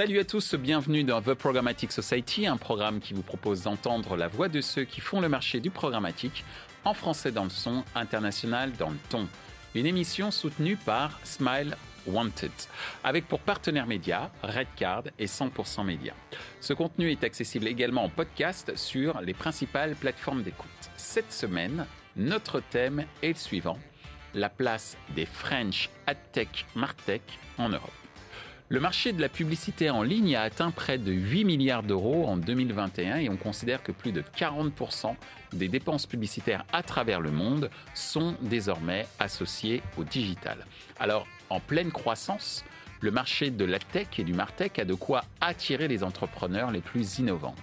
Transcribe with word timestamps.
Salut 0.00 0.18
à 0.18 0.24
tous, 0.24 0.54
bienvenue 0.54 1.04
dans 1.04 1.20
The 1.20 1.34
Programmatic 1.34 1.92
Society, 1.92 2.46
un 2.46 2.56
programme 2.56 3.00
qui 3.00 3.12
vous 3.12 3.20
propose 3.20 3.64
d'entendre 3.64 4.16
la 4.16 4.28
voix 4.28 4.48
de 4.48 4.62
ceux 4.62 4.84
qui 4.84 5.02
font 5.02 5.20
le 5.20 5.28
marché 5.28 5.60
du 5.60 5.68
programmatique, 5.68 6.42
en 6.86 6.94
français 6.94 7.32
dans 7.32 7.44
le 7.44 7.50
son, 7.50 7.84
international 7.94 8.72
dans 8.78 8.88
le 8.88 8.96
ton. 9.10 9.28
Une 9.74 9.84
émission 9.84 10.30
soutenue 10.30 10.76
par 10.76 11.20
Smile 11.24 11.76
Wanted, 12.06 12.50
avec 13.04 13.28
pour 13.28 13.40
partenaires 13.40 13.86
médias 13.86 14.30
Redcard 14.42 15.02
et 15.18 15.26
100% 15.26 15.84
Média. 15.84 16.14
Ce 16.62 16.72
contenu 16.72 17.10
est 17.10 17.22
accessible 17.22 17.68
également 17.68 18.04
en 18.04 18.08
podcast 18.08 18.74
sur 18.76 19.20
les 19.20 19.34
principales 19.34 19.96
plateformes 19.96 20.42
d'écoute. 20.42 20.70
Cette 20.96 21.30
semaine, 21.30 21.84
notre 22.16 22.60
thème 22.60 23.04
est 23.22 23.28
le 23.28 23.34
suivant 23.34 23.78
la 24.32 24.48
place 24.48 24.96
des 25.14 25.26
French 25.26 25.90
AdTech 26.06 26.64
Martech 26.74 27.38
en 27.58 27.68
Europe. 27.68 27.99
Le 28.72 28.78
marché 28.78 29.12
de 29.12 29.20
la 29.20 29.28
publicité 29.28 29.90
en 29.90 30.04
ligne 30.04 30.36
a 30.36 30.42
atteint 30.42 30.70
près 30.70 30.96
de 30.96 31.10
8 31.10 31.44
milliards 31.44 31.82
d'euros 31.82 32.28
en 32.28 32.36
2021 32.36 33.16
et 33.16 33.28
on 33.28 33.36
considère 33.36 33.82
que 33.82 33.90
plus 33.90 34.12
de 34.12 34.22
40% 34.22 35.16
des 35.52 35.66
dépenses 35.66 36.06
publicitaires 36.06 36.64
à 36.72 36.84
travers 36.84 37.20
le 37.20 37.32
monde 37.32 37.68
sont 37.94 38.36
désormais 38.42 39.08
associées 39.18 39.82
au 39.96 40.04
digital. 40.04 40.64
Alors, 41.00 41.26
en 41.48 41.58
pleine 41.58 41.90
croissance, 41.90 42.64
le 43.00 43.10
marché 43.10 43.50
de 43.50 43.64
la 43.64 43.80
tech 43.80 44.06
et 44.18 44.22
du 44.22 44.34
martech 44.34 44.78
a 44.78 44.84
de 44.84 44.94
quoi 44.94 45.24
attirer 45.40 45.88
les 45.88 46.04
entrepreneurs 46.04 46.70
les 46.70 46.80
plus 46.80 47.18
innovants. 47.18 47.56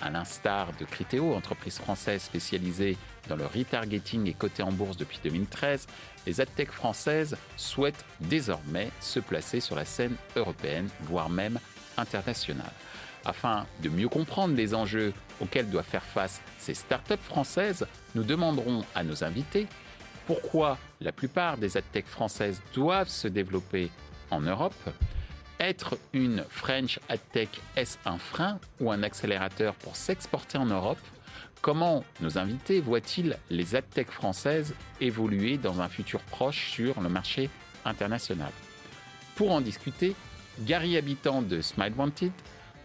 À 0.00 0.08
l'instar 0.10 0.68
de 0.78 0.84
Criteo, 0.84 1.34
entreprise 1.34 1.78
française 1.78 2.22
spécialisée 2.22 2.96
dans 3.28 3.36
le 3.36 3.46
retargeting 3.46 4.28
et 4.28 4.34
cotée 4.34 4.62
en 4.62 4.70
bourse 4.70 4.98
depuis 4.98 5.18
2013, 5.24 5.88
les 6.26 6.40
adtech 6.40 6.70
françaises 6.70 7.36
souhaitent 7.56 8.04
désormais 8.20 8.90
se 9.00 9.20
placer 9.20 9.60
sur 9.60 9.76
la 9.76 9.84
scène 9.84 10.16
européenne, 10.36 10.88
voire 11.02 11.30
même 11.30 11.58
internationale. 11.96 12.72
Afin 13.24 13.66
de 13.82 13.88
mieux 13.88 14.08
comprendre 14.08 14.54
les 14.54 14.74
enjeux 14.74 15.14
auxquels 15.40 15.70
doivent 15.70 15.84
faire 15.84 16.02
face 16.02 16.42
ces 16.58 16.74
startups 16.74 17.14
françaises, 17.16 17.86
nous 18.14 18.22
demanderons 18.22 18.84
à 18.94 19.02
nos 19.02 19.24
invités 19.24 19.66
pourquoi 20.26 20.78
la 21.00 21.12
plupart 21.12 21.58
des 21.58 21.76
adtech 21.76 22.06
françaises 22.06 22.62
doivent 22.74 23.08
se 23.08 23.28
développer 23.28 23.90
en 24.30 24.40
Europe. 24.40 24.74
Être 25.60 25.98
une 26.12 26.44
French 26.48 26.98
adtech, 27.08 27.48
est-ce 27.76 27.98
un 28.04 28.18
frein 28.18 28.58
ou 28.80 28.90
un 28.90 29.02
accélérateur 29.02 29.74
pour 29.74 29.96
s'exporter 29.96 30.58
en 30.58 30.66
Europe? 30.66 30.98
Comment 31.64 32.04
nos 32.20 32.36
invités 32.36 32.82
voient-ils 32.82 33.38
les 33.48 33.74
adtech 33.74 34.10
françaises 34.10 34.74
évoluer 35.00 35.56
dans 35.56 35.80
un 35.80 35.88
futur 35.88 36.20
proche 36.20 36.70
sur 36.70 37.00
le 37.00 37.08
marché 37.08 37.48
international? 37.86 38.52
Pour 39.34 39.50
en 39.50 39.62
discuter, 39.62 40.14
Gary 40.60 40.98
Habitant 40.98 41.40
de 41.40 41.62
Smile 41.62 41.94
Wanted, 41.96 42.32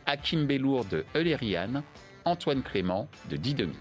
Hakim 0.05 0.45
Bellour 0.45 0.85
de 0.85 1.03
Eulerian, 1.13 1.83
Antoine 2.23 2.63
Clément 2.63 3.09
de 3.29 3.35
Didomi. 3.35 3.75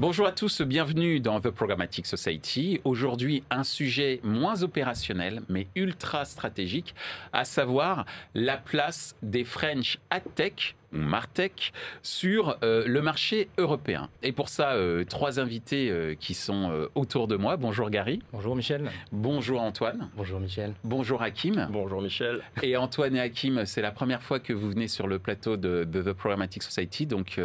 Bonjour 0.00 0.28
à 0.28 0.30
tous, 0.30 0.62
bienvenue 0.62 1.18
dans 1.18 1.40
The 1.40 1.50
Programmatic 1.50 2.06
Society. 2.06 2.80
Aujourd'hui, 2.84 3.42
un 3.50 3.64
sujet 3.64 4.20
moins 4.22 4.62
opérationnel 4.62 5.42
mais 5.48 5.66
ultra 5.74 6.24
stratégique, 6.24 6.94
à 7.32 7.44
savoir 7.44 8.06
la 8.32 8.58
place 8.58 9.16
des 9.24 9.42
French 9.42 9.98
AdTech 10.10 10.76
ou 10.92 10.98
Martech 10.98 11.72
sur 12.02 12.58
euh, 12.62 12.84
le 12.86 13.02
marché 13.02 13.48
européen. 13.58 14.08
Et 14.22 14.30
pour 14.30 14.48
ça, 14.50 14.74
euh, 14.74 15.02
trois 15.02 15.40
invités 15.40 15.90
euh, 15.90 16.14
qui 16.14 16.34
sont 16.34 16.88
autour 16.94 17.26
de 17.26 17.34
moi. 17.34 17.56
Bonjour 17.56 17.90
Gary. 17.90 18.22
Bonjour 18.32 18.54
Michel. 18.54 18.88
Bonjour 19.10 19.60
Antoine. 19.60 20.10
Bonjour 20.16 20.38
Michel. 20.38 20.74
Bonjour 20.84 21.22
Hakim. 21.22 21.66
Bonjour 21.72 22.00
Michel. 22.02 22.40
Et 22.62 22.76
Antoine 22.76 23.16
et 23.16 23.20
Hakim, 23.20 23.66
c'est 23.66 23.82
la 23.82 23.90
première 23.90 24.22
fois 24.22 24.38
que 24.38 24.52
vous 24.52 24.70
venez 24.70 24.86
sur 24.86 25.08
le 25.08 25.18
plateau 25.18 25.56
de, 25.56 25.82
de 25.82 26.02
The 26.02 26.12
Programmatic 26.12 26.62
Society, 26.62 27.04
donc 27.04 27.40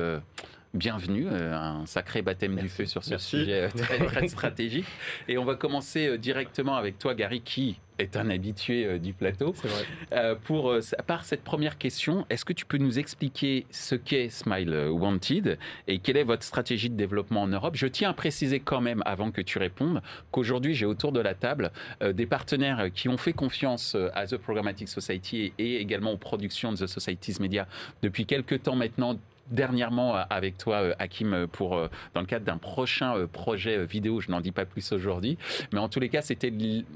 bienvenue, 0.73 1.27
euh, 1.31 1.55
un 1.55 1.85
sacré 1.85 2.23
baptême 2.23 2.55
du 2.55 2.67
feu 2.67 2.85
sur 2.85 3.03
ce 3.03 3.17
sujet 3.17 3.63
euh, 3.63 3.69
très, 4.07 4.27
stratégique. 4.27 4.87
Et 5.27 5.37
on 5.37 5.45
va 5.45 5.55
commencer 5.55 6.07
euh, 6.07 6.17
directement 6.17 6.75
avec 6.75 6.97
toi, 6.97 7.13
Gary, 7.13 7.41
qui 7.41 7.79
est 7.99 8.17
un 8.17 8.31
habitué 8.31 8.97
du 8.97 9.13
plateau. 9.13 9.51
Vrai. 9.51 10.35
pour, 10.45 10.75
par 11.05 11.25
cette 11.25 11.43
première 11.43 11.77
question, 11.77 12.25
est-ce 12.31 12.43
que 12.43 12.51
tu 12.51 12.65
peux 12.65 12.79
nous 12.79 12.97
expliquer 12.97 13.67
ce 13.69 13.93
qu'est 13.93 14.29
Smile 14.29 14.87
Wanted 14.89 15.59
et 15.87 15.99
quelle 15.99 16.17
est 16.17 16.23
votre 16.23 16.41
stratégie 16.41 16.89
de 16.89 16.95
développement 16.95 17.43
en 17.43 17.47
Europe? 17.47 17.75
Je 17.75 17.85
tiens 17.85 18.09
à 18.09 18.13
préciser 18.13 18.59
quand 18.59 18.81
même, 18.81 19.03
avant 19.05 19.29
que 19.29 19.41
tu 19.41 19.59
répondes, 19.59 20.01
qu'aujourd'hui, 20.31 20.73
j'ai 20.73 20.87
autour 20.87 21.11
de 21.11 21.19
la 21.19 21.35
table 21.35 21.71
des 22.01 22.25
partenaires 22.25 22.87
qui 22.91 23.09
ont 23.09 23.17
fait 23.17 23.31
confiance 23.31 23.95
à 24.15 24.25
The 24.25 24.37
Programmatic 24.37 24.87
Society 24.89 25.53
et, 25.59 25.63
et 25.63 25.79
également 25.79 26.13
aux 26.13 26.17
productions 26.17 26.71
de 26.71 26.77
The 26.77 26.87
Society's 26.87 27.39
Media 27.39 27.67
depuis 28.01 28.25
quelques 28.25 28.63
temps 28.63 28.75
maintenant 28.75 29.19
dernièrement 29.51 30.15
euh, 30.15 30.23
avec 30.29 30.57
toi, 30.57 30.77
euh, 30.77 30.93
Hakim, 30.99 31.33
euh, 31.33 31.47
pour, 31.47 31.71
dans 32.13 32.21
le 32.21 32.25
cadre 32.25 32.45
d'un 32.45 32.57
prochain 32.57 33.27
projet 33.31 33.85
vidéo. 33.85 34.19
Je 34.19 34.31
n'en 34.31 34.41
dis 34.41 34.51
pas 34.51 34.65
plus 34.65 34.91
aujourd'hui. 34.91 35.37
Mais 35.71 35.79
en 35.79 35.89
tous 35.89 35.99
les 35.99 36.09
cas, 36.09 36.21
c'était 36.21 36.53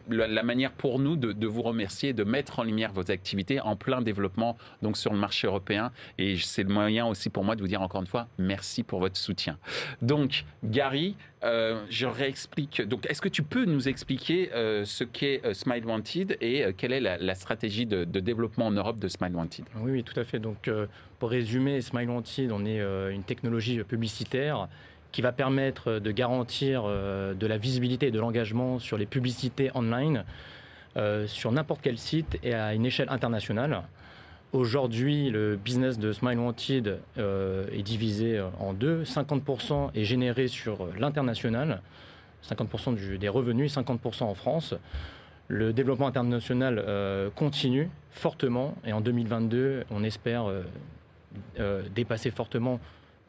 la 0.09 0.43
manière 0.43 0.71
pour 0.71 0.99
nous 0.99 1.15
de, 1.15 1.47
vous 1.47 1.61
remercier, 1.61 2.13
de 2.13 2.23
mettre 2.23 2.59
en 2.59 2.63
lumière 2.63 2.91
vos 2.93 3.11
activités 3.11 3.59
en 3.59 3.75
plein 3.75 4.01
développement 4.01 4.57
donc 4.81 4.97
sur 4.97 5.13
le 5.13 5.19
marché 5.19 5.47
européen. 5.47 5.91
Et 6.17 6.37
c'est 6.37 6.63
le 6.63 6.69
moyen 6.69 7.05
aussi 7.05 7.29
pour 7.29 7.43
moi 7.43 7.55
de 7.55 7.61
vous 7.61 7.67
dire 7.67 7.81
encore 7.81 8.01
une 8.01 8.07
fois 8.07 8.27
merci 8.37 8.83
pour 8.83 8.99
votre 8.99 9.17
soutien. 9.17 9.57
Donc, 10.01 10.45
Gary, 10.63 11.15
je 11.89 12.05
réexplique. 12.05 12.81
Donc, 12.81 13.05
est-ce 13.09 13.21
que 13.21 13.29
tu 13.29 13.43
peux 13.43 13.65
nous 13.65 13.87
expliquer 13.87 14.49
ce 14.53 15.03
qu'est 15.03 15.41
Smile 15.53 15.85
Wanted 15.85 16.37
et 16.41 16.65
quelle 16.77 16.93
est 16.93 16.99
la, 16.99 17.35
stratégie 17.35 17.85
de, 17.85 18.03
développement 18.03 18.67
en 18.67 18.71
Europe 18.71 18.99
de 18.99 19.07
Smile 19.07 19.35
Wanted? 19.35 19.65
Oui, 19.81 19.91
oui, 19.91 20.03
tout 20.03 20.19
à 20.19 20.23
fait. 20.23 20.39
Donc, 20.39 20.69
pour 21.19 21.31
résumer, 21.31 21.81
Smile 21.81 22.09
Wanted, 22.09 22.51
on 22.51 22.63
est 22.65 22.79
euh, 22.79 23.09
une 23.09 23.23
technologie 23.23 23.83
publicitaire 23.83 24.67
qui 25.11 25.23
va 25.23 25.31
permettre 25.31 25.99
de 25.99 26.11
garantir 26.11 26.83
euh, 26.85 27.33
de 27.33 27.47
la 27.47 27.57
visibilité 27.57 28.07
et 28.07 28.11
de 28.11 28.19
l'engagement 28.19 28.77
sur 28.77 28.99
les 28.99 29.07
publicités 29.07 29.71
online 29.73 30.25
euh, 30.95 31.25
sur 31.25 31.51
n'importe 31.51 31.81
quel 31.81 31.97
site 31.97 32.37
et 32.43 32.53
à 32.53 32.75
une 32.75 32.85
échelle 32.85 33.09
internationale. 33.09 33.81
Aujourd'hui, 34.53 35.29
le 35.29 35.55
business 35.57 35.99
de 35.99 36.11
Smile 36.13 36.39
Wanted 36.39 36.99
est 37.17 37.83
divisé 37.83 38.41
en 38.59 38.73
deux. 38.73 39.03
50% 39.03 39.91
est 39.93 40.05
généré 40.05 40.47
sur 40.47 40.87
l'international, 40.97 41.81
50% 42.47 43.17
des 43.17 43.29
revenus, 43.29 43.75
50% 43.75 44.23
en 44.23 44.33
France. 44.33 44.73
Le 45.49 45.73
développement 45.73 46.07
international 46.07 46.83
continue 47.35 47.89
fortement 48.11 48.73
et 48.85 48.93
en 48.93 49.01
2022, 49.01 49.83
on 49.91 50.03
espère 50.03 50.49
euh, 51.59 51.81
dépasser 51.93 52.29
fortement 52.31 52.79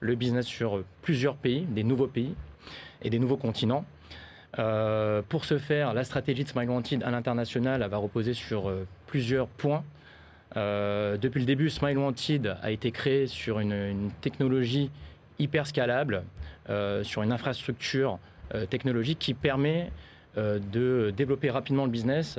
le 0.01 0.15
business 0.15 0.47
sur 0.47 0.83
plusieurs 1.03 1.35
pays, 1.35 1.63
des 1.63 1.83
nouveaux 1.83 2.07
pays 2.07 2.35
et 3.03 3.11
des 3.11 3.19
nouveaux 3.19 3.37
continents. 3.37 3.85
Euh, 4.59 5.23
pour 5.29 5.45
ce 5.45 5.59
faire, 5.59 5.95
la 5.95 6.05
stratégie 6.05 6.45
de 6.45 6.49
Smile 6.49 6.71
Wanted 6.71 7.03
à 7.03 7.11
l'international 7.11 7.83
va 7.89 7.97
reposer 7.97 8.35
sur 8.35 8.69
euh, 8.69 8.87
plusieurs 9.07 9.49
points. 9.49 9.83
Depuis 10.55 11.41
le 11.41 11.47
début, 11.47 11.71
Smile 11.71 11.99
Wanted 11.99 12.57
a 12.63 12.71
été 12.71 12.91
créé 12.91 13.27
sur 13.27 13.61
une, 13.61 14.11
technologie 14.21 14.91
hyper 15.39 15.67
scalable, 15.67 16.25
sur 17.03 17.23
une 17.23 17.33
infrastructure 17.33 18.19
technologique 18.71 19.19
qui 19.19 19.35
permet 19.35 19.91
de 20.37 21.13
développer 21.17 21.51
rapidement 21.51 21.85
le 21.85 21.91
business 21.91 22.39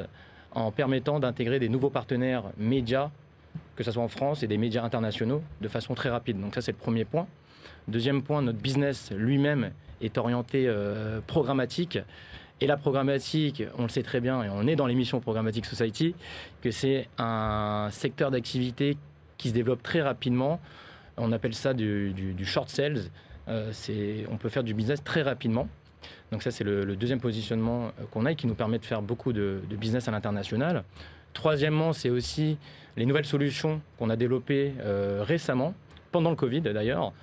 en 0.51 0.71
permettant 0.71 1.19
d'intégrer 1.19 1.59
des 1.59 1.69
nouveaux 1.69 1.89
partenaires 1.89 2.43
médias 2.57 3.11
que 3.75 3.85
ce 3.85 3.91
soit 3.91 4.03
en 4.03 4.09
France 4.09 4.43
et 4.43 4.47
des 4.47 4.57
médias 4.57 4.83
internationaux, 4.83 5.41
de 5.61 5.67
façon 5.69 5.93
très 5.93 6.09
rapide. 6.09 6.39
Donc 6.39 6.53
ça, 6.53 6.61
c'est 6.61 6.73
le 6.73 6.77
premier 6.77 7.05
point. 7.05 7.27
Deuxième 7.87 8.21
point, 8.21 8.41
notre 8.41 8.59
business 8.59 9.09
lui-même 9.15 9.71
est 10.01 10.17
orienté 10.17 10.65
euh, 10.67 11.21
programmatique. 11.25 11.97
Et 12.61 12.67
la 12.67 12.77
programmatique, 12.77 13.63
on 13.77 13.83
le 13.83 13.89
sait 13.89 14.03
très 14.03 14.19
bien, 14.19 14.43
et 14.43 14.49
on 14.49 14.67
est 14.67 14.75
dans 14.75 14.85
l'émission 14.85 15.21
Programmatic 15.21 15.65
Society, 15.65 16.13
que 16.61 16.71
c'est 16.71 17.07
un 17.17 17.87
secteur 17.91 18.31
d'activité 18.31 18.97
qui 19.37 19.49
se 19.49 19.53
développe 19.53 19.81
très 19.81 20.01
rapidement. 20.01 20.59
On 21.17 21.31
appelle 21.31 21.53
ça 21.53 21.73
du, 21.73 22.35
short 22.43 22.69
sales. 22.69 22.99
Euh, 23.47 23.71
on 24.29 24.37
peut 24.37 24.49
faire 24.49 24.63
du 24.63 24.73
business 24.73 25.03
très 25.03 25.21
rapidement. 25.21 25.67
Donc 26.31 26.43
ça, 26.43 26.51
c'est 26.51 26.63
le, 26.63 26.95
deuxième 26.95 27.19
positionnement 27.19 27.87
euh, 27.87 28.05
qu'on 28.11 28.25
a 28.25 28.31
et 28.31 28.35
qui 28.35 28.45
nous 28.45 28.55
permet 28.55 28.77
de 28.77 28.85
faire 28.85 29.01
beaucoup 29.01 29.33
de, 29.33 29.61
business 29.71 30.07
à 30.07 30.11
l'international. 30.11 30.83
Troisièmement, 31.33 31.93
c'est 31.93 32.09
aussi 32.09 32.57
les 32.97 33.05
nouvelles 33.05 33.25
solutions 33.25 33.81
qu'on 33.97 34.09
a 34.09 34.15
développées 34.15 34.73
euh, 34.81 35.23
récemment, 35.25 35.73
pendant 36.11 36.29
le 36.29 36.35
Covid 36.35 36.61
d'ailleurs. 36.61 37.13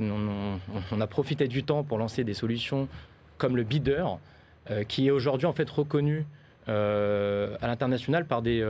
On, 0.00 1.00
a 1.00 1.06
profité 1.06 1.46
du 1.46 1.62
temps 1.62 1.82
pour 1.82 1.98
lancer 1.98 2.24
des 2.24 2.32
solutions 2.32 2.88
comme 3.36 3.56
le 3.56 3.64
Bidder, 3.64 4.04
qui 4.88 5.06
est 5.06 5.10
aujourd'hui 5.10 5.46
en 5.46 5.52
fait 5.52 5.68
reconnu 5.68 6.26
euh, 6.68 7.56
à 7.60 7.66
l'international 7.66 8.26
par 8.26 8.42
des, 8.42 8.64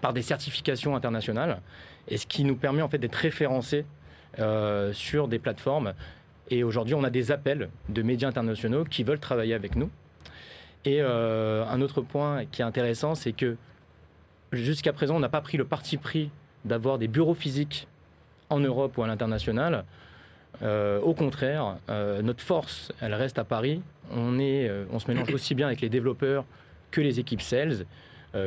par 0.00 0.12
des 0.12 0.22
certifications 0.22 0.96
internationales, 0.96 1.60
et 2.08 2.16
ce 2.16 2.26
qui 2.26 2.44
nous 2.44 2.56
permet 2.56 2.82
en 2.82 2.88
fait 2.88 2.98
d'être 2.98 3.14
référencés 3.14 3.84
sur 4.92 5.28
des 5.28 5.38
plateformes. 5.38 5.94
Et 6.50 6.62
aujourd'hui, 6.62 6.94
on 6.94 7.04
a 7.04 7.10
des 7.10 7.32
appels 7.32 7.70
de 7.88 8.02
médias 8.02 8.28
internationaux 8.28 8.84
qui 8.84 9.04
veulent 9.04 9.20
travailler 9.20 9.54
avec 9.54 9.76
nous. 9.76 9.90
Et 10.84 11.00
un 11.00 11.80
autre 11.80 12.02
point 12.02 12.44
qui 12.46 12.60
est 12.60 12.64
intéressant, 12.64 13.14
c'est 13.14 13.32
que 13.32 13.56
jusqu'à 14.52 14.92
présent, 14.92 15.16
on 15.16 15.20
n'a 15.20 15.28
pas 15.28 15.40
pris 15.40 15.56
le 15.56 15.64
parti 15.64 15.96
pris 15.96 16.30
d'avoir 16.64 16.98
des 16.98 17.08
bureaux 17.08 17.34
physiques 17.34 17.86
en 18.50 18.60
Europe 18.60 18.96
ou 18.98 19.02
à 19.02 19.06
l'international. 19.06 19.84
Euh, 20.62 21.00
au 21.00 21.14
contraire, 21.14 21.76
euh, 21.88 22.22
notre 22.22 22.42
force, 22.42 22.92
elle 23.00 23.14
reste 23.14 23.38
à 23.38 23.44
Paris. 23.44 23.82
On, 24.10 24.38
est, 24.38 24.68
euh, 24.68 24.84
on 24.92 24.98
se 24.98 25.08
mélange 25.10 25.30
aussi 25.34 25.54
bien 25.54 25.66
avec 25.66 25.80
les 25.80 25.88
développeurs 25.88 26.44
que 26.90 27.00
les 27.00 27.18
équipes 27.20 27.42
sales 27.42 27.86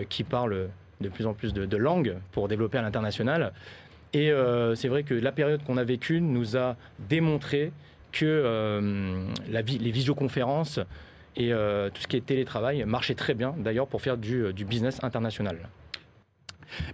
qui 0.10 0.26
parlent 0.26 0.68
de 1.00 1.08
plus 1.08 1.28
en 1.28 1.34
plus 1.34 1.54
de, 1.54 1.78
langues 1.78 2.18
pour 2.34 2.50
développer 2.50 2.78
à 2.78 2.82
l'international. 2.82 3.54
Et 4.14 4.34
c'est 4.76 4.90
vrai 4.90 5.04
que 5.04 5.14
la 5.14 5.32
période 5.32 5.64
qu'on 5.64 5.78
a 5.78 5.86
vécue 5.86 6.20
nous 6.20 6.58
a 6.58 6.76
démontré 7.08 7.72
que 8.12 9.24
la, 9.50 9.62
les 9.62 9.92
visioconférences 9.92 10.82
et 11.38 11.52
tout 11.52 12.02
ce 12.02 12.08
qui 12.08 12.18
est 12.18 12.26
télétravail 12.26 12.84
marchait 12.84 13.16
très 13.16 13.34
bien 13.34 13.56
d'ailleurs 13.58 13.88
pour 13.88 14.02
faire 14.02 14.18
du 14.18 14.66
business 14.66 15.02
international. 15.04 15.58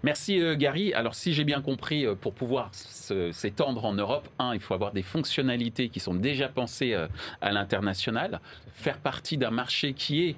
Merci 0.04 0.42
euh, 0.42 0.56
Gary. 0.56 0.94
Alors 0.94 1.16
si 1.16 1.34
j'ai 1.34 1.44
bien 1.44 1.62
compris, 1.62 2.06
euh, 2.06 2.16
pour 2.16 2.34
pouvoir 2.34 2.70
s'étendre 2.74 3.86
en 3.86 3.94
Europe, 3.94 4.28
un, 4.40 4.54
il 4.54 4.60
faut 4.60 4.74
avoir 4.74 4.92
des 4.92 5.04
fonctionnalités 5.04 5.90
qui 5.90 6.00
sont 6.00 6.14
déjà 6.14 6.50
pensées 6.50 6.94
euh, 6.94 7.08
à 7.42 7.52
l'international, 7.52 8.40
faire 8.74 8.98
partie 8.98 9.38
d'un 9.38 9.52
marché 9.52 9.94
qui 9.94 10.24
est 10.24 10.36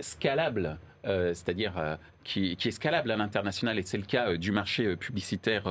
scalable. 0.00 0.78
c'est-à-dire 1.02 1.98
qui, 2.22 2.52
est 2.52 2.70
scalable 2.70 3.10
à 3.10 3.16
l'international, 3.16 3.78
et 3.78 3.82
c'est 3.82 3.96
le 3.96 4.04
cas 4.04 4.36
du 4.36 4.52
marché 4.52 4.94
publicitaire 4.96 5.64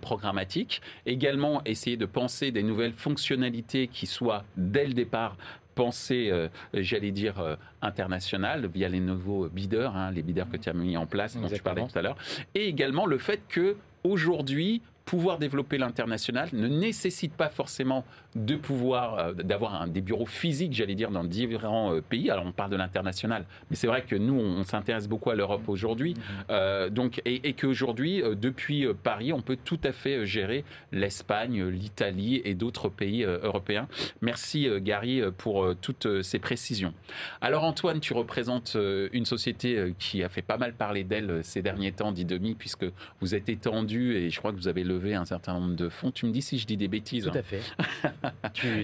programmatique. 0.00 0.80
Également, 1.04 1.62
essayer 1.66 1.98
de 1.98 2.06
penser 2.06 2.52
des 2.52 2.62
nouvelles 2.62 2.94
fonctionnalités 2.94 3.88
qui 3.88 4.06
soient, 4.06 4.44
dès 4.56 4.86
le 4.86 4.94
départ, 4.94 5.36
pensée, 5.74 6.28
euh, 6.30 6.48
j'allais 6.74 7.10
dire, 7.10 7.38
euh, 7.40 7.56
internationale, 7.80 8.66
via 8.66 8.88
les 8.88 9.00
nouveaux 9.00 9.48
bidders, 9.48 9.96
hein, 9.96 10.10
les 10.10 10.22
bidders 10.22 10.48
que 10.48 10.56
tu 10.56 10.68
as 10.68 10.72
mis 10.72 10.96
en 10.96 11.06
place, 11.06 11.36
dont 11.36 11.48
tu 11.48 11.62
parlais 11.62 11.86
tout 11.86 11.98
à 11.98 12.02
l'heure, 12.02 12.16
et 12.54 12.66
également 12.68 13.06
le 13.06 13.18
fait 13.18 13.40
que 13.48 13.76
aujourd'hui, 14.04 14.82
pouvoir 15.04 15.38
développer 15.38 15.78
l'international 15.78 16.48
ne 16.52 16.68
nécessite 16.68 17.34
pas 17.34 17.48
forcément 17.48 18.04
de 18.34 18.56
pouvoir 18.56 19.18
euh, 19.18 19.32
d'avoir 19.34 19.86
des 19.88 20.00
bureaux 20.00 20.26
physiques, 20.26 20.72
j'allais 20.72 20.94
dire, 20.94 21.10
dans 21.10 21.24
différents 21.24 21.94
euh, 21.94 22.00
pays. 22.00 22.30
Alors 22.30 22.46
on 22.46 22.52
parle 22.52 22.70
de 22.70 22.76
l'international, 22.76 23.44
mais 23.68 23.76
c'est 23.76 23.86
vrai 23.86 24.02
que 24.02 24.16
nous 24.16 24.34
on, 24.34 24.64
s'intéresse 24.64 25.08
beaucoup 25.08 25.30
à 25.30 25.34
l'Europe 25.34 25.68
aujourd'hui, 25.68 26.14
mm-hmm. 26.14 26.44
euh, 26.50 26.88
donc 26.88 27.20
et, 27.24 27.48
et 27.48 27.52
qu'aujourd'hui 27.52 28.22
depuis 28.40 28.86
Paris 29.02 29.32
on 29.32 29.42
peut 29.42 29.58
tout 29.62 29.80
à 29.84 29.92
fait 29.92 30.24
gérer 30.24 30.64
l'Espagne, 30.92 31.64
l'Italie 31.64 32.40
et 32.44 32.54
d'autres 32.54 32.88
pays 32.88 33.24
européens. 33.24 33.88
Merci 34.20 34.68
Gary 34.80 35.20
pour 35.36 35.74
toutes 35.80 36.22
ces 36.22 36.38
précisions. 36.38 36.94
Alors 37.40 37.64
Antoine, 37.64 38.00
tu 38.00 38.14
représentes 38.14 38.76
une 39.12 39.24
société 39.24 39.94
qui 39.98 40.22
a 40.22 40.28
fait 40.28 40.42
pas 40.42 40.56
mal 40.56 40.74
parler 40.74 41.04
d'elle 41.04 41.40
ces 41.42 41.62
derniers 41.62 41.92
temps, 41.92 42.12
Didomi, 42.12 42.54
puisque 42.54 42.86
vous 43.20 43.34
êtes 43.34 43.48
étendu 43.48 44.16
et 44.16 44.30
je 44.30 44.38
crois 44.38 44.52
que 44.52 44.56
vous 44.56 44.68
avez 44.68 44.84
un 45.14 45.24
certain 45.24 45.54
nombre 45.54 45.74
de 45.74 45.88
fonds. 45.88 46.10
Tu 46.10 46.26
me 46.26 46.32
dis 46.32 46.42
si 46.42 46.58
je 46.58 46.66
dis 46.66 46.76
des 46.76 46.88
bêtises. 46.88 47.30
Tout 47.30 47.38
à 47.38 47.42
fait. 47.42 47.62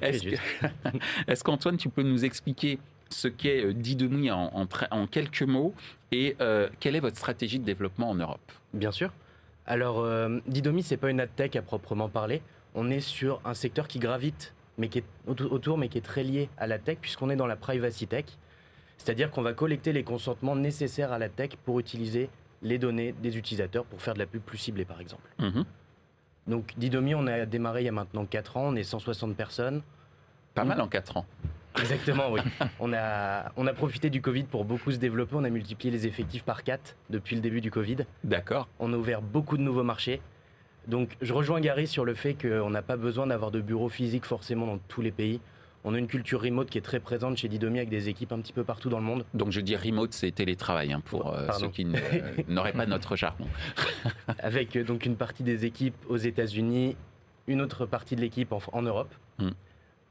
Est-ce 1.29 1.45
qu'Antoine, 1.45 1.77
tu 1.77 1.89
peux 1.89 2.03
nous 2.03 2.25
expliquer 2.25 2.79
ce 3.11 3.29
qu'est 3.29 3.65
euh, 3.65 3.73
Didomi 3.73 4.31
en, 4.31 4.53
en, 4.91 5.07
quelques 5.07 5.43
mots 5.43 5.75
et 6.13 6.37
euh, 6.41 6.69
quelle 6.81 6.97
est 6.97 7.01
votre 7.01 7.17
stratégie 7.17 7.59
de 7.59 7.65
développement 7.65 8.11
en 8.11 8.15
Europe? 8.15 8.53
Bien 8.75 8.93
sûr. 8.93 9.13
Alors, 9.67 10.01
euh, 10.01 10.41
Didomi, 10.47 10.83
c'est 10.83 10.97
pas 10.97 11.11
une 11.11 11.21
ad 11.21 11.31
tech 11.35 11.57
à 11.57 11.63
proprement 11.63 12.09
parler. 12.09 12.43
On 12.75 12.91
est 12.91 13.01
sur 13.01 13.41
un 13.45 13.55
secteur 13.55 13.89
qui 13.89 13.99
gravite 13.99 14.53
mais 14.79 14.89
qui 14.89 14.99
est 14.99 15.05
autour, 15.27 15.77
mais 15.77 15.89
qui 15.89 15.99
est 15.99 16.03
très 16.03 16.23
lié 16.23 16.49
à 16.57 16.67
la 16.67 16.79
tech, 16.79 16.99
puisqu'on 17.01 17.29
est 17.31 17.37
dans 17.37 17.47
la 17.47 17.57
privacy 17.57 18.07
tech. 18.07 18.25
C'est-à-dire 18.97 19.31
qu'on 19.31 19.43
va 19.43 19.53
collecter 19.53 19.93
les 19.93 20.05
consentements 20.05 20.57
nécessaires 20.57 21.13
à 21.13 21.19
la 21.19 21.29
tech 21.29 21.51
pour 21.65 21.79
utiliser 21.81 22.31
les 22.63 22.79
données 22.79 23.13
des 23.13 23.37
utilisateurs 23.37 23.85
pour 23.85 24.01
faire 24.01 24.15
de 24.15 24.19
la 24.21 24.27
pub 24.27 24.41
plus 24.41 24.59
ciblée, 24.59 24.85
par 24.85 25.01
exemple. 25.01 25.29
Mhm. 25.39 25.65
Donc 26.49 26.73
Didomi, 26.77 27.15
on 27.15 27.27
a 27.27 27.47
démarré 27.47 27.83
il 27.83 27.87
y 27.87 27.89
a 27.89 27.93
maintenant 27.93 28.25
4 28.25 28.57
ans, 28.57 28.69
on 28.69 28.77
est 28.77 28.85
160 28.85 29.37
personnes. 29.37 29.83
Pas 30.55 30.65
mal 30.65 30.81
en 30.81 30.89
4 30.89 31.19
ans. 31.19 31.27
Exactement, 31.79 32.33
oui. 32.33 32.41
on, 32.81 32.93
a, 32.93 33.53
on 33.57 33.67
a 33.67 33.73
profité 33.75 34.11
du 34.11 34.21
Covid 34.21 34.45
pour 34.45 34.65
beaucoup 34.65 34.91
se 34.91 34.97
développer. 34.97 35.37
On 35.37 35.45
a 35.45 35.51
multiplié 35.51 35.93
les 35.93 36.07
effectifs 36.07 36.43
par 36.43 36.65
4 36.65 36.97
depuis 37.11 37.37
le 37.37 37.43
début 37.43 37.61
du 37.61 37.71
Covid. 37.71 37.99
D'accord. 38.25 38.67
On 38.81 38.93
a 38.93 38.97
ouvert 38.97 39.23
beaucoup 39.23 39.57
de 39.57 39.63
nouveaux 39.63 39.85
marchés. 39.85 40.21
Donc 40.89 41.17
je 41.21 41.33
rejoins 41.35 41.61
Gary 41.61 41.87
sur 41.87 42.07
le 42.07 42.15
fait 42.15 42.35
qu'on 42.35 42.71
n'a 42.71 42.83
pas 42.83 42.97
besoin 42.97 43.27
d'avoir 43.27 43.51
de 43.51 43.61
bureaux 43.61 43.91
physiques 43.91 44.25
forcément 44.25 44.67
dans 44.67 44.79
tous 44.89 45.03
les 45.03 45.13
pays. 45.13 45.41
On 45.89 45.95
a 45.95 45.99
une 45.99 46.07
culture 46.07 46.43
remote 46.43 46.69
qui 46.69 46.77
est 46.77 46.83
très 46.83 47.01
présente 47.01 47.39
chez 47.39 47.49
Didomi 47.49 47.79
avec 47.79 47.89
des 47.89 48.11
équipes 48.11 48.33
un 48.33 48.41
petit 48.41 48.53
peu 48.53 48.63
partout 48.63 48.91
dans 48.91 48.99
le 48.99 49.05
monde. 49.05 49.25
Donc 49.33 49.53
je 49.53 49.61
dis 49.63 49.75
remote, 49.75 50.13
c'est 50.13 50.31
télétravail 50.31 50.93
hein, 50.93 51.01
pour 51.03 51.33
euh, 51.33 51.51
ceux 51.59 51.69
qui 51.69 51.87
n'auraient 51.87 52.75
pas 52.75 52.85
notre 52.85 53.17
jargon. 53.17 53.47
avec 54.39 54.77
euh, 54.77 54.85
donc 54.85 55.07
une 55.07 55.17
partie 55.17 55.45
des 55.45 55.65
équipes 55.65 55.97
aux 56.11 56.19
États-Unis, 56.19 56.95
une 57.47 57.63
autre 57.63 57.87
partie 57.87 58.17
de 58.17 58.21
l'équipe 58.21 58.53
en, 58.53 58.83
Europe. 58.83 59.15
Hmm. 59.39 59.53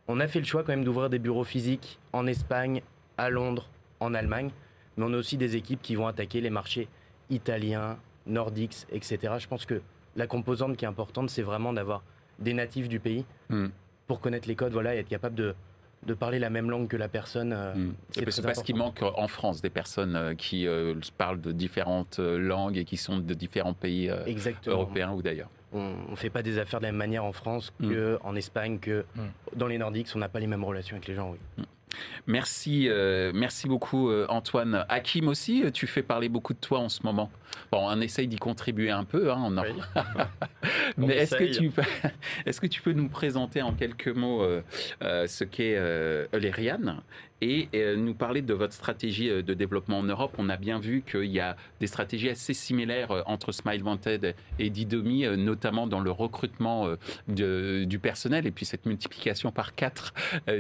On 0.07 0.19
a 0.19 0.27
fait 0.27 0.39
le 0.39 0.45
choix 0.45 0.63
quand 0.63 0.71
même 0.71 0.83
d'ouvrir 0.83 1.12
des 1.12 1.19
bureaux 1.19 1.44
physiques 1.44 2.00
en 2.12 2.25
Espagne, 2.25 2.81
à 3.19 3.29
Londres, 3.29 3.69
en 4.00 4.15
Allemagne, 4.15 4.50
mais 4.97 5.06
on 5.07 5.13
a 5.13 5.18
aussi 5.18 5.38
des 5.38 5.57
équipes 5.57 5.83
qui 5.83 5.94
vont 5.94 6.07
attaquer 6.07 6.41
les 6.41 6.50
marchés 6.50 6.88
italiens, 7.29 8.00
nordiques, 8.25 8.88
etc. 8.91 9.35
Je 9.38 9.47
pense 9.47 9.68
que 9.68 9.83
la 10.15 10.25
composante 10.25 10.75
qui 10.75 10.85
est 10.85 10.88
importante, 10.88 11.29
c'est 11.29 11.44
vraiment 11.44 11.71
d'avoir 11.71 12.01
des 12.39 12.56
natifs 12.56 12.89
du 12.89 13.00
pays. 13.00 13.25
Hmm 13.50 13.68
pour 14.07 14.21
connaître 14.21 14.47
les 14.47 14.56
codes, 14.56 14.74
voilà, 14.74 14.95
et 14.95 15.00
être 15.00 15.09
capable 15.09 15.35
de, 15.35 15.53
de 16.05 16.13
parler 16.13 16.39
la 16.39 16.49
même 16.49 16.69
langue 16.69 16.88
que 16.88 16.97
la 16.97 17.07
personne. 17.07 17.53
Euh, 17.53 17.73
hmm. 17.73 17.94
C'est 18.11 18.41
parce 18.41 18.63
qu'il 18.63 18.75
manque 18.75 19.01
en 19.01 19.27
France 19.27 19.61
des 19.61 19.69
personnes 19.69 20.15
euh, 20.15 20.35
qui 20.35 20.67
euh, 20.67 20.95
parlent 21.17 21.41
de 21.41 21.51
différentes 21.51 22.19
langues 22.19 22.77
et 22.77 22.85
qui 22.85 22.97
sont 22.97 23.17
de 23.17 23.33
différents 23.33 23.73
pays 23.73 24.11
européens 24.65 25.11
ou 25.11 25.21
d'ailleurs. 25.21 25.49
On 25.73 26.11
ne 26.11 26.15
fait 26.15 26.29
pas 26.29 26.44
des 26.44 26.59
affaires 26.59 26.79
de 26.79 26.85
la 26.85 26.91
même 26.91 26.97
manière 26.97 27.25
en 27.25 27.33
France 27.33 27.73
hmm. 27.79 28.17
qu'en 28.21 28.35
Espagne, 28.35 28.79
que 28.79 29.05
hmm. 29.15 29.57
dans 29.57 29.67
les 29.67 29.77
Nordiques, 29.77 30.09
on 30.15 30.19
n'a 30.19 30.29
pas 30.29 30.39
les 30.39 30.47
mêmes 30.47 30.63
relations 30.63 30.95
avec 30.95 31.07
les 31.07 31.15
gens. 31.15 31.31
Oui. 31.31 31.65
Merci, 32.28 32.89
merci 33.34 33.68
beaucoup 33.68 34.12
Antoine. 34.30 34.86
Hakim 34.89 35.28
aussi, 35.28 35.63
tu 35.72 35.88
fais 35.88 36.04
parler 36.04 36.30
beaucoup 36.30 36.54
de 36.54 36.60
toi 36.60 36.80
en 36.80 36.89
ce 36.89 37.04
moment. 37.04 37.31
Bon, 37.72 37.80
on 37.81 38.00
essaye 38.01 38.28
d'y 38.28 38.38
contribuer 38.38 38.92
un 38.92 39.04
peu, 39.04 39.31
hein, 39.31 39.50
Mais 40.98 41.16
est-ce 41.16 41.36
que, 41.36 41.44
tu 41.44 41.69
peux, 41.69 41.81
est 42.45 42.60
que 42.60 42.68
tu 42.68 42.81
peux 42.81 42.94
nous 42.94 43.10
présenter 43.10 43.62
en 43.62 43.74
quelques 43.74 44.08
mots 44.08 44.41
euh, 44.41 44.62
euh, 45.01 45.27
ce 45.27 45.44
qu'est 45.44 45.75
euh, 45.77 46.27
Eulerian 46.34 46.98
et 47.41 47.70
nous 47.96 48.13
parler 48.13 48.41
de 48.41 48.53
votre 48.53 48.74
stratégie 48.74 49.29
de 49.29 49.53
développement 49.53 50.00
en 50.00 50.03
Europe. 50.03 50.34
On 50.38 50.50
a 50.50 50.58
bien 50.58 50.79
vu 50.79 51.03
qu'il 51.10 51.25
y 51.25 51.39
a 51.39 51.56
des 51.79 51.88
stratégies 51.88 52.29
assez 52.29 52.53
similaires 52.53 53.24
entre 53.25 53.51
Smile 53.51 53.84
Wanted 53.84 54.36
et 54.60 54.70
Didomi, 54.70 55.25
notamment 55.38 55.88
dans 55.88 56.00
le 56.00 56.12
recrutement 56.12 56.89
du 57.27 58.00
personnel 58.01 58.48
et 58.48 58.51
puis 58.51 58.65
cette 58.65 58.86
multiplication 58.86 59.51
par 59.51 59.75
quatre 59.75 60.13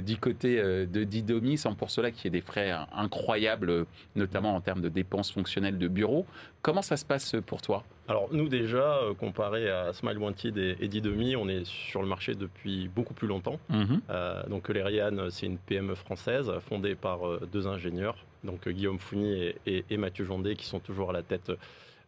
du 0.03 0.17
côté 0.17 0.57
de 0.61 1.03
Didomi, 1.03 1.57
sans 1.57 1.73
pour 1.73 1.89
cela 1.89 2.11
qu'il 2.11 2.25
y 2.25 2.27
ait 2.27 2.39
des 2.39 2.45
frais 2.45 2.71
incroyables, 2.93 3.85
notamment 4.15 4.55
en 4.55 4.61
termes 4.61 4.81
de 4.81 4.89
dépenses 4.89 5.31
fonctionnelles 5.31 5.77
de 5.77 5.87
bureau. 5.87 6.25
Comment 6.67 6.81
ça 6.81 6.97
se 6.97 7.05
passe 7.05 7.33
pour 7.45 7.61
toi? 7.61 7.85
Alors 8.09 8.27
nous 8.33 8.49
déjà, 8.49 8.97
euh, 8.97 9.13
comparé 9.13 9.71
à 9.71 9.93
Smile 9.93 10.17
Wanted 10.17 10.57
et, 10.57 10.75
et 10.81 10.89
Didomi, 10.89 11.37
on 11.37 11.47
est 11.47 11.65
sur 11.65 12.01
le 12.01 12.09
marché 12.09 12.35
depuis 12.35 12.89
beaucoup 12.93 13.13
plus 13.13 13.25
longtemps. 13.25 13.57
Mhm. 13.69 14.01
Euh, 14.09 14.43
donc 14.49 14.67
Lerian, 14.67 15.29
c'est 15.29 15.45
une 15.45 15.59
PME 15.59 15.95
française 15.95 16.51
fondée 16.67 16.95
par 16.95 17.25
euh, 17.25 17.47
deux 17.49 17.67
ingénieurs, 17.67 18.17
donc 18.43 18.67
Guillaume 18.67 18.99
Fougny 18.99 19.53
et, 19.65 19.97
Mathieu 19.97 20.25
Jondé, 20.25 20.57
qui 20.57 20.65
sont 20.65 20.81
toujours 20.81 21.11
à 21.11 21.13
la 21.13 21.23
tête 21.23 21.53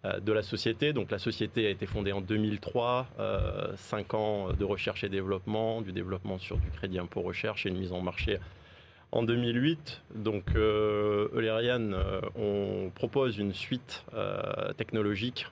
de 0.04 0.32
la 0.34 0.44
société. 0.44 0.92
Donc 0.92 1.10
la 1.10 1.20
société 1.20 1.66
a 1.66 1.70
été 1.70 1.86
fondée 1.86 2.12
en 2.12 2.20
2003, 2.20 3.08
cinq 3.78 4.13
ans 4.13 4.50
de 4.51 4.66
recherche 4.66 5.06
et 5.06 5.10
développement, 5.10 5.82
du 5.82 5.94
développement 5.94 6.38
sur 6.38 6.58
du 6.58 6.70
crédit 6.70 7.00
impôt 7.00 7.22
recherche 7.22 7.66
et 7.66 7.70
une 7.70 7.78
mise 7.78 7.94
en 7.94 8.01
marché 8.01 8.39
en 9.12 9.24
2008, 9.24 10.01
donc 10.13 10.56
euh, 10.56 11.30
Eulerian, 11.34 11.94
euh, 11.94 12.22
on 12.36 12.92
propose 12.94 13.39
une 13.39 13.54
suite 13.54 14.04
euh, 14.13 14.72
technologique 14.74 15.48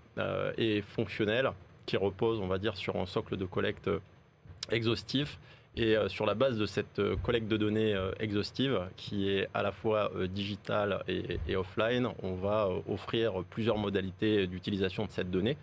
et 0.58 0.82
fonctionnelle 0.82 1.52
qui 1.86 1.98
repose, 1.98 2.40
on 2.40 2.48
va 2.48 2.58
dire, 2.58 2.76
sur 2.76 2.96
un 2.98 3.06
socle 3.06 3.38
de 3.38 3.46
collecte 3.46 3.90
exhaustif. 4.72 5.40
Et 5.80 5.96
sur 6.08 6.26
la 6.26 6.34
base 6.34 6.58
de 6.58 6.66
cette 6.66 7.00
collecte 7.22 7.48
de 7.48 7.56
données 7.56 7.96
exhaustive, 8.20 8.82
qui 8.96 9.30
est 9.30 9.48
à 9.54 9.62
la 9.62 9.72
fois 9.72 10.12
digitale 10.28 11.04
et, 11.08 11.56
offline, 11.56 12.08
on 12.24 12.34
va 12.34 12.68
offrir 12.90 13.44
plusieurs 13.52 13.78
modalités 13.78 14.48
d'utilisation 14.48 15.06
de 15.06 15.12
cette 15.12 15.30
donnée. 15.30 15.56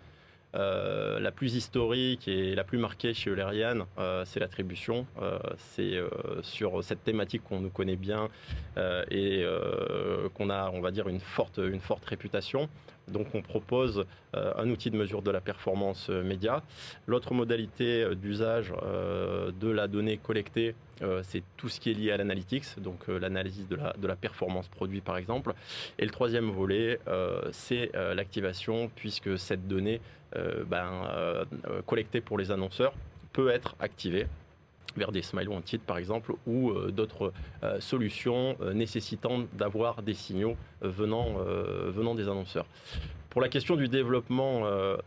Euh, 0.55 1.19
la 1.19 1.31
plus 1.31 1.55
historique 1.55 2.27
et 2.27 2.55
la 2.55 2.63
plus 2.63 2.77
marquée 2.77 3.13
chez 3.13 3.29
Eulerian, 3.29 3.87
euh, 3.97 4.23
c'est 4.25 4.39
l'attribution. 4.39 5.05
Euh, 5.21 5.37
c'est 5.57 5.99
sur 6.41 6.83
cette 6.83 7.03
thématique 7.03 7.43
qu'on 7.43 7.59
nous 7.59 7.69
connaît 7.69 7.95
bien 7.95 8.29
et 9.11 9.45
qu'on 10.33 10.49
a, 10.49 10.69
on 10.71 10.81
va 10.81 10.91
dire, 10.91 11.07
une 11.07 11.19
forte, 11.19 11.57
une 11.57 11.79
forte 11.79 12.05
réputation. 12.05 12.69
Donc 13.07 13.27
on 13.33 13.41
propose 13.41 14.05
un 14.33 14.69
outil 14.69 14.91
de 14.91 14.97
mesure 14.97 15.21
de 15.21 15.31
la 15.31 15.41
performance 15.41 16.09
média. 16.09 16.63
L'autre 17.07 17.33
modalité 17.33 18.15
d'usage 18.15 18.71
de 18.71 19.69
la 19.69 19.87
donnée 19.87 20.17
collectée, 20.17 20.75
c'est 21.23 21.43
tout 21.57 21.69
ce 21.69 21.79
qui 21.79 21.91
est 21.91 21.93
lié 21.93 22.11
à 22.11 22.17
l'analytics, 22.17 22.65
donc 22.79 23.07
l'analyse 23.07 23.67
de 23.67 23.75
la, 23.75 23.93
de 23.93 24.07
la 24.07 24.15
performance 24.15 24.67
produit 24.67 25.01
par 25.01 25.17
exemple. 25.17 25.53
Et 25.99 26.05
le 26.05 26.11
troisième 26.11 26.49
volet, 26.49 26.99
c'est 27.51 27.91
l'activation, 27.93 28.89
puisque 28.95 29.37
cette 29.37 29.67
donnée 29.67 30.01
ben, 30.67 31.45
collectée 31.85 32.21
pour 32.21 32.37
les 32.37 32.51
annonceurs 32.51 32.93
peut 33.33 33.49
être 33.49 33.75
activée 33.79 34.27
vers 34.95 35.11
des 35.11 35.21
smile 35.21 35.49
wanted 35.49 35.81
par 35.81 35.97
exemple 35.97 36.33
ou 36.45 36.71
euh, 36.71 36.91
d'autres 36.91 37.33
euh, 37.63 37.79
solutions 37.79 38.55
euh, 38.61 38.73
nécessitant 38.73 39.45
d'avoir 39.53 40.01
des 40.01 40.13
signaux 40.13 40.55
venant, 40.81 41.35
venant 41.35 42.13
des 42.15 42.23
annonceurs. 42.23 42.65
Pour 43.29 43.41
la 43.41 43.49
question 43.49 43.75
du 43.75 43.87
développement 43.87 44.63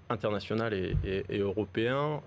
international 0.09 0.75
et, 0.75 1.25
européen, 1.31 2.21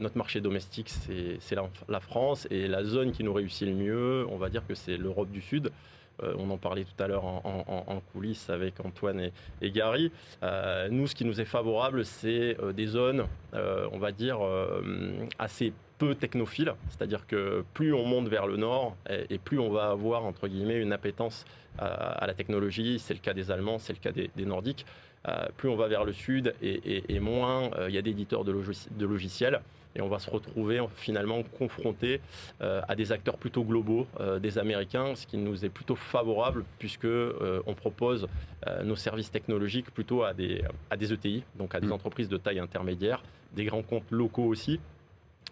notre 0.00 0.18
marché 0.18 0.40
domestique, 0.40 0.90
c'est 0.90 1.54
la, 1.88 2.00
France 2.00 2.46
et 2.50 2.68
la 2.68 2.84
zone 2.84 3.12
qui 3.12 3.24
nous 3.24 3.32
réussit 3.32 3.66
le 3.66 3.74
mieux, 3.74 4.26
on 4.30 4.36
va 4.36 4.48
dire 4.48 4.66
que 4.66 4.74
c'est 4.74 4.96
l'Europe 4.96 5.30
du 5.30 5.40
Sud. 5.40 5.70
on 6.22 6.50
en 6.50 6.58
parlait 6.58 6.84
tout 6.84 7.02
à 7.02 7.08
l'heure 7.08 7.24
en, 7.24 8.02
coulisses 8.12 8.50
avec 8.50 8.84
Antoine 8.84 9.30
et, 9.62 9.70
Gary. 9.70 10.12
nous, 10.90 11.06
ce 11.06 11.14
qui 11.14 11.24
nous 11.24 11.40
est 11.40 11.46
favorable, 11.46 12.04
c'est 12.04 12.56
des 12.74 12.86
zones, 12.86 13.24
on 13.54 13.98
va 13.98 14.12
dire, 14.12 14.40
assez 15.38 15.72
peu 16.00 16.14
technophile, 16.14 16.72
c'est-à-dire 16.88 17.26
que 17.26 17.62
plus 17.74 17.92
on 17.92 18.06
monte 18.06 18.26
vers 18.28 18.46
le 18.46 18.56
nord 18.56 18.96
et, 19.28 19.36
plus 19.36 19.58
on 19.58 19.70
va 19.70 19.90
avoir 19.90 20.24
entre 20.24 20.48
guillemets 20.48 20.80
une 20.80 20.94
appétence 20.94 21.44
à, 21.78 22.26
la 22.26 22.32
technologie, 22.32 22.98
c'est 22.98 23.12
le 23.12 23.20
cas 23.20 23.34
des 23.34 23.50
Allemands, 23.50 23.78
c'est 23.78 23.92
le 23.92 23.98
cas 23.98 24.10
des, 24.10 24.46
Nordiques, 24.46 24.86
euh, 25.28 25.46
plus 25.58 25.68
on 25.68 25.76
va 25.76 25.88
vers 25.88 26.04
le 26.04 26.14
sud 26.14 26.54
et, 26.62 27.20
moins 27.20 27.70
euh, 27.76 27.90
il 27.90 27.94
y 27.94 27.98
a 27.98 28.02
d'éditeurs 28.02 28.44
de, 28.44 28.52
de, 28.52 29.06
logiciels 29.06 29.60
et 29.94 30.00
on 30.00 30.08
va 30.08 30.18
se 30.18 30.30
retrouver 30.30 30.82
finalement 30.94 31.42
confronté 31.42 32.22
euh, 32.62 32.80
à 32.88 32.94
des 32.96 33.12
acteurs 33.12 33.36
plutôt 33.36 33.62
globaux, 33.62 34.06
des 34.40 34.56
Américains, 34.56 35.14
ce 35.14 35.26
qui 35.26 35.36
nous 35.36 35.66
est 35.66 35.68
plutôt 35.68 35.96
favorable 35.96 36.64
puisque 36.78 37.08
on 37.66 37.74
propose 37.74 38.26
nos 38.84 38.96
services 38.96 39.30
technologiques 39.30 39.90
plutôt 39.90 40.22
à 40.22 40.32
des, 40.32 40.62
à 40.88 40.96
des 40.96 41.12
ETI, 41.12 41.42
donc 41.56 41.74
à 41.74 41.80
des 41.80 41.88
mmh. 41.88 41.92
entreprises 41.92 42.28
de 42.30 42.38
taille 42.38 42.58
intermédiaire, 42.58 43.22
des 43.54 43.66
grands 43.66 43.82
comptes 43.82 44.10
locaux 44.10 44.44
aussi, 44.44 44.80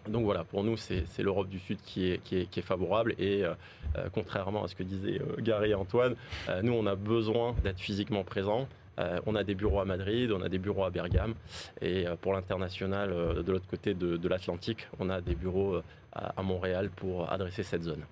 donc 0.07 0.23
voilà, 0.23 0.43
pour 0.43 0.63
nous, 0.63 0.77
c'est 0.77 1.05
l'Europe 1.19 1.49
du 1.49 1.59
Sud 1.59 1.79
qui 1.83 2.11
est, 2.11 2.61
favorable. 2.61 3.15
Et 3.19 3.43
euh, 3.43 3.53
euh, 3.97 4.07
contrairement 4.13 4.63
à 4.63 4.67
ce 4.67 4.75
que 4.75 4.83
disaient 4.83 5.21
euh, 5.21 5.41
Gary 5.41 5.71
et 5.71 5.75
Antoine, 5.75 6.15
nous, 6.63 6.73
on 6.73 6.85
a 6.85 6.95
besoin 6.95 7.55
d'être 7.63 7.79
physiquement 7.79 8.23
présents. 8.23 8.67
on 9.25 9.35
a 9.35 9.43
des 9.43 9.55
bureaux 9.55 9.79
à 9.79 9.85
Madrid, 9.85 10.31
on 10.31 10.41
a 10.41 10.49
des 10.49 10.57
bureaux 10.57 10.83
à 10.83 10.89
Bergame. 10.89 11.33
Et 11.81 12.05
pour 12.21 12.33
l'international, 12.33 13.09
de 13.43 13.51
l'autre 13.51 13.67
côté 13.69 13.93
de, 13.93 14.27
l'Atlantique, 14.27 14.87
on 14.99 15.09
a 15.09 15.21
des 15.21 15.35
bureaux 15.35 15.81
à 16.13 16.41
Montréal 16.41 16.89
pour 16.89 17.31
adresser 17.31 17.63
cette 17.63 17.83
zone. 17.83 18.03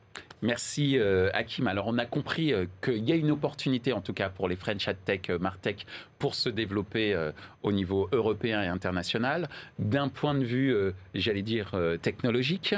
Merci 0.44 1.00
euh, 1.00 1.32
Hakim. 1.34 1.66
Alors 1.66 1.88
on 1.88 1.98
a 1.98 2.06
compris 2.06 2.54
euh, 2.54 2.66
qu'il 2.84 3.04
y 3.04 3.12
a 3.12 3.16
une 3.16 3.32
opportunité 3.32 3.92
en 3.92 4.02
tout 4.02 4.14
cas 4.14 4.30
pour 4.30 4.48
les 4.48 4.56
French 4.56 4.88
AdTech, 4.88 5.32
euh, 5.32 5.40
Martech 5.40 5.88
pour 6.20 6.36
se 6.36 6.50
développer 6.50 7.16
au 7.62 7.72
niveau 7.72 8.10
européen 8.12 8.64
et 8.64 8.68
international. 8.68 9.48
D'un 9.78 10.10
point 10.10 10.34
de 10.34 10.44
vue, 10.44 10.76
j'allais 11.14 11.44
dire, 11.44 11.74
technologique, 12.02 12.74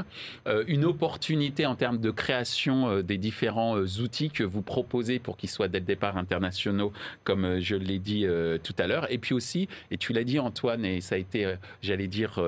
une 0.68 0.84
opportunité 0.84 1.66
en 1.66 1.76
termes 1.76 2.00
de 2.00 2.12
création 2.12 3.00
des 3.00 3.18
différents 3.18 3.78
outils 3.78 4.30
que 4.30 4.44
vous 4.44 4.62
proposez 4.62 5.20
pour 5.20 5.38
qu'ils 5.38 5.50
soient 5.50 5.70
dès 5.70 5.80
le 5.80 5.86
départ 5.86 6.18
internationaux, 6.18 6.92
comme 7.24 7.60
je 7.60 7.78
l'ai 7.78 8.00
dit 8.00 8.28
tout 8.62 8.76
à 8.78 8.88
l'heure. 8.88 9.10
Et 9.10 9.18
puis 9.18 9.34
aussi, 9.34 9.70
et 9.90 9.98
tu 9.98 10.12
l'as 10.12 10.26
dit 10.26 10.38
Antoine, 10.38 10.84
et 10.84 11.00
ça 11.00 11.16
a 11.16 11.18
été, 11.18 11.56
j'allais 11.82 12.08
dire, 12.08 12.44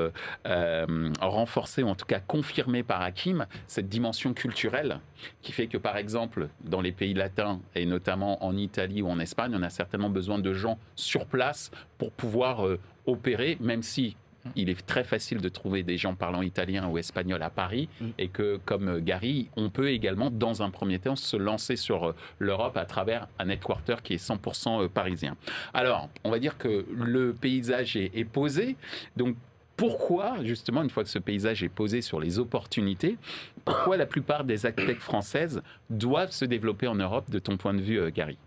renforcé 1.22 1.84
ou 1.84 1.88
en 1.88 1.96
tout 1.96 2.06
cas 2.06 2.20
confirmé 2.20 2.61
par 2.88 3.01
Hakim, 3.01 3.46
cette 3.68 3.89
dimension 3.89 4.34
culturelle 4.34 5.00
qui 5.41 5.51
fait 5.51 5.68
que, 5.68 5.77
par 5.77 5.98
exemple, 5.98 6.50
dans 6.63 6.82
les 6.82 6.91
pays 6.91 7.13
latins, 7.13 7.60
et 7.75 7.86
notamment 7.86 8.44
en 8.44 8.56
Italie 8.58 9.01
ou 9.01 9.10
en 9.10 9.20
Espagne, 9.20 9.53
on 9.56 9.63
a 9.63 9.70
certainement 9.70 10.10
besoin 10.10 10.39
de 10.39 10.53
gens 10.53 10.77
sur 10.96 11.25
place 11.25 11.72
pour 11.98 12.12
pouvoir 12.12 12.65
euh, 12.65 12.80
opérer, 13.06 13.58
même 13.60 13.84
si 13.84 14.15
il 14.56 14.70
est 14.70 14.86
très 14.88 15.03
facile 15.03 15.39
de 15.39 15.50
trouver 15.50 15.84
des 15.84 15.98
gens 15.98 16.15
parlant 16.15 16.41
italien 16.41 16.88
ou 16.88 16.98
espagnol 16.98 17.44
à 17.44 17.51
Paris 17.51 17.89
mm. 18.00 18.08
et 18.18 18.27
que, 18.27 18.60
comme 18.65 18.88
euh, 18.88 19.00
Gary, 19.00 19.50
on 19.56 19.70
peut 19.70 19.89
également, 19.89 20.32
dans 20.32 20.63
un 20.63 20.70
premier 20.70 21.00
temps, 21.00 21.15
se 21.15 21.38
lancer 21.38 21.75
sur 21.75 22.10
euh, 22.10 22.15
l'Europe 22.39 22.77
à 22.77 22.86
travers 22.86 23.27
un 23.39 23.50
headquarter 23.50 23.98
qui 24.03 24.13
est 24.13 24.24
100% 24.24 24.88
parisien. 24.89 25.36
Alors, 25.74 26.10
on 26.24 26.32
va 26.32 26.39
dire 26.39 26.58
que 26.58 26.86
le 26.91 27.34
paysage 27.34 27.96
est, 27.96 28.12
est 28.15 28.25
posé. 28.25 28.75
Donc, 29.15 29.36
pourquoi, 29.82 30.36
justement, 30.44 30.84
une 30.84 30.92
fois 30.92 31.04
que 31.04 31.10
ce 31.10 31.18
paysage 31.18 31.64
est 31.64 31.70
posé 31.70 32.04
sur 32.04 32.20
les 32.20 32.38
opportunités, 32.38 33.18
pourquoi 33.66 33.98
la 33.98 34.06
plupart 34.06 34.44
des 34.44 34.60
tech 34.60 35.00
françaises 35.00 35.64
doivent 35.90 36.30
se 36.30 36.46
développer 36.46 36.86
en 36.86 36.94
Europe, 36.94 37.32
de 37.32 37.40
ton 37.40 37.58
point 37.58 37.74
de 37.74 37.82
vue, 37.82 38.00
euh, 38.00 38.12
Gary? 38.12 38.38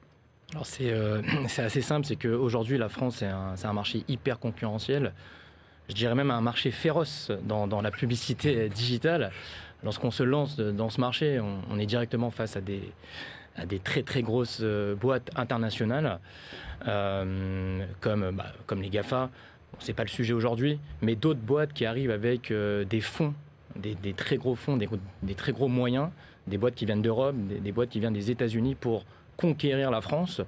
Alors 0.52 0.68
euh, 0.82 1.22
c'est 1.48 1.62
assez 1.62 1.80
simple, 1.80 2.06
c'est 2.06 2.14
qu'aujourd'hui 2.14 2.78
la 2.78 2.88
France 2.88 3.16
c'est 3.16 3.26
un, 3.26 3.72
marché 3.72 4.04
hyper 4.06 4.38
concurrentiel, 4.38 5.12
je 5.88 5.94
dirais 5.96 6.14
même 6.14 6.30
un 6.30 6.40
marché 6.40 6.70
féroce 6.70 7.32
dans, 7.42 7.82
la 7.82 7.90
publicité 7.90 8.68
digitale. 8.68 9.32
Lorsqu'on 9.82 10.12
se 10.12 10.22
lance 10.22 10.56
dans 10.56 10.88
ce 10.88 11.00
marché, 11.00 11.40
on, 11.68 11.78
est 11.80 11.86
directement 11.86 12.30
face 12.30 12.56
à 12.56 12.60
des, 12.60 12.92
des 13.66 13.80
très 13.80 14.04
très 14.04 14.22
grosses 14.22 14.60
euh, 14.62 14.94
boîtes 14.94 15.32
internationales 15.34 16.20
bah, 16.86 17.24
comme 18.66 18.82
les 18.82 18.90
GAFA, 18.90 19.30
c'est 19.80 19.92
pas 19.92 20.02
le 20.02 20.08
sujet 20.08 20.32
aujourd'hui, 20.32 20.78
mais 21.02 21.14
d'autres 21.14 21.40
boîtes 21.40 21.72
qui 21.72 21.86
arrivent 21.86 22.10
avec 22.10 22.50
euh, 22.50 22.84
des 22.84 23.00
fonds, 23.00 23.34
des, 23.76 23.94
très 24.14 24.36
gros 24.36 24.54
fonds, 24.54 24.76
des, 24.76 25.34
très 25.34 25.52
gros 25.52 25.68
moyens, 25.68 26.10
des 26.46 26.58
boîtes 26.58 26.74
qui 26.74 26.86
viennent 26.86 27.02
d'Europe, 27.02 27.34
des, 27.36 27.72
boîtes 27.72 27.90
qui 27.90 28.00
viennent 28.00 28.14
des 28.14 28.30
États-Unis 28.30 28.74
pour 28.74 29.04
conquérir 29.36 29.90
la 29.90 30.00
France. 30.00 30.40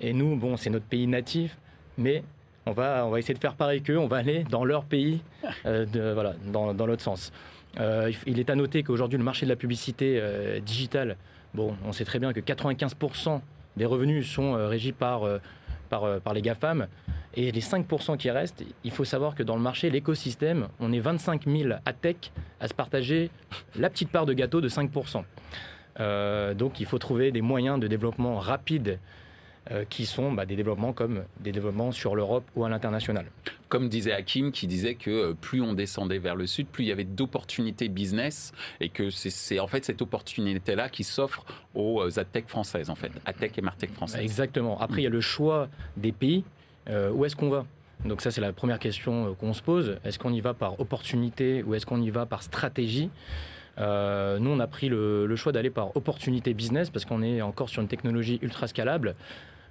Et 0.00 0.12
nous, 0.12 0.36
bon, 0.36 0.56
c'est 0.56 0.70
notre 0.70 0.86
pays 0.86 1.06
natif, 1.06 1.56
mais 1.98 2.22
on 2.66 2.72
va, 2.72 3.04
on 3.06 3.10
va 3.10 3.18
essayer 3.18 3.34
de 3.34 3.38
faire 3.40 3.54
pareil 3.54 3.82
qu'eux, 3.82 3.98
on 3.98 4.06
va 4.06 4.18
aller 4.18 4.44
dans 4.44 4.64
leur 4.64 4.84
pays, 4.84 5.22
euh, 5.66 5.84
de, 5.86 6.12
voilà, 6.12 6.34
dans, 6.52 6.74
dans 6.74 6.86
l'autre 6.86 7.02
sens. 7.02 7.32
Euh, 7.80 8.12
il 8.26 8.38
est 8.38 8.50
à 8.50 8.54
noter 8.54 8.82
qu'aujourd'hui, 8.82 9.18
le 9.18 9.24
marché 9.24 9.46
de 9.46 9.50
la 9.50 9.56
publicité 9.56 10.22
digitale, 10.64 11.16
bon, 11.54 11.74
on 11.84 11.92
sait 11.92 12.04
très 12.04 12.18
bien 12.18 12.32
que 12.32 12.40
95% 12.40 13.40
des 13.76 13.86
revenus 13.86 14.30
sont 14.30 14.52
régis 14.68 14.92
par, 14.92 15.22
par, 15.92 16.20
par 16.22 16.32
les 16.32 16.40
GAFAM. 16.40 16.88
Et 17.34 17.52
les 17.52 17.60
5% 17.60 18.16
qui 18.16 18.30
restent, 18.30 18.64
il 18.82 18.90
faut 18.90 19.04
savoir 19.04 19.34
que 19.34 19.42
dans 19.42 19.56
le 19.56 19.62
marché, 19.62 19.90
l'écosystème, 19.90 20.68
on 20.80 20.92
est 20.92 21.00
25 21.00 21.46
000 21.46 21.74
à 21.84 21.92
tech 21.92 22.16
à 22.60 22.68
se 22.68 22.74
partager 22.74 23.30
la 23.76 23.90
petite 23.90 24.10
part 24.10 24.26
de 24.26 24.32
gâteau 24.32 24.60
de 24.60 24.68
5%. 24.68 25.22
Euh, 26.00 26.54
donc 26.54 26.80
il 26.80 26.86
faut 26.86 26.98
trouver 26.98 27.30
des 27.32 27.42
moyens 27.42 27.78
de 27.78 27.86
développement 27.86 28.38
rapide 28.38 28.98
euh, 29.70 29.84
qui 29.88 30.06
sont 30.06 30.32
bah, 30.32 30.46
des 30.46 30.56
développements 30.56 30.92
comme 30.92 31.24
des 31.40 31.52
développements 31.52 31.92
sur 31.92 32.16
l'Europe 32.16 32.44
ou 32.56 32.64
à 32.64 32.68
l'international. 32.68 33.26
Comme 33.68 33.88
disait 33.88 34.12
Hakim, 34.12 34.52
qui 34.52 34.66
disait 34.66 34.94
que 34.94 35.10
euh, 35.10 35.34
plus 35.40 35.62
on 35.62 35.72
descendait 35.72 36.18
vers 36.18 36.36
le 36.36 36.46
sud, 36.46 36.66
plus 36.66 36.84
il 36.84 36.88
y 36.88 36.92
avait 36.92 37.04
d'opportunités 37.04 37.88
business 37.88 38.52
et 38.80 38.88
que 38.88 39.10
c'est 39.10 39.60
en 39.60 39.66
fait 39.66 39.84
cette 39.84 40.02
opportunité-là 40.02 40.88
qui 40.88 41.04
s'offre 41.04 41.44
aux 41.74 42.18
AdTech 42.18 42.48
françaises, 42.48 42.90
en 42.90 42.94
fait, 42.94 43.12
AdTech 43.24 43.56
et 43.58 43.62
Martech 43.62 43.92
françaises. 43.92 44.20
Exactement. 44.20 44.80
Après, 44.80 45.00
il 45.00 45.04
y 45.04 45.06
a 45.06 45.10
le 45.10 45.20
choix 45.20 45.68
des 45.96 46.12
pays. 46.12 46.44
Euh, 46.90 47.10
où 47.12 47.24
est-ce 47.24 47.36
qu'on 47.36 47.50
va? 47.50 47.64
Donc 48.04 48.20
ça, 48.20 48.30
c'est 48.30 48.40
la 48.40 48.52
première 48.52 48.78
question 48.78 49.28
euh, 49.28 49.34
qu'on 49.34 49.52
se 49.52 49.62
pose. 49.62 49.98
Est-ce 50.04 50.18
qu'on 50.18 50.32
y 50.32 50.40
va 50.40 50.54
par 50.54 50.80
opportunité 50.80 51.62
ou 51.62 51.74
est-ce 51.74 51.86
qu'on 51.86 52.00
y 52.00 52.10
va 52.10 52.26
par 52.26 52.42
stratégie? 52.42 53.10
Euh, 53.78 54.38
Nous, 54.38 54.50
on 54.50 54.60
a 54.60 54.66
pris 54.66 54.88
le, 54.88 55.34
choix 55.36 55.52
d'aller 55.52 55.70
par 55.70 55.96
opportunité 55.96 56.54
business 56.54 56.90
parce 56.90 57.04
qu'on 57.04 57.22
est 57.22 57.40
encore 57.42 57.68
sur 57.68 57.80
une 57.80 57.88
technologie 57.88 58.38
ultra 58.42 58.66
scalable. 58.66 59.14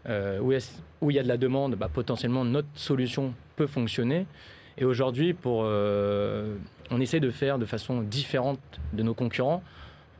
Où, 0.07 0.53
où, 1.01 1.11
il 1.11 1.15
y 1.15 1.19
a 1.19 1.23
de 1.23 1.27
la 1.27 1.37
demande, 1.37 1.75
bah, 1.75 1.89
potentiellement 1.91 2.45
notre 2.45 2.69
solution 2.73 3.33
peut 3.55 3.67
fonctionner. 3.67 4.25
Et 4.77 4.85
aujourd'hui, 4.85 5.33
pour, 5.33 5.59
on 5.59 7.01
essaie 7.01 7.19
de 7.19 7.29
faire 7.29 7.59
de 7.59 7.65
façon 7.65 8.01
différente 8.01 8.59
de 8.93 9.03
nos 9.03 9.13
concurrents. 9.13 9.63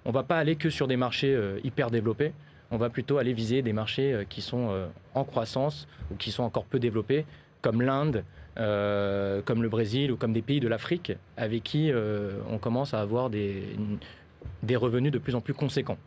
On 0.06 0.10
ne 0.10 0.14
va 0.14 0.24
pas 0.24 0.38
aller 0.38 0.56
que 0.56 0.70
sur 0.70 0.88
des 0.88 0.98
marchés 0.98 1.38
hyper 1.64 1.90
développés 1.92 2.34
on 2.72 2.78
va 2.78 2.90
plutôt 2.90 3.18
aller 3.18 3.34
viser 3.34 3.62
des 3.62 3.74
marchés 3.74 4.14
euh, 4.14 4.24
qui 4.28 4.42
sont 4.42 4.70
euh, 4.72 4.88
en 5.14 5.24
croissance 5.26 5.88
ou 6.10 6.16
qui 6.16 6.32
sont 6.32 6.44
encore 6.44 6.66
peu 6.66 6.80
développés, 6.80 7.26
comme 7.62 7.82
l'Inde, 7.82 8.24
euh, 8.58 9.42
comme 9.44 9.62
le 9.62 9.70
Brésil 9.70 10.12
ou 10.12 10.16
comme 10.16 10.34
des 10.34 10.42
pays 10.42 10.60
de 10.60 10.68
l'Afrique, 10.68 11.12
avec 11.38 11.64
qui 11.64 11.92
on 12.50 12.58
commence 12.58 12.94
à 12.94 13.02
avoir 13.02 13.30
des 13.30 13.66
revenus 14.76 15.12
de 15.12 15.20
plus 15.20 15.36
en 15.36 15.42
plus 15.42 15.54
conséquents. 15.54 15.98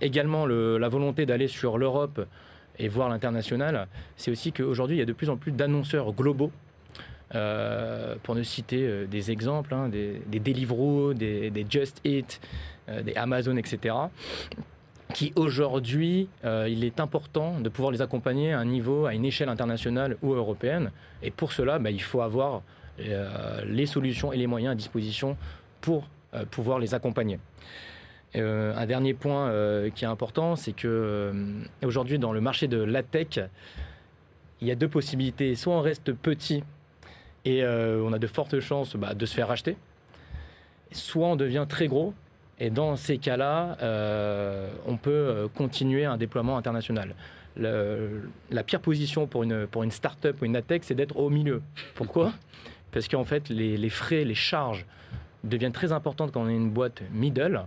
Également, 0.00 0.46
la 0.46 0.88
volonté 0.88 1.26
d'aller 1.26 1.48
sur 1.48 1.78
l'Europe 1.78 2.26
et 2.78 2.88
voir 2.88 3.08
l'international, 3.08 3.88
c'est 4.16 4.30
aussi 4.30 4.52
qu'aujourd'hui, 4.52 4.96
il 4.96 4.98
y 4.98 5.02
a 5.02 5.06
de 5.06 5.12
plus 5.12 5.30
en 5.30 5.36
plus 5.36 5.52
d'annonceurs 5.52 6.12
globaux. 6.12 6.50
pour 7.30 8.34
ne 8.34 8.42
citer 8.42 9.06
des 9.06 9.30
exemples, 9.30 9.74
hein, 9.74 9.88
des, 9.88 10.40
Deliveroo, 10.40 11.14
des, 11.14 11.50
des, 11.50 11.66
Just 11.68 12.00
Eat, 12.04 12.40
des 12.88 13.14
Amazon, 13.14 13.56
etc., 13.56 13.94
qui 15.14 15.32
aujourd'hui, 15.36 16.28
euh, 16.44 16.68
il 16.68 16.84
est 16.84 17.00
important 17.00 17.60
de 17.60 17.68
pouvoir 17.68 17.92
les 17.92 18.02
accompagner 18.02 18.52
à 18.52 18.58
un 18.58 18.64
niveau, 18.64 19.06
à 19.06 19.14
une 19.14 19.24
échelle 19.24 19.48
internationale 19.48 20.16
ou 20.22 20.34
européenne. 20.34 20.90
Et 21.22 21.30
pour 21.30 21.52
cela, 21.52 21.78
bah, 21.78 21.90
il 21.90 22.02
faut 22.02 22.20
avoir 22.20 22.62
euh, 23.00 23.62
les 23.66 23.86
solutions 23.86 24.32
et 24.32 24.36
les 24.36 24.46
moyens 24.46 24.72
à 24.72 24.74
disposition 24.74 25.36
pour 25.80 26.08
euh, 26.34 26.44
pouvoir 26.44 26.78
les 26.78 26.94
accompagner. 26.94 27.38
Un 28.36 28.86
dernier 28.86 29.14
point 29.14 29.50
qui 29.94 30.04
est 30.04 30.08
important, 30.08 30.56
c'est 30.56 30.72
que 30.72 31.32
aujourd'hui, 31.84 32.18
dans 32.18 32.32
le 32.32 32.40
marché 32.40 32.68
de 32.68 32.78
la 32.78 33.02
tech, 33.02 33.40
il 34.60 34.68
y 34.68 34.70
a 34.70 34.74
deux 34.74 34.88
possibilités. 34.88 35.54
Soit 35.54 35.74
on 35.74 35.80
reste 35.80 36.12
petit 36.12 36.62
et 37.44 37.64
on 37.64 38.12
a 38.12 38.18
de 38.18 38.26
fortes 38.26 38.60
chances 38.60 38.96
bah, 38.96 39.14
de 39.14 39.26
se 39.26 39.34
faire 39.34 39.48
racheter, 39.48 39.76
soit 40.92 41.26
on 41.26 41.36
devient 41.36 41.66
très 41.68 41.88
gros 41.88 42.14
et 42.58 42.70
dans 42.70 42.96
ces 42.96 43.18
cas-là, 43.18 43.76
euh, 43.82 44.70
on 44.86 44.96
peut 44.96 45.10
euh, 45.10 45.48
continuer 45.48 46.04
un 46.04 46.16
déploiement 46.16 46.56
international. 46.56 47.14
la 47.56 48.62
pire 48.64 48.80
position 48.80 49.26
pour 49.26 49.42
une, 49.42 49.66
pour 49.66 49.84
start-up 49.92 50.40
ou 50.40 50.44
une 50.44 50.56
ATEC, 50.56 50.84
c'est 50.84 50.94
d'être 50.94 51.16
au 51.16 51.30
milieu. 51.30 51.62
Pourquoi? 51.94 52.32
Parce 52.92 53.08
qu'en 53.08 53.24
fait, 53.24 53.48
les, 53.48 53.90
frais, 53.90 54.24
les 54.24 54.34
charges 54.34 54.86
deviennent 55.44 55.72
très 55.72 55.92
importantes 55.92 56.32
quand 56.32 56.42
on 56.42 56.48
est 56.48 56.56
une 56.56 56.70
boîte 56.70 57.02
middle 57.12 57.62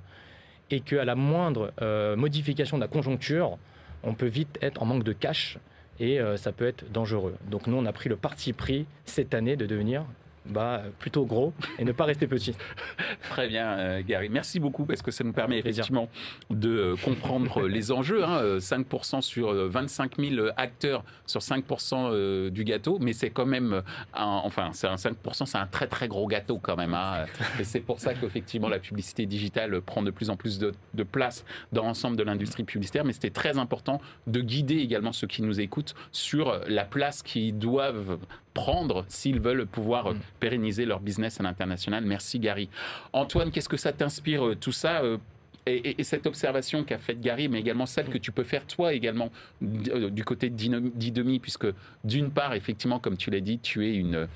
et 0.72 0.80
qu'à 0.82 1.06
la 1.06 1.16
moindre 1.16 1.74
euh, 1.82 2.16
modification 2.16 2.78
de 2.78 2.82
la 2.82 2.88
conjoncture, 2.88 3.58
on 4.04 4.14
peut 4.14 4.28
vite 4.28 4.58
être 4.62 4.82
en 4.82 4.86
manque 4.86 5.04
de 5.04 5.14
cash 5.14 5.58
et 6.00 6.18
ça 6.38 6.54
peut 6.54 6.66
être 6.66 6.90
dangereux. 6.94 7.36
Donc 7.52 7.68
nous, 7.68 7.76
on 7.76 7.86
a 7.86 7.92
pris 7.92 8.08
le 8.08 8.16
parti 8.16 8.54
pris 8.54 8.86
cette 9.04 9.34
année 9.34 9.58
de 9.58 9.66
devenir 9.66 10.06
bah, 10.46 10.82
plutôt 11.00 11.26
gros 11.26 11.54
et 11.78 11.86
ne 11.86 11.92
pas 11.92 12.06
rester 12.06 12.28
petit. 12.28 12.56
Très 13.30 13.48
bien, 13.48 13.68
euh, 13.78 14.02
Gary. 14.06 14.30
Merci 14.30 14.60
beaucoup 14.60 14.86
parce 14.86 15.02
que 15.02 15.12
ça 15.12 15.24
nous 15.24 15.34
permet 15.34 15.60
effectivement 15.60 16.10
de 16.50 16.70
euh, 16.70 16.96
comprendre 17.04 17.68
les 17.68 17.92
enjeux. 17.92 18.22
5% 18.22 19.16
hein, 19.16 19.22
sur 19.22 19.54
25 19.54 20.20
euh, 20.20 20.30
000 20.36 20.48
acteurs 20.58 21.04
sur 21.26 21.42
5% 21.42 22.50
du 22.50 22.64
gâteau, 22.64 22.98
mais 23.00 23.14
c'est 23.14 23.30
quand 23.30 23.46
même, 23.46 23.84
un, 24.14 24.42
enfin, 24.44 24.70
c'est 24.74 24.88
un 24.88 24.96
5%, 24.96 25.46
c'est 25.46 25.58
un 25.58 25.68
très 25.68 25.88
très 25.88 26.08
gros 26.08 26.28
gâteau 26.28 26.58
quand 26.58 26.76
même. 26.76 26.94
Hein. 26.94 27.26
Et 27.60 27.64
c'est 27.64 27.80
pour 27.80 28.00
ça 28.00 28.14
qu'effectivement 28.14 28.70
la 28.70 28.80
publicité 28.80 29.26
digitale 29.26 29.82
prend 29.82 30.02
de 30.02 30.12
plus 30.12 30.30
en 30.30 30.36
plus 30.36 30.58
de, 30.60 30.74
de 30.94 31.04
place 31.04 31.46
dans 31.72 31.84
l'ensemble 31.84 32.18
de 32.18 32.24
l'industrie 32.24 32.64
publicitaire. 32.64 33.06
Mais 33.06 33.14
c'était 33.14 33.30
très 33.30 33.58
important 33.58 34.02
de 34.28 34.42
guider 34.42 34.78
également 34.78 35.12
ceux 35.12 35.28
qui 35.28 35.42
nous 35.42 35.60
écoutent 35.60 35.94
sur 36.12 36.60
la 36.68 36.86
place 36.86 37.22
qu'ils 37.22 37.58
doivent 37.58 38.18
prendre 38.60 39.06
s'ils 39.08 39.40
veulent 39.40 39.66
pouvoir 39.66 40.14
mm. 40.14 40.20
pérenniser 40.40 40.86
leur 40.86 41.00
business 41.00 41.40
à 41.40 41.44
l'international. 41.44 42.04
Merci 42.04 42.40
Gary. 42.40 42.70
Antoine, 43.14 43.52
qu'est-ce 43.52 43.70
que 43.70 43.78
ça 43.78 43.94
t'inspire 43.94 44.46
euh, 44.46 44.56
tout 44.56 44.74
ça 44.74 45.02
euh, 45.02 45.18
et, 45.66 46.04
cette 46.04 46.26
observation 46.26 46.84
qu'a 46.84 46.98
faite 46.98 47.22
Gary, 47.22 47.48
mais 47.48 47.60
également 47.60 47.86
celle 47.86 48.08
que 48.08 48.18
tu 48.18 48.32
peux 48.32 48.44
faire 48.44 48.66
toi 48.66 48.92
également 48.94 49.30
euh, 49.62 50.10
du 50.10 50.24
côté 50.24 50.50
d'Idomi, 50.50 51.40
puisque 51.40 51.68
d'une 52.04 52.32
part, 52.32 52.56
effectivement, 52.56 52.98
comme 52.98 53.18
tu 53.18 53.30
l'as 53.30 53.40
dit, 53.40 53.60
tu 53.60 53.88
es 53.88 53.94
une 53.94 54.28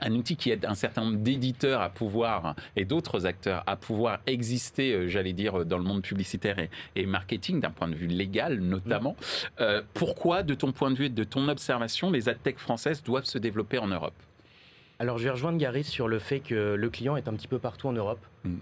un 0.00 0.12
outil 0.14 0.36
qui 0.36 0.50
aide 0.50 0.64
un 0.64 0.74
certain 0.74 1.04
nombre 1.04 1.18
d'éditeurs 1.18 1.80
à 1.80 1.90
pouvoir 1.90 2.54
et 2.76 2.84
d'autres 2.84 3.26
acteurs 3.26 3.62
à 3.66 3.76
pouvoir 3.76 4.20
exister, 4.26 4.92
euh, 4.92 5.08
j'allais 5.08 5.32
dire, 5.32 5.64
dans 5.64 5.78
le 5.78 5.84
monde 5.84 6.02
publicitaire 6.02 6.56
et, 6.94 7.06
marketing 7.06 7.60
d'un 7.60 7.70
point 7.70 7.88
de 7.88 7.94
vue 7.94 8.06
légal 8.06 8.58
notamment. 8.60 9.12
Mm. 9.12 9.62
Euh, 9.62 9.82
pourquoi, 9.94 10.42
de 10.42 10.54
ton 10.54 10.72
point 10.72 10.90
de 10.90 10.96
vue 10.96 11.06
et 11.06 11.10
de 11.10 11.24
ton 11.24 11.48
observation, 11.48 12.10
les 12.10 12.28
adtech 12.28 12.58
françaises 12.58 13.02
doivent 13.02 13.24
se 13.24 13.38
développer 13.38 13.78
en 13.78 13.88
Europe? 13.88 14.14
Alors, 14.98 15.18
je 15.18 15.24
vais 15.24 15.30
rejoindre 15.30 15.58
Gary 15.58 15.84
sur 15.84 16.08
le 16.08 16.18
fait 16.18 16.40
que 16.40 16.74
le 16.74 16.90
client 16.90 17.16
est 17.16 17.28
un 17.28 17.34
petit 17.34 17.48
peu 17.48 17.58
partout 17.58 17.88
en 17.88 17.92
Europe. 17.92 18.24
Mm. 18.44 18.56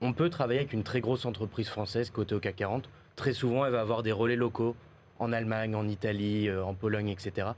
On 0.00 0.12
peut 0.12 0.28
travailler 0.28 0.60
avec 0.60 0.72
une 0.72 0.82
très 0.82 1.00
grosse 1.00 1.24
entreprise 1.24 1.68
française 1.68 2.10
côté 2.10 2.34
au 2.34 2.40
CAC 2.40 2.56
40. 2.56 2.88
Très 3.14 3.32
souvent, 3.32 3.64
elle 3.64 3.72
va 3.72 3.80
avoir 3.80 4.02
des 4.02 4.12
relais 4.12 4.36
locaux 4.36 4.76
en 5.18 5.32
Allemagne, 5.32 5.74
en 5.74 5.88
Italie, 5.88 6.48
euh, 6.48 6.64
en 6.64 6.74
Pologne, 6.74 7.08
etc. 7.08 7.48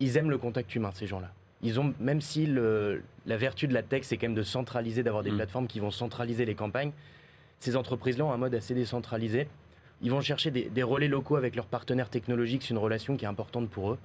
Ils 0.00 0.16
aiment 0.16 0.30
le 0.30 0.38
contact 0.38 0.74
humain, 0.74 0.90
ces 0.92 1.06
gens-là 1.06 1.30
ils 1.62 1.78
ont, 1.78 1.94
même 2.00 2.20
si 2.20 2.46
la 2.46 3.36
vertu 3.36 3.68
de 3.68 3.74
la 3.74 3.82
tech, 3.82 4.02
c'est 4.04 4.16
quand 4.16 4.26
même 4.26 4.34
de 4.34 4.42
centraliser, 4.42 5.02
d'avoir 5.02 5.22
des 5.22 5.30
mm. 5.30 5.36
plateformes 5.36 5.66
qui 5.66 5.80
vont 5.80 5.90
centraliser 5.90 6.44
les 6.44 6.54
campagnes, 6.54 6.92
ces 7.60 7.76
entreprises-là 7.76 8.24
ont 8.24 8.32
un 8.32 8.36
mode 8.36 8.54
assez 8.54 8.74
décentralisé. 8.74 9.48
Ils 10.02 10.10
vont 10.10 10.20
chercher 10.20 10.50
des, 10.50 10.82
relais 10.82 11.06
locaux 11.06 11.36
avec 11.36 11.54
leurs 11.54 11.66
partenaires 11.66 12.08
technologiques, 12.10 12.64
c'est 12.64 12.70
une 12.70 12.78
relation 12.78 13.16
qui 13.16 13.24
est 13.24 13.28
importante 13.28 13.70
pour 13.70 13.92
eux. 13.92 13.98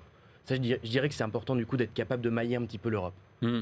Ça, 0.46 0.56
je 0.56 0.60
dirais, 0.62 1.10
que 1.10 1.16
c'est 1.16 1.24
important 1.24 1.56
du 1.56 1.66
coup 1.66 1.76
d'être 1.76 1.94
capable 1.94 2.22
de 2.22 2.30
mailler 2.30 2.56
un 2.56 2.64
petit 2.64 2.78
peu 2.78 2.90
l'Europe. 2.90 3.16
Mm. 3.42 3.60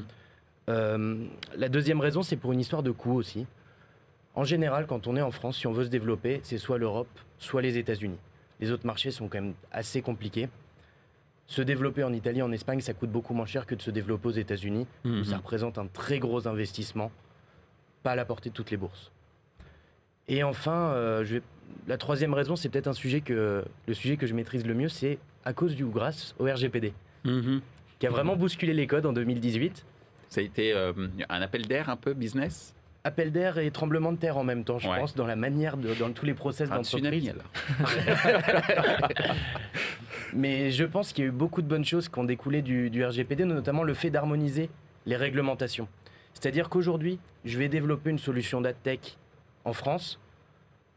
Euh, 0.68 1.24
la 1.56 1.68
deuxième 1.68 2.00
raison, 2.00 2.22
c'est 2.22 2.36
pour 2.36 2.52
une 2.52 2.60
histoire 2.60 2.82
de 2.82 2.90
coût 2.90 3.14
aussi. 3.14 3.46
En 4.34 4.44
général, 4.44 4.86
quand 4.86 5.06
on 5.06 5.16
est 5.16 5.22
en 5.22 5.30
France, 5.30 5.56
si 5.56 5.66
on 5.66 5.72
veut 5.72 5.84
se 5.84 5.88
développer, 5.88 6.40
c'est 6.42 6.58
soit 6.58 6.76
l'Europe, 6.76 7.08
soit 7.38 7.62
les 7.62 7.78
États-Unis. 7.78 8.18
Les 8.60 8.70
autres 8.70 8.86
marchés 8.86 9.10
sont 9.10 9.28
quand 9.28 9.40
même 9.40 9.54
assez 9.72 10.02
compliqués 10.02 10.50
se 11.46 11.62
développer 11.62 12.02
en 12.02 12.12
Italie, 12.12 12.42
en 12.42 12.52
Espagne, 12.52 12.80
ça 12.80 12.92
coûte 12.92 13.10
beaucoup 13.10 13.34
moins 13.34 13.46
cher 13.46 13.66
que 13.66 13.74
de 13.74 13.82
se 13.82 13.90
développer 13.90 14.28
aux 14.28 14.32
États-Unis, 14.32 14.86
où 15.04 15.08
mhm. 15.08 15.24
ça 15.24 15.36
représente 15.36 15.78
un 15.78 15.86
très 15.86 16.18
gros 16.18 16.48
investissement, 16.48 17.10
pas 18.02 18.12
à 18.12 18.16
la 18.16 18.24
portée 18.24 18.50
de 18.50 18.54
toutes 18.54 18.70
les 18.70 18.76
bourses. 18.76 19.12
Et 20.28 20.42
enfin, 20.42 20.90
euh, 20.90 21.24
je 21.24 21.38
la 21.86 21.98
troisième 21.98 22.34
raison, 22.34 22.56
c'est 22.56 22.68
peut-être 22.68 22.86
un 22.88 22.92
sujet 22.92 23.20
que 23.20 23.64
le 23.86 23.94
sujet 23.94 24.16
que 24.16 24.26
je 24.26 24.34
maîtrise 24.34 24.66
le 24.66 24.74
mieux, 24.74 24.88
c'est 24.88 25.18
à 25.44 25.52
cause 25.52 25.74
du 25.74 25.84
ou 25.84 25.90
grâce 25.90 26.34
au 26.38 26.44
RGPD, 26.44 26.92
mhm. 27.24 27.60
qui 27.98 28.06
a 28.06 28.10
vraiment 28.10 28.36
bousculé 28.36 28.72
les 28.72 28.86
codes 28.86 29.06
en 29.06 29.12
2018. 29.12 29.84
Ça 30.28 30.40
a 30.40 30.44
été 30.44 30.72
euh, 30.72 30.92
un 31.28 31.42
appel 31.42 31.66
d'air 31.66 31.88
un 31.88 31.96
peu 31.96 32.14
business? 32.14 32.74
Appel 33.04 33.30
d'air 33.30 33.58
et 33.58 33.70
tremblement 33.70 34.12
de 34.12 34.18
terre 34.18 34.36
en 34.36 34.42
même 34.42 34.64
temps, 34.64 34.80
je 34.80 34.88
pense, 34.88 35.14
dans 35.14 35.26
la 35.26 35.36
manière, 35.36 35.76
de, 35.76 35.94
dans 35.94 36.10
tous 36.10 36.26
les 36.26 36.34
process 36.34 36.68
d'entreprise. 36.68 37.34
Mais 40.36 40.70
je 40.70 40.84
pense 40.84 41.14
qu'il 41.14 41.24
y 41.24 41.26
a 41.26 41.30
eu 41.30 41.32
beaucoup 41.32 41.62
de 41.62 41.66
bonnes 41.66 41.84
choses 41.84 42.10
qui 42.10 42.18
ont 42.18 42.24
découlé 42.24 42.60
du, 42.60 43.04
RGPD, 43.04 43.46
notamment 43.46 43.82
le 43.82 43.94
fait 43.94 44.10
d'harmoniser 44.10 44.68
les 45.06 45.16
réglementations. 45.16 45.88
C'est-à-dire 46.34 46.68
qu'aujourd'hui, 46.68 47.18
je 47.46 47.56
vais 47.56 47.68
développer 47.68 48.10
une 48.10 48.18
solution 48.18 48.60
d'AdTech 48.60 49.16
en 49.64 49.72
France. 49.72 50.20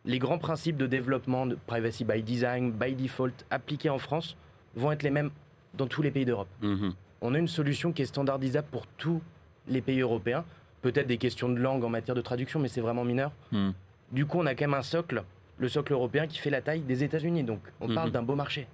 Les 0.03 0.19
grands 0.19 0.39
principes 0.39 0.75
de 0.75 0.87
développement 0.87 1.45
de 1.45 1.57
privacy 1.67 2.03
by 2.03 2.21
design, 2.21 2.71
by 2.71 2.93
default, 2.93 3.45
appliqués 3.49 3.89
en 3.89 3.97
France, 3.97 4.35
vont 4.75 4.91
être 4.91 5.03
les 5.03 5.09
mêmes 5.09 5.29
dans 5.73 5.87
tous 5.87 6.01
les 6.01 6.11
pays 6.11 6.25
d'Europe. 6.25 6.49
Mhm. 6.61 6.93
On 7.21 7.33
a 7.33 7.39
une 7.39 7.47
solution 7.47 7.93
qui 7.93 8.01
est 8.01 8.05
standardisable 8.05 8.67
pour 8.69 8.87
tous 8.97 9.21
les 9.69 9.81
pays 9.81 10.01
européens. 10.01 10.43
Peut-être 10.81 11.07
des 11.07 11.17
questions 11.17 11.47
de 11.47 11.59
langue 11.59 11.85
en 11.85 11.89
matière 11.89 12.15
de 12.15 12.21
traduction, 12.21 12.59
mais 12.59 12.67
c'est 12.67 12.81
vraiment 12.81 13.05
mineur. 13.05 13.31
Mhm. 13.53 13.73
Du 14.11 14.25
coup, 14.25 14.39
on 14.39 14.45
a 14.45 14.53
quand 14.53 14.65
même 14.65 14.73
un 14.73 14.81
socle 14.81 15.23
le 15.59 15.67
socle 15.67 15.93
européen 15.93 16.25
qui 16.25 16.37
fait 16.39 16.49
la 16.49 16.61
taille 16.61 16.81
des 16.81 17.03
États-Unis. 17.03 17.43
Donc 17.43 17.59
on 17.79 17.87
mhm. 17.87 17.95
parle 17.95 18.11
d'un 18.11 18.23
beau 18.23 18.35
marché. 18.35 18.67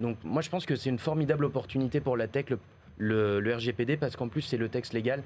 Donc 0.00 0.18
moi 0.24 0.42
je 0.42 0.50
pense 0.50 0.66
que 0.66 0.76
c'est 0.76 0.90
une 0.90 0.98
formidable 0.98 1.44
opportunité 1.44 2.00
pour 2.00 2.16
la 2.16 2.28
tech, 2.28 2.46
le, 2.98 3.54
RGPD, 3.56 3.96
parce 3.96 4.16
qu'en 4.16 4.28
plus 4.28 4.42
c'est 4.42 4.56
le 4.56 4.68
texte 4.68 4.92
légal 4.92 5.22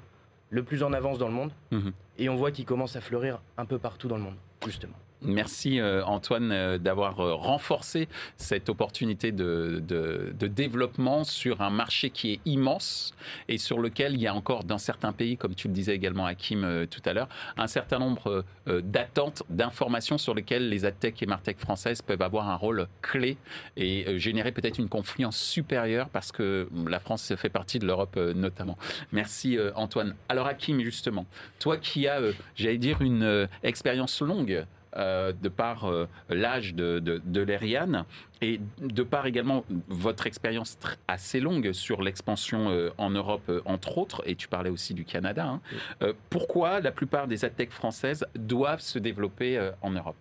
le 0.49 0.63
plus 0.63 0.83
en 0.83 0.91
avance 0.91 1.17
dans 1.17 1.27
le 1.27 1.33
monde. 1.33 1.51
Mhm. 1.71 1.93
Et 2.17 2.29
on 2.29 2.35
voit 2.35 2.51
qu'il 2.51 2.65
commence 2.65 2.95
à 2.95 3.01
fleurir 3.01 3.41
un 3.57 3.65
peu 3.65 3.79
partout 3.79 4.07
dans 4.07 4.17
le 4.17 4.23
monde, 4.23 4.35
justement. 4.65 4.97
Merci 5.23 5.79
euh, 5.79 6.03
Antoine 6.03 6.51
euh, 6.51 6.77
d'avoir 6.79 7.19
euh, 7.19 7.35
renforcé 7.35 8.07
cette 8.37 8.69
opportunité 8.69 9.31
de, 9.31 9.83
développement 10.31 11.23
sur 11.23 11.61
un 11.61 11.69
marché 11.69 12.09
qui 12.09 12.33
est 12.33 12.39
immense 12.45 13.13
et 13.47 13.57
sur 13.57 13.79
lequel 13.79 14.15
il 14.15 14.21
y 14.21 14.27
a 14.27 14.33
encore 14.33 14.63
dans 14.63 14.79
certains 14.79 15.13
pays, 15.13 15.37
comme 15.37 15.53
tu 15.53 15.67
le 15.67 15.73
disais 15.73 15.93
également 15.93 16.25
Hakim 16.25 16.87
tout 16.89 17.01
à 17.05 17.13
l'heure, 17.13 17.29
un 17.57 17.67
certain 17.67 17.99
nombre 17.99 18.43
d'attentes, 18.67 19.43
d'informations 19.49 20.17
sur 20.17 20.33
lesquelles 20.33 20.67
les 20.69 20.85
adtech 20.85 21.21
et 21.21 21.25
martech 21.25 21.59
françaises 21.59 22.01
peuvent 22.01 22.21
avoir 22.21 22.49
un 22.49 22.55
rôle 22.55 22.87
clé 23.01 23.37
et 23.77 24.19
générer 24.19 24.51
peut-être 24.51 24.77
une 24.77 24.89
confluence 24.89 25.37
supérieure 25.37 26.09
parce 26.09 26.31
que 26.31 26.67
la 26.87 26.99
France 26.99 27.33
fait 27.35 27.49
partie 27.49 27.79
de 27.79 27.85
l'Europe 27.85 28.17
notamment. 28.17 28.77
Merci 29.11 29.57
Antoine. 29.75 30.15
Alors 30.27 30.47
Hakim 30.47 30.81
justement, 30.81 31.25
toi 31.59 31.77
qui 31.77 32.07
as, 32.07 32.21
j'allais 32.55 32.77
dire, 32.77 33.01
une 33.01 33.47
expérience 33.63 34.21
longue 34.21 34.65
euh, 34.97 35.31
de 35.31 35.47
par 35.47 35.85
euh, 35.85 36.07
l'âge 36.29 36.75
de, 36.75 36.99
de, 36.99 37.41
l'Eriane 37.41 38.03
et 38.41 38.59
de 38.79 39.03
par 39.03 39.25
également 39.25 39.63
votre 39.87 40.27
expérience 40.27 40.77
assez 41.07 41.39
longue 41.39 41.71
sur 41.71 42.01
l'expansion 42.01 42.69
euh, 42.69 42.89
en 42.97 43.09
Europe, 43.09 43.49
entre 43.63 43.97
autres, 43.97 44.21
et 44.25 44.35
tu 44.35 44.49
parlais 44.49 44.69
aussi 44.69 44.93
du 44.93 45.05
Canada, 45.05 45.59
hein. 46.01 46.13
pourquoi 46.29 46.81
la 46.81 46.91
plupart 46.91 47.27
des 47.27 47.45
adtech 47.45 47.71
françaises 47.71 48.25
doivent 48.35 48.81
se 48.81 48.99
développer 48.99 49.71
en 49.81 49.91
Europe? 49.91 50.17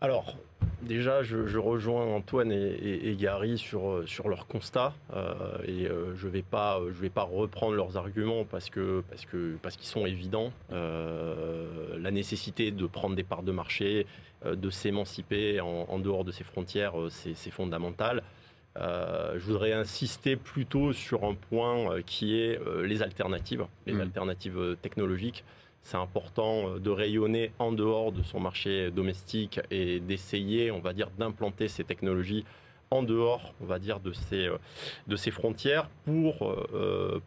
Alors, 0.00 0.36
Déjà, 0.82 1.22
je, 1.22 1.58
rejoins 1.58 2.04
Antoine 2.04 2.52
et, 2.52 3.16
Gary 3.18 3.58
sur, 3.58 3.90
euh, 3.90 4.06
sur 4.06 4.28
leur 4.28 4.46
constat 4.46 4.94
euh, 5.12 5.58
et 5.66 5.86
euh, 5.88 6.14
je 6.16 6.26
ne 6.26 6.32
vais, 6.32 6.42
pas, 6.42 6.80
je 6.86 7.00
vais 7.00 7.10
pas 7.10 7.22
reprendre 7.22 7.74
leurs 7.74 7.96
arguments 7.96 8.44
parce 8.44 8.70
que 8.70 9.02
parce 9.10 9.24
que 9.24 9.56
parce 9.62 9.76
qu'ils 9.76 9.88
sont 9.88 10.06
évidents. 10.06 10.52
la 10.70 12.10
nécessité 12.10 12.70
de 12.70 12.86
prendre 12.86 13.16
des 13.16 13.24
parts 13.24 13.42
de 13.42 13.52
marché, 13.52 14.06
de 14.44 14.70
s'émanciper 14.70 15.60
en, 15.60 15.98
dehors 15.98 16.24
de 16.24 16.30
ses 16.30 16.44
frontières, 16.44 16.94
c'est 17.08 17.50
fondamental. 17.50 18.22
je 18.76 19.44
voudrais 19.44 19.72
insister 19.72 20.36
plutôt 20.36 20.92
sur 20.92 21.24
un 21.24 21.34
point 21.34 22.00
qui 22.02 22.38
est 22.38 22.60
les 22.84 23.02
alternatives, 23.02 23.64
les 23.86 23.94
mmh. 23.94 24.00
alternatives 24.00 24.76
technologiques 24.82 25.42
c'est 25.86 25.96
important 25.96 26.78
de 26.78 26.90
rayonner 26.90 27.52
en 27.58 27.72
dehors 27.72 28.12
de 28.12 28.22
son 28.22 28.40
marché 28.40 28.90
domestique 28.90 29.60
et 29.70 30.00
d'essayer, 30.00 30.70
on 30.70 30.80
va 30.80 30.92
dire, 30.92 31.10
d'implanter 31.18 31.68
ces 31.68 31.84
technologies 31.84 32.44
en 32.90 33.02
dehors, 33.02 33.54
on 33.60 33.66
va 33.66 33.78
dire, 33.78 34.00
de 34.00 34.12
ces, 34.12 34.48
de 35.06 35.16
ces 35.16 35.30
frontières 35.30 35.88
pour 36.04 36.56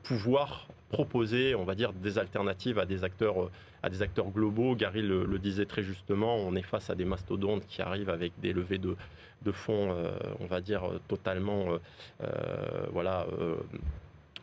pouvoir 0.03 0.67
proposer, 0.89 1.55
on 1.55 1.63
va 1.63 1.75
dire, 1.75 1.93
des 1.93 2.17
alternatives 2.17 2.79
à 2.79 2.85
des 2.85 3.03
acteurs, 3.03 3.49
à 3.83 3.89
des 3.89 4.01
acteurs 4.01 4.29
globaux. 4.29 4.75
Gary 4.75 5.01
le, 5.01 5.39
disait 5.39 5.65
très 5.65 5.83
justement, 5.83 6.35
on 6.35 6.55
est 6.55 6.63
face 6.63 6.89
à 6.89 6.95
des 6.95 7.05
mastodontes 7.05 7.65
qui 7.67 7.81
arrivent 7.81 8.09
avec 8.09 8.33
des 8.41 8.53
levées 8.53 8.77
de, 8.79 8.95
de 9.43 9.51
fonds, 9.51 9.91
euh, 9.91 10.11
on 10.39 10.47
va 10.47 10.61
dire, 10.61 10.83
totalement, 11.07 11.73
euh, 11.73 11.77
euh, 12.23 12.87
voilà 12.91 13.25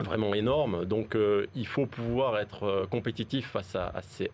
vraiment 0.00 0.34
énorme. 0.34 0.84
Donc 0.84 1.14
euh, 1.14 1.46
il 1.54 1.66
faut 1.66 1.86
pouvoir 1.86 2.38
être 2.38 2.64
euh, 2.64 2.86
compétitif 2.86 3.48
face 3.48 3.76
à, 3.76 3.92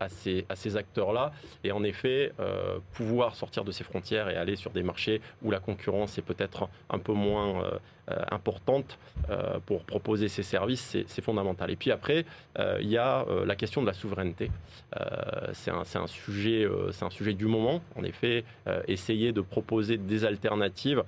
ces, 0.09 0.77
acteurs-là 0.77 1.33
et 1.65 1.73
en 1.73 1.83
effet 1.85 2.33
euh, 2.41 2.79
pouvoir 2.95 3.35
sortir 3.35 3.65
de 3.65 3.73
ces 3.73 3.85
frontières 3.85 4.29
et 4.29 4.37
aller 4.37 4.57
sur 4.57 4.71
des 4.71 4.83
marchés 4.83 5.21
où 5.43 5.51
la 5.51 5.61
concurrence 5.61 6.19
est 6.19 6.23
peut-être 6.23 6.69
un 6.91 6.99
peu 6.99 7.13
moins 7.13 7.63
importante 8.31 8.99
pour 9.67 9.85
proposer 9.85 10.29
ces 10.29 10.43
services, 10.43 10.97
c'est 11.07 11.23
fondamental. 11.23 11.71
Et 11.71 11.77
puis 11.77 11.91
après, 11.91 12.25
il 12.59 12.89
y 12.89 12.97
a 12.97 13.25
la 13.45 13.55
question 13.55 13.81
de 13.81 13.87
la 13.87 13.93
souveraineté. 13.93 14.51
c'est 15.53 15.71
un 15.71 16.07
sujet 16.07 17.35
du 17.35 17.47
moment. 17.47 17.81
En 17.97 18.05
effet, 18.05 18.45
essayer 18.89 19.33
de 19.33 19.41
proposer 19.41 19.99
des 19.99 20.25
alternatives 20.25 21.05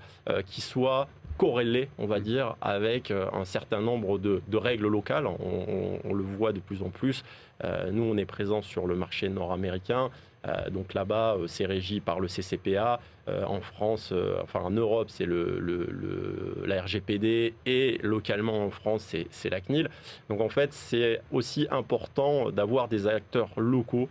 qui 0.47 0.61
soient 0.61 1.09
corrélé, 1.37 1.89
on 1.99 2.07
va 2.07 2.21
dire, 2.21 2.57
avec 2.61 3.11
euh, 3.11 3.27
un 3.33 3.45
certain 3.45 3.81
nombre 3.81 4.19
de, 4.19 4.41
règles 4.55 4.89
locales. 4.89 5.27
On, 5.27 6.15
le 6.15 6.23
voit 6.23 6.53
de 6.53 6.61
plus 6.61 6.83
en 6.83 6.91
plus. 6.91 7.25
Euh, 7.65 7.91
nous, 7.91 8.05
on 8.05 8.17
est 8.17 8.25
présent 8.25 8.63
sur 8.63 8.87
le 8.87 8.95
marché 8.95 9.29
nord-américain. 9.29 10.11
Euh, 10.47 10.71
donc 10.71 10.95
là-bas, 10.95 11.37
c'est 11.47 11.67
régi 11.67 12.01
par 12.01 12.21
le 12.21 12.29
CCPA. 12.29 13.01
en 13.27 13.61
France, 13.61 14.13
enfin 14.43 14.61
en 14.61 14.71
Europe, 14.71 15.09
c'est 15.11 15.25
le, 15.25 16.65
la 16.67 16.83
RGPD 16.83 17.55
et 17.65 17.99
localement 18.03 18.65
en 18.67 18.71
France, 18.71 19.15
c'est 19.31 19.51
la 19.51 19.61
CNIL. 19.61 19.89
Donc 20.29 20.41
en 20.41 20.51
fait, 20.51 20.73
c'est 20.73 21.21
aussi 21.33 21.67
important 21.71 22.51
d'avoir 22.51 22.89
des 22.89 23.07
acteurs 23.07 23.51
locaux 23.57 24.09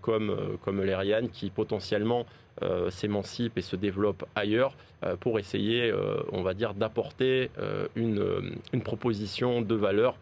comme, 0.00 0.58
comme 0.62 0.84
qui 1.32 1.50
potentiellement 1.50 2.26
euh, 2.62 2.90
s'émancipe 2.90 3.56
et 3.56 3.62
se 3.62 3.76
développe 3.76 4.24
ailleurs 4.34 4.74
euh, 5.04 5.16
pour 5.16 5.38
essayer, 5.38 5.90
euh, 5.92 6.16
on 6.32 6.42
va 6.42 6.54
dire, 6.54 6.74
d'apporter 6.74 7.50
une, 7.94 8.58
une, 8.72 8.82
proposition 8.82 9.62
de 9.62 9.74
valeur 9.74 10.16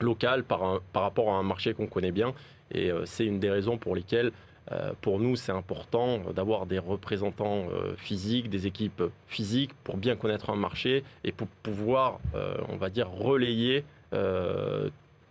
locale 0.00 0.42
par, 0.42 0.80
par 0.92 1.02
rapport 1.02 1.32
à 1.32 1.36
un 1.36 1.42
marché 1.42 1.74
qu'on 1.74 1.86
connaît 1.86 2.10
bien. 2.10 2.34
Et 2.72 2.90
c'est 3.04 3.24
une 3.24 3.40
des 3.40 3.50
raisons 3.50 3.78
pour 3.78 3.94
lesquelles 3.94 4.32
pour 5.00 5.18
nous, 5.18 5.34
c'est 5.34 5.50
important 5.50 6.20
d'avoir 6.32 6.66
des 6.66 6.78
représentants 6.78 7.66
physiques, 7.96 8.48
des 8.48 8.68
équipes 8.68 9.02
physiques 9.26 9.72
pour 9.82 9.96
bien 9.96 10.14
connaître 10.14 10.50
un 10.50 10.56
marché 10.56 11.02
et 11.24 11.32
pour 11.32 11.48
pouvoir, 11.48 12.20
on 12.68 12.76
va 12.76 12.88
dire, 12.88 13.10
relayer 13.10 13.84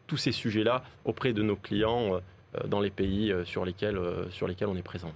tous 0.08 0.18
ces 0.18 0.34
sujets-là 0.34 0.84
auprès 1.06 1.32
de 1.32 1.42
nos 1.42 1.56
clients 1.56 2.20
dans 2.68 2.82
les 2.82 2.92
pays 2.92 3.34
sur 3.46 3.64
lesquels, 3.64 4.00
sur 4.32 4.48
lesquels 4.48 4.68
on 4.68 4.76
est 4.76 4.82
présent. 4.82 5.14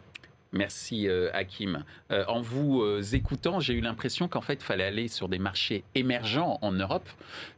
Merci 0.54 1.08
euh, 1.08 1.32
Hakim. 1.34 1.84
Euh, 2.12 2.24
en 2.28 2.40
vous 2.40 2.84
euh, 2.84 3.02
écoutant, 3.14 3.60
j'ai 3.60 3.74
eu 3.74 3.82
l'impression 3.82 4.28
qu'en 4.28 4.42
fait, 4.42 4.54
il 4.54 4.64
fallait 4.64 4.84
aller 4.84 5.08
sur 5.08 5.28
des 5.28 5.40
marchés 5.40 5.84
émergents 5.96 6.60
en 6.62 6.72
Europe. 6.72 7.10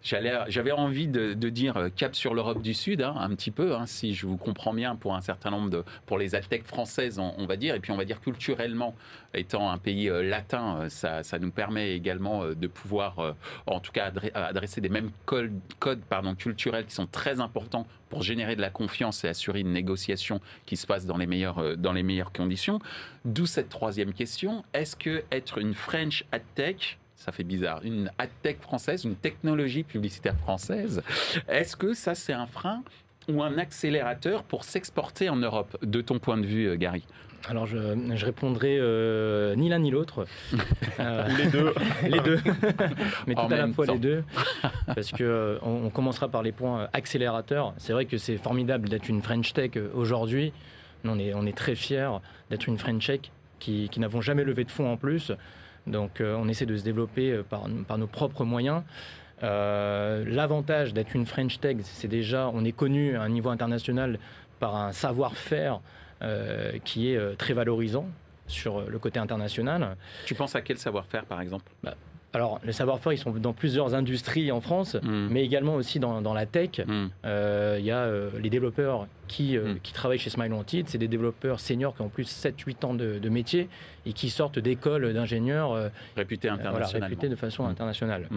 J'avais 0.02 0.72
envie 0.72 1.08
de, 1.08 1.34
dire 1.50 1.90
cap 1.96 2.16
sur 2.16 2.34
l'Europe 2.34 2.62
du 2.62 2.74
Sud, 2.74 3.02
hein, 3.02 3.14
un 3.20 3.30
petit 3.36 3.52
peu, 3.52 3.76
hein, 3.76 3.86
si 3.86 4.16
je 4.16 4.26
vous 4.26 4.38
comprends 4.38 4.74
bien, 4.74 4.96
pour 4.96 5.14
un 5.14 5.22
certain 5.22 5.52
nombre 5.52 5.70
de, 5.70 5.84
pour 6.06 6.18
les 6.18 6.30
tech 6.30 6.64
françaises, 6.64 7.20
on, 7.20 7.46
va 7.46 7.58
dire, 7.58 7.76
et 7.76 7.80
puis 7.80 7.92
on 7.92 7.98
va 7.98 8.06
dire 8.06 8.22
culturellement, 8.22 8.96
étant 9.34 9.70
un 9.70 9.78
pays 9.78 10.10
latin, 10.24 10.88
ça, 10.90 11.22
nous 11.40 11.52
permet 11.52 11.94
également 11.94 12.46
de 12.46 12.68
pouvoir, 12.68 13.36
en 13.68 13.80
tout 13.80 13.92
cas, 13.92 14.12
adresser 14.34 14.82
des 14.82 14.90
mêmes 14.90 15.12
codes, 15.26 15.60
codes 15.80 16.02
pardon, 16.02 16.34
culturels 16.36 16.86
qui 16.86 16.96
sont 16.96 17.08
très 17.08 17.40
importants 17.42 17.88
pour 18.16 18.24
générer 18.24 18.56
de 18.56 18.62
la 18.62 18.70
confiance 18.70 19.26
et 19.26 19.28
assurer 19.28 19.60
une 19.60 19.74
négociation 19.74 20.40
qui 20.66 20.78
se 20.78 20.88
passe 20.88 21.06
dans 21.06 21.18
les 21.18 21.28
meilleures, 21.28 21.76
dans 21.76 21.92
les 21.92 22.02
meilleures 22.02 22.32
conditions. 22.32 22.80
D'où 23.26 23.46
cette 23.46 23.68
troisième 23.68 24.14
question. 24.14 24.64
Est-ce 24.74 24.96
que 24.96 25.26
être 25.34 25.58
une 25.58 25.74
French 25.74 26.24
ad 26.32 26.42
tech, 26.56 26.98
ça 27.18 27.34
fait 27.34 27.44
bizarre, 27.44 27.82
une 27.84 28.10
ad 28.18 28.30
tech 28.42 28.56
française, 28.62 29.04
une 29.04 29.18
technologie 29.18 29.84
publicitaire 29.84 30.38
française, 30.38 31.02
est-ce 31.50 31.76
que 31.76 31.94
ça 31.94 32.16
c'est 32.16 32.32
un 32.32 32.46
frein 32.46 32.84
ou 33.28 33.44
un 33.44 33.58
accélérateur 33.58 34.44
pour 34.44 34.64
s'exporter 34.64 35.28
en 35.28 35.36
Europe, 35.36 35.78
de 35.82 36.00
ton 36.00 36.18
point 36.18 36.38
de 36.38 36.46
vue, 36.46 36.70
euh, 36.70 36.78
Gary? 36.78 37.04
Alors 37.50 37.66
je, 37.66 38.26
répondrai 38.26 38.78
euh, 38.80 39.56
ni 39.56 39.70
l'un 39.70 39.80
ni 39.80 39.92
l'autre. 39.92 40.26
Euh, 41.00 41.28
les 41.38 41.48
deux. 41.48 41.74
les 42.04 42.20
deux. 42.22 42.40
Mais 43.28 43.36
tout 43.36 43.42
à 43.42 43.58
la 43.58 43.68
fois 43.68 43.86
les 43.86 44.00
deux. 44.00 44.24
Parce 44.88 45.12
que 45.12 45.60
on, 45.62 45.90
commencera 45.90 46.30
par 46.30 46.42
les 46.42 46.54
points 46.54 46.88
accélérateurs. 46.94 47.74
C'est 47.78 47.92
vrai 47.92 48.06
que 48.06 48.18
c'est 48.18 48.38
formidable 48.38 48.88
d'être 48.88 49.10
une 49.10 49.22
French 49.22 49.52
Tech 49.52 49.72
aujourd'hui. 49.94 50.54
On 51.04 51.20
est, 51.20 51.34
on 51.34 51.46
est 51.46 51.56
très 51.56 51.76
fiers 51.76 52.10
d'être 52.50 52.68
une 52.68 52.78
French 52.78 53.08
Tech 53.08 53.20
qui, 53.60 53.90
qui 53.90 54.00
n'avons 54.00 54.22
jamais 54.22 54.46
levé 54.46 54.64
de 54.64 54.72
fonds 54.72 54.90
en 54.90 54.96
plus. 54.96 55.34
Donc 55.88 56.22
euh, 56.22 56.36
on 56.38 56.48
essaie 56.48 56.66
de 56.66 56.76
se 56.78 56.84
développer 56.84 57.32
euh, 57.32 57.44
par, 57.44 57.68
par 57.88 57.98
nos 57.98 58.08
propres 58.08 58.44
moyens. 58.44 58.84
Euh, 59.44 60.24
l'avantage 60.28 60.94
d'être 60.94 61.14
une 61.14 61.26
French 61.26 61.60
Tech, 61.60 61.78
c'est 61.84 62.08
déjà, 62.08 62.50
on 62.54 62.64
est 62.64 62.72
connu 62.72 63.16
à 63.16 63.22
un 63.22 63.30
niveau 63.30 63.50
international 63.50 64.18
par 64.60 64.76
un 64.76 64.92
savoir-faire 64.94 65.82
qui 66.84 67.12
est 67.12 67.38
très 67.38 67.54
valorisant 67.54 68.08
sur 68.48 68.82
le 68.82 69.00
côté 69.00 69.20
international. 69.20 69.96
Tu 70.26 70.36
penses 70.36 70.56
à 70.56 70.62
quel 70.62 70.78
savoir-faire 70.78 71.26
par 71.26 71.42
exemple? 71.42 71.72
Bah, 71.84 71.96
alors, 72.36 72.60
les 72.66 72.74
savoir-faire, 72.74 73.14
ils 73.14 73.18
sont 73.18 73.32
dans 73.32 73.54
plusieurs 73.54 73.96
industries 73.96 74.52
en 74.52 74.60
France, 74.60 74.98
hmm. 75.02 75.30
mais 75.32 75.46
également 75.46 75.76
aussi 75.76 76.00
dans, 76.00 76.34
la 76.34 76.46
tech. 76.46 76.82
Hmm. 76.86 77.08
Euh, 77.26 77.78
il 77.80 77.86
y 77.86 77.92
a 77.92 78.00
euh, 78.00 78.30
les 78.44 78.50
développeurs 78.50 79.08
qui, 79.30 79.56
euh, 79.56 79.76
hmm. 79.76 79.80
qui 79.82 79.94
travaillent 79.94 80.20
chez 80.20 80.30
Smile 80.30 80.52
Wanted. 80.52 80.90
C'est 80.90 80.98
des 80.98 81.08
développeurs 81.08 81.62
seniors 81.62 81.96
qui 81.96 82.02
ont 82.02 82.10
plus 82.10 82.28
7-8 82.28 82.86
ans 82.86 82.94
de, 82.94 83.30
métier 83.30 83.70
et 84.06 84.12
qui 84.12 84.30
sortent 84.30 84.60
d'écoles 84.60 85.14
d'ingénieurs 85.14 85.90
réputés 86.18 86.50
internationalement. 86.50 87.08
réputés 87.08 87.30
de 87.30 87.38
façon 87.38 87.66
internationale. 87.66 88.28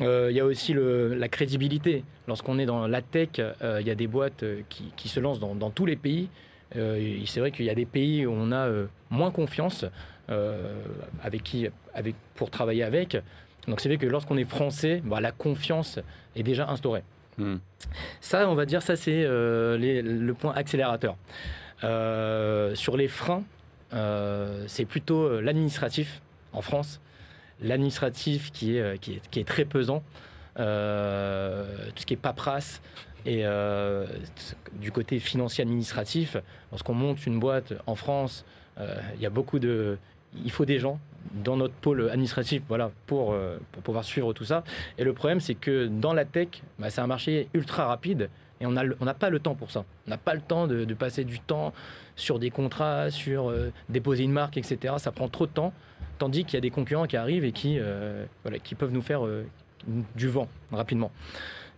Il 0.00 0.32
y 0.32 0.40
a 0.40 0.44
aussi 0.44 0.74
le, 0.74 1.14
la 1.14 1.28
crédibilité. 1.28 2.04
Lorsqu'on 2.28 2.58
est 2.58 2.66
dans 2.66 2.86
la 2.86 3.00
tech, 3.00 3.30
il 3.38 3.86
y 3.86 3.90
a 3.90 3.94
des 3.94 4.08
boîtes 4.08 4.44
qui, 4.68 4.92
qui 4.94 5.08
se 5.08 5.20
lancent 5.20 5.40
dans, 5.40 5.54
dans 5.54 5.70
tous 5.70 5.86
les 5.86 5.96
pays. 5.96 6.28
C'est 6.74 7.40
vrai 7.40 7.50
qu'il 7.50 7.66
y 7.66 7.70
a 7.70 7.74
des 7.74 7.86
pays 7.86 8.26
où 8.26 8.32
on 8.32 8.52
a 8.52 8.68
moins 9.10 9.30
confiance. 9.30 9.84
Euh, 10.30 10.84
avec 11.22 11.42
qui, 11.42 11.68
avec, 11.94 12.14
pour 12.36 12.50
travailler 12.50 12.84
avec. 12.84 13.16
Donc 13.66 13.80
c'est 13.80 13.88
vrai 13.88 13.98
que 13.98 14.06
lorsqu'on 14.06 14.36
est 14.36 14.48
français, 14.48 15.02
bah, 15.04 15.20
la 15.20 15.32
confiance 15.32 15.98
est 16.36 16.44
déjà 16.44 16.68
instaurée. 16.68 17.02
Hmm. 17.38 17.56
Ça, 18.20 18.48
on 18.48 18.54
va 18.54 18.64
dire, 18.64 18.82
ça 18.82 18.94
c'est 18.94 19.24
euh, 19.24 19.76
le 20.02 20.34
point 20.34 20.52
accélérateur. 20.54 21.16
Euh, 21.82 22.74
sur 22.76 22.96
les 22.96 23.08
freins, 23.08 23.42
c'est 24.68 24.84
plutôt 24.84 25.40
l'administratif 25.40 26.22
en 26.52 26.62
France. 26.62 27.00
L'administratif 27.60 28.52
qui 28.52 28.76
est, 28.76 28.98
qui, 29.00 29.14
est, 29.14 29.28
qui 29.30 29.40
est 29.40 29.44
très 29.44 29.64
pesant. 29.64 30.02
tout 30.54 30.62
ce 30.62 32.06
qui 32.06 32.14
est 32.14 32.20
paperasse, 32.20 32.80
et 33.26 33.44
du 34.80 34.92
côté 34.92 35.18
financier 35.18 35.62
administratif, 35.62 36.36
lorsqu'on 36.70 36.94
monte 36.94 37.26
une 37.26 37.38
boîte 37.38 37.72
en 37.86 37.94
France, 37.94 38.44
il 38.78 39.20
y 39.20 39.26
a 39.26 39.30
beaucoup 39.30 39.58
de, 39.58 39.98
il 40.44 40.50
faut 40.50 40.64
des 40.64 40.78
gens 40.78 40.98
dans 41.32 41.56
notre 41.56 41.74
pôle 41.74 42.08
administratif 42.10 42.62
voilà, 42.68 42.90
pour, 43.06 43.32
euh, 43.32 43.58
pouvoir 43.84 44.04
suivre 44.04 44.32
tout 44.32 44.44
ça. 44.44 44.64
Et 44.98 45.04
le 45.04 45.12
problème, 45.12 45.40
c'est 45.40 45.54
que 45.54 45.86
dans 45.86 46.12
la 46.12 46.24
tech, 46.24 46.48
bah, 46.78 46.90
c'est 46.90 47.00
un 47.00 47.06
marché 47.06 47.48
ultra 47.54 47.86
rapide 47.86 48.28
et 48.60 48.66
on 48.66 48.70
n'a 48.72 49.14
pas 49.14 49.30
le 49.30 49.40
temps 49.40 49.56
pour 49.56 49.72
ça. 49.72 49.84
On 50.06 50.10
n'a 50.10 50.18
pas 50.18 50.34
le 50.34 50.40
temps 50.40 50.68
de, 50.68 50.84
passer 50.94 51.24
du 51.24 51.40
temps 51.40 51.72
sur 52.14 52.38
des 52.38 52.50
contrats, 52.50 53.10
sur 53.10 53.50
euh, 53.50 53.72
déposer 53.88 54.22
une 54.22 54.32
marque, 54.32 54.56
etc. 54.56 54.94
Ça 54.98 55.10
prend 55.10 55.28
trop 55.28 55.46
de 55.46 55.52
temps, 55.52 55.72
tandis 56.18 56.44
qu'il 56.44 56.54
y 56.54 56.58
a 56.58 56.60
des 56.60 56.70
concurrents 56.70 57.06
qui 57.06 57.16
arrivent 57.16 57.44
et 57.44 57.52
euh, 57.66 58.24
qui 58.62 58.74
peuvent 58.76 58.92
nous 58.92 59.02
faire 59.02 59.22
du 60.14 60.28
vent 60.28 60.48
rapidement. 60.70 61.10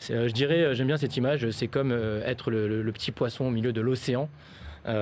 Je 0.08 0.32
dirais, 0.32 0.74
j'aime 0.74 0.86
bien 0.86 0.96
cette 0.96 1.16
image, 1.16 1.50
c'est 1.50 1.68
comme 1.68 1.92
être 2.24 2.50
le, 2.50 2.92
petit 2.92 3.12
poisson 3.12 3.46
au 3.46 3.50
milieu 3.50 3.72
de 3.72 3.80
l'océan. 3.80 4.28
donc 4.84 4.92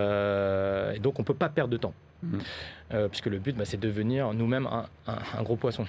on 1.19 1.23
ne 1.23 1.25
peut 1.25 1.35
pas 1.35 1.49
perdre 1.49 1.71
de 1.71 1.77
temps. 1.77 1.95
Mmh. 2.23 2.39
Euh, 2.95 3.09
puisque 3.09 3.27
le 3.27 3.39
but, 3.39 3.57
bah, 3.57 3.65
c'est 3.65 3.79
de 3.79 3.87
devenir 3.87 4.33
nous-mêmes 4.33 4.69
un, 5.07 5.43
gros 5.43 5.57
poisson. 5.57 5.87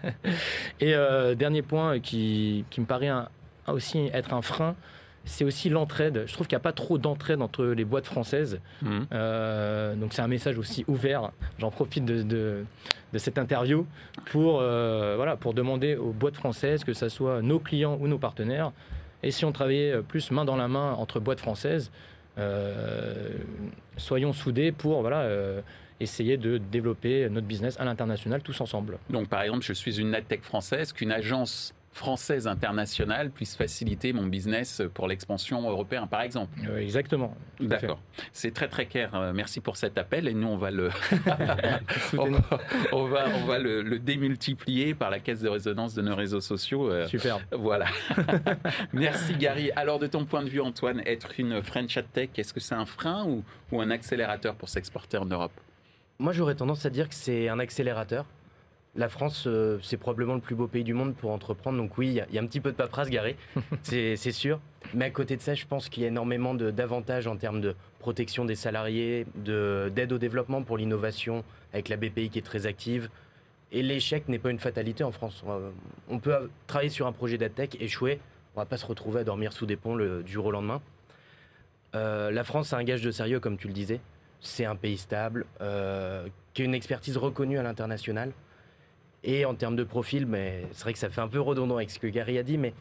et 0.80 0.94
euh, 0.94 1.34
dernier 1.34 1.62
point 1.62 2.00
qui, 2.00 2.64
me 2.78 2.84
paraît 2.84 3.10
aussi 3.66 4.10
être 4.12 4.32
un 4.32 4.42
frein, 4.42 4.74
c'est 5.30 5.44
aussi 5.44 5.68
l'entraide. 5.68 6.24
Je 6.26 6.32
trouve 6.32 6.48
qu'il 6.48 6.56
n'y 6.56 6.60
a 6.60 6.64
pas 6.64 6.72
trop 6.72 6.98
d'entraide 6.98 7.40
entre 7.40 7.64
les 7.64 7.84
boîtes 7.84 8.06
françaises. 8.06 8.60
Mmh. 8.82 8.98
Euh, 9.12 9.94
donc 9.94 10.12
c'est 10.12 10.22
un 10.22 10.28
message 10.28 10.58
aussi 10.58 10.84
ouvert. 10.88 11.30
J'en 11.58 11.70
profite 11.70 12.04
de, 12.04 12.64
cette 13.16 13.38
interview 13.38 13.86
pour, 14.26 14.54
voilà, 14.54 15.36
pour 15.36 15.54
demander 15.54 15.94
aux 15.96 16.12
boîtes 16.12 16.36
françaises, 16.36 16.84
que 16.84 16.92
ce 16.92 17.08
soit 17.08 17.42
nos 17.42 17.60
clients 17.60 17.96
ou 18.00 18.08
nos 18.08 18.18
partenaires, 18.18 18.72
et 19.22 19.30
si 19.30 19.44
on 19.44 19.52
travaillait 19.52 20.00
plus 20.02 20.30
main 20.30 20.44
dans 20.44 20.56
la 20.56 20.68
main 20.68 20.92
entre 20.94 21.20
boîtes 21.20 21.40
françaises, 21.40 21.90
soyons 23.96 24.32
soudés 24.32 24.72
pour 24.72 25.00
voilà, 25.00 25.28
essayer 26.00 26.36
de 26.36 26.58
développer 26.58 27.28
notre 27.28 27.46
business 27.46 27.78
à 27.78 27.84
l'international 27.84 28.42
tous 28.42 28.60
ensemble. 28.60 28.98
Donc 29.10 29.28
par 29.28 29.42
exemple, 29.42 29.64
je 29.64 29.72
suis 29.72 30.00
une 30.00 30.10
NetTech 30.10 30.42
française, 30.42 30.92
qu'une 30.92 31.12
agence 31.12 31.74
française 31.92 32.46
internationale 32.46 33.30
puisse 33.30 33.56
faciliter 33.56 34.12
mon 34.12 34.26
business 34.26 34.82
pour 34.94 35.08
l'expansion 35.08 35.68
européenne, 35.68 36.06
par 36.08 36.22
exemple. 36.22 36.58
Euh, 36.68 36.78
exactement. 36.78 37.34
D'accord. 37.58 38.00
C'est 38.32 38.54
très 38.54 38.68
très 38.68 38.86
clair. 38.86 39.14
Euh, 39.14 39.32
merci 39.34 39.60
pour 39.60 39.76
cet 39.76 39.98
appel 39.98 40.28
et 40.28 40.34
nous 40.34 40.46
on 40.46 40.56
va 40.56 40.70
le 40.70 40.90
on, 42.92 43.04
va, 43.06 43.26
on 43.34 43.44
va 43.44 43.58
le, 43.58 43.98
démultiplier 43.98 44.94
par 44.94 45.10
la 45.10 45.18
caisse 45.18 45.40
de 45.40 45.48
résonance 45.48 45.94
de 45.94 46.02
nos 46.02 46.14
réseaux 46.14 46.40
sociaux. 46.40 46.90
Euh, 46.90 47.06
Super. 47.06 47.40
Voilà. 47.52 47.86
merci 48.92 49.34
Gary. 49.34 49.70
Alors 49.74 49.98
de 49.98 50.06
ton 50.06 50.24
point 50.24 50.42
de 50.42 50.48
vue 50.48 50.60
Antoine, 50.60 51.02
être 51.06 51.38
une 51.38 51.60
French 51.60 51.98
Tech, 52.12 52.30
est-ce 52.36 52.54
que 52.54 52.60
c'est 52.60 52.74
un 52.74 52.86
frein 52.86 53.24
ou, 53.26 53.42
ou 53.72 53.80
un 53.80 53.90
accélérateur 53.90 54.54
pour 54.54 54.68
s'exporter 54.68 55.18
en 55.18 55.26
Europe? 55.26 55.52
Moi 56.18 56.32
j'aurais 56.32 56.54
tendance 56.54 56.86
à 56.86 56.90
dire 56.90 57.08
que 57.08 57.14
c'est 57.14 57.48
un 57.48 57.58
accélérateur 57.58 58.26
la 58.96 59.08
France, 59.08 59.44
euh, 59.46 59.78
c'est 59.82 59.96
probablement 59.96 60.34
le 60.34 60.40
plus 60.40 60.54
beau 60.54 60.66
pays 60.66 60.84
du 60.84 60.94
monde 60.94 61.14
pour 61.14 61.30
entreprendre. 61.30 61.78
Donc 61.78 61.96
oui, 61.96 62.08
il 62.08 62.34
y, 62.34 62.38
a 62.38 62.42
un 62.42 62.46
petit 62.46 62.60
peu 62.60 62.72
de 62.72 62.76
paperasse 62.76 63.08
garée, 63.08 63.36
c'est 63.82 64.16
sûr. 64.16 64.60
Mais 64.94 65.06
à 65.06 65.10
côté 65.10 65.36
de 65.36 65.42
ça, 65.42 65.54
je 65.54 65.66
pense 65.66 65.88
qu'il 65.88 66.02
y 66.02 66.06
a 66.06 66.08
énormément 66.08 66.54
d'avantages 66.54 67.26
en 67.26 67.36
termes 67.36 67.60
de 67.60 67.76
protection 67.98 68.44
des 68.44 68.56
salariés, 68.56 69.26
d'aide 69.36 70.12
au 70.12 70.18
développement 70.18 70.62
pour 70.62 70.76
l'innovation, 70.76 71.44
avec 71.72 71.88
la 71.88 71.96
BPI 71.96 72.30
qui 72.30 72.38
est 72.38 72.42
très 72.42 72.66
active. 72.66 73.10
Et 73.72 73.82
l'échec 73.82 74.28
n'est 74.28 74.40
pas 74.40 74.50
une 74.50 74.58
fatalité 74.58 75.04
en 75.04 75.12
France. 75.12 75.44
On 76.08 76.18
peut 76.18 76.50
travailler 76.66 76.90
sur 76.90 77.06
un 77.06 77.12
projet 77.12 77.38
d'AdTech, 77.38 77.80
échouer, 77.80 78.18
on 78.56 78.60
ne 78.60 78.64
va 78.64 78.68
pas 78.68 78.76
se 78.76 78.86
retrouver 78.86 79.20
à 79.20 79.24
dormir 79.24 79.52
sous 79.52 79.66
des 79.66 79.76
ponts 79.76 79.96
du 79.96 80.32
jour 80.32 80.46
au 80.46 80.50
lendemain. 80.50 80.80
Euh, 81.94 82.30
la 82.30 82.44
France 82.44 82.72
a 82.72 82.78
un 82.78 82.84
gage 82.84 83.02
de 83.02 83.10
sérieux, 83.10 83.38
comme 83.38 83.56
tu 83.56 83.68
le 83.68 83.72
disais. 83.72 84.00
C'est 84.40 84.64
un 84.64 84.76
pays 84.76 84.98
stable, 84.98 85.46
euh, 85.60 86.26
qui 86.54 86.62
a 86.62 86.64
une 86.64 86.74
expertise 86.74 87.16
reconnue 87.16 87.58
à 87.58 87.62
l'international. 87.62 88.32
Et 89.22 89.44
en 89.44 89.54
termes 89.54 89.76
de 89.76 89.84
profil, 89.84 90.26
mais 90.26 90.64
c'est 90.72 90.82
vrai 90.82 90.92
que 90.94 90.98
ça 90.98 91.10
fait 91.10 91.20
un 91.20 91.28
peu 91.28 91.40
redondant 91.40 91.76
avec 91.76 91.90
ce 91.90 91.98
que 91.98 92.06
Gary 92.06 92.38
a 92.38 92.42
dit, 92.42 92.56
mais 92.56 92.72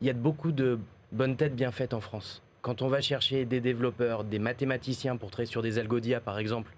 il 0.00 0.06
y 0.06 0.10
a 0.10 0.14
beaucoup 0.14 0.50
de 0.50 0.78
bonnes 1.12 1.36
têtes 1.36 1.54
bien 1.54 1.70
faites 1.70 1.92
en 1.92 2.00
France. 2.00 2.42
Quand 2.62 2.80
on 2.80 2.88
va 2.88 3.00
chercher 3.00 3.44
des 3.44 3.60
développeurs, 3.60 4.24
des 4.24 4.38
mathématiciens 4.38 5.16
pour 5.16 5.30
travailler 5.30 5.50
sur 5.50 5.62
des 5.62 5.78
algodia 5.78 6.20
par 6.20 6.38
exemple, 6.38 6.72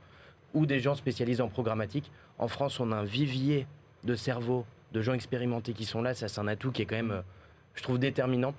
ou 0.54 0.66
des 0.66 0.80
gens 0.80 0.94
spécialisés 0.94 1.42
en 1.42 1.48
programmatique, 1.48 2.10
en 2.38 2.48
France 2.48 2.80
on 2.80 2.90
a 2.90 2.96
un 2.96 3.04
vivier 3.04 3.66
de 4.02 4.16
cerveaux, 4.16 4.66
de 4.92 5.02
gens 5.02 5.12
expérimentés 5.12 5.72
qui 5.72 5.84
sont 5.84 6.02
là, 6.02 6.14
ça 6.14 6.26
c'est 6.26 6.40
un 6.40 6.48
atout 6.48 6.72
qui 6.72 6.82
est 6.82 6.86
quand 6.86 6.96
même, 6.96 7.22
je 7.74 7.82
trouve, 7.82 7.98
déterminant. 7.98 8.54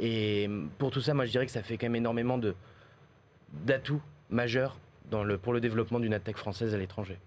Et 0.00 0.50
pour 0.78 0.90
tout 0.90 1.00
ça, 1.00 1.14
moi 1.14 1.24
je 1.24 1.30
dirais 1.30 1.46
que 1.46 1.52
ça 1.52 1.62
fait 1.62 1.76
quand 1.76 1.86
même 1.86 1.96
énormément 1.96 2.40
d'atouts 3.52 4.02
majeurs 4.30 4.76
pour 5.42 5.52
le 5.52 5.60
développement 5.60 6.00
d'une 6.00 6.14
attaque 6.14 6.36
française 6.36 6.74
à 6.74 6.78
l'étranger. 6.78 7.18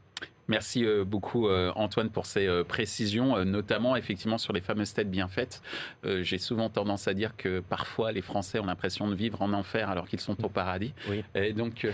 Merci 0.48 0.86
euh, 0.86 1.04
beaucoup 1.04 1.48
euh, 1.48 1.72
Antoine 1.76 2.10
pour 2.10 2.26
ces 2.26 2.46
euh, 2.48 2.64
précisions, 2.64 3.44
notamment 3.46 3.96
effectivement 3.96 4.38
sur 4.38 4.54
les 4.54 4.62
fameuses 4.62 4.94
têtes 4.94 5.10
bien 5.10 5.28
faites. 5.28 5.62
J'ai 6.04 6.38
souvent 6.38 6.70
tendance 6.70 7.08
à 7.08 7.14
dire 7.14 7.36
que 7.36 7.60
parfois 7.60 8.12
les 8.12 8.22
Français 8.22 8.60
ont 8.60 8.66
l'impression 8.66 9.08
de 9.08 9.16
vivre 9.16 9.42
en 9.42 9.54
enfer 9.54 9.90
alors 9.90 10.08
qu'ils 10.08 10.20
sont 10.20 10.44
au 10.44 10.50
paradis. 10.50 10.94
Et 11.34 11.54
donc 11.54 11.88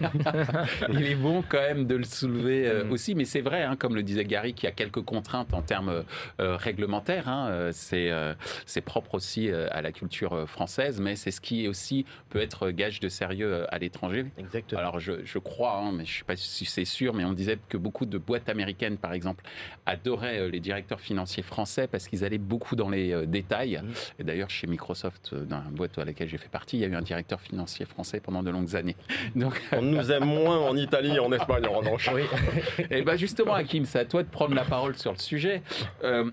il 0.90 1.02
est 1.02 1.14
bon 1.14 1.42
quand 1.46 1.60
même 1.60 1.86
de 1.86 1.94
le 1.94 2.04
soulever 2.04 2.84
mm. 2.84 2.90
aussi. 2.90 3.14
Mais 3.14 3.24
c'est 3.24 3.40
vrai, 3.40 3.64
hein, 3.64 3.76
comme 3.76 3.94
le 3.94 4.02
disait 4.02 4.24
Gary, 4.24 4.54
qu'il 4.54 4.64
y 4.64 4.72
a 4.72 4.74
quelques 4.74 5.02
contraintes 5.02 5.52
en 5.52 5.62
termes 5.62 6.04
réglementaires. 6.38 7.28
Hein. 7.28 7.70
C'est 7.72 8.80
propre 8.84 9.14
aussi 9.14 9.50
à 9.50 9.82
la 9.82 9.92
culture 9.92 10.48
française, 10.48 11.00
mais 11.00 11.16
c'est 11.16 11.30
ce 11.30 11.40
qui 11.40 11.68
aussi 11.68 12.06
peut 12.30 12.40
être 12.40 12.70
gage 12.70 13.00
de 13.00 13.08
sérieux 13.08 13.66
à 13.72 13.78
l'étranger. 13.78 14.26
Exactement. 14.38 14.80
Alors 14.80 15.00
je, 15.00 15.24
je 15.24 15.38
crois, 15.38 15.76
hein, 15.76 15.92
mais 15.92 16.04
je 16.04 16.14
ne 16.14 16.18
sais 16.18 16.24
pas 16.24 16.36
si 16.36 16.64
c'est 16.64 16.84
sûr, 16.84 17.14
mais 17.14 17.24
on 17.24 17.32
disait 17.32 17.58
que 17.68 17.76
beaucoup 17.76 17.97
de 18.06 18.18
boîtes 18.18 18.48
américaines, 18.48 18.98
par 18.98 19.12
exemple, 19.12 19.44
adoraient 19.86 20.40
euh, 20.40 20.50
les 20.50 20.60
directeurs 20.60 21.00
financiers 21.00 21.42
français 21.42 21.86
parce 21.86 22.08
qu'ils 22.08 22.24
allaient 22.24 22.38
beaucoup 22.38 22.76
dans 22.76 22.88
les 22.88 23.12
euh, 23.12 23.26
détails. 23.26 23.80
Mmh. 23.82 24.20
Et 24.20 24.24
d'ailleurs, 24.24 24.50
chez 24.50 24.66
Microsoft, 24.66 25.30
euh, 25.32 25.44
dans 25.44 25.58
la 25.58 25.70
boîte 25.70 25.98
à 25.98 26.04
laquelle 26.04 26.28
j'ai 26.28 26.38
fait 26.38 26.48
partie, 26.48 26.76
il 26.76 26.80
y 26.80 26.84
a 26.84 26.88
eu 26.88 26.94
un 26.94 27.02
directeur 27.02 27.40
financier 27.40 27.86
français 27.86 28.20
pendant 28.20 28.42
de 28.42 28.50
longues 28.50 28.76
années. 28.76 28.96
Donc, 29.36 29.60
on 29.72 29.82
nous 29.82 30.10
aime 30.10 30.24
moins 30.24 30.58
en 30.58 30.76
Italie 30.76 31.16
et 31.16 31.20
en 31.20 31.32
Espagne, 31.32 31.66
en 31.66 31.78
revanche. 31.78 32.10
Oui. 32.14 32.22
et 32.90 33.02
bien 33.02 33.16
justement, 33.16 33.54
Hakim, 33.54 33.84
c'est 33.84 34.00
à 34.00 34.04
toi 34.04 34.22
de 34.22 34.28
prendre 34.28 34.54
la 34.54 34.64
parole 34.64 34.96
sur 34.96 35.12
le 35.12 35.18
sujet. 35.18 35.62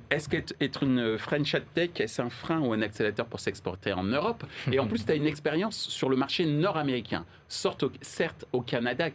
Est-ce 0.09 0.29
qu'être 0.29 0.83
une 0.83 1.17
French 1.17 1.55
Tech, 1.73 1.89
est-ce 1.99 2.21
un 2.21 2.29
frein 2.29 2.59
ou 2.59 2.73
un 2.73 2.81
accélérateur 2.81 3.25
pour 3.25 3.39
s'exporter 3.39 3.93
en 3.93 4.03
Europe? 4.03 4.43
Et 4.71 4.79
en 4.79 4.87
plus, 4.87 5.05
tu 5.05 5.11
as 5.11 5.15
une 5.15 5.27
expérience 5.27 5.89
sur 5.89 6.09
le 6.09 6.15
marché 6.15 6.45
nord-américain 6.45 7.25
certes 7.47 8.45
au 8.53 8.61
Canada, 8.61 9.09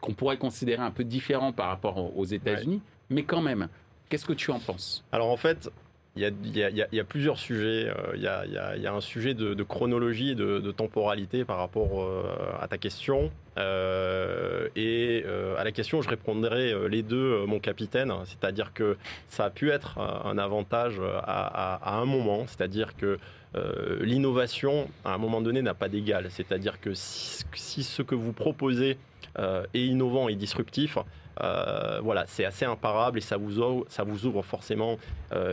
qu'on 0.00 0.14
pourrait 0.14 0.38
considérer 0.38 0.82
un 0.82 0.90
peu 0.90 1.04
différent 1.04 1.52
par 1.52 1.68
rapport 1.68 2.16
aux 2.16 2.24
États-Unis, 2.24 2.80
mais 3.10 3.24
quand 3.24 3.42
même, 3.42 3.68
qu'est-ce 4.08 4.26
que 4.26 4.32
tu 4.32 4.50
en 4.50 4.58
penses? 4.58 5.04
Alors 5.12 5.30
en 5.30 5.36
fait, 5.36 5.70
il 6.14 6.22
y, 6.22 7.00
a, 7.00 7.04
plusieurs 7.04 7.38
sujets. 7.38 7.90
Il 8.14 8.20
y, 8.20 8.26
a, 8.26 8.94
un 8.94 9.00
sujet 9.00 9.32
de, 9.32 9.62
chronologie, 9.62 10.34
de, 10.34 10.58
de, 10.58 10.70
temporalité 10.70 11.46
par 11.46 11.56
rapport 11.56 12.02
euh, 12.02 12.24
à 12.60 12.68
ta 12.68 12.76
question. 12.76 13.30
Euh, 13.56 14.68
et 14.76 15.24
euh, 15.24 15.56
à 15.56 15.64
la 15.64 15.72
question, 15.72 16.02
je 16.02 16.10
répondrai 16.10 16.74
les 16.90 17.02
deux, 17.02 17.46
mon 17.46 17.60
capitaine. 17.60 18.12
C'est-à-dire 18.26 18.74
que 18.74 18.98
ça 19.28 19.46
a 19.46 19.50
pu 19.50 19.70
être 19.70 19.98
un 19.98 20.36
avantage 20.36 21.00
à 21.24 21.96
un 21.96 22.04
moment. 22.04 22.44
C'est-à-dire 22.46 22.94
que 22.94 23.18
euh, 23.54 23.98
l'innovation, 24.02 24.88
à 25.04 25.14
un 25.14 25.18
moment 25.18 25.40
donné, 25.40 25.62
n'a 25.62 25.74
pas 25.74 25.88
d'égal. 25.88 26.26
C'est-à-dire 26.30 26.80
que 26.80 26.92
si, 26.94 27.82
ce 27.82 28.02
que 28.02 28.14
vous 28.14 28.32
proposez 28.32 28.96
euh, 29.38 29.64
est 29.74 29.84
innovant 29.84 30.28
et 30.28 30.34
disruptif, 30.34 30.98
euh, 31.42 32.00
voilà, 32.02 32.24
c'est 32.26 32.44
assez 32.44 32.64
imparable 32.64 33.18
et 33.18 33.22
ça 33.22 33.36
vous 33.36 33.58
ouvre, 33.58 34.42
forcément 34.42 34.98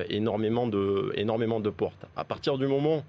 énormément, 0.09 0.67
de, 0.67 1.69
portes. 1.69 2.05
À 2.15 2.23
partir 2.23 2.57
du 2.57 2.67
moment 2.67 3.03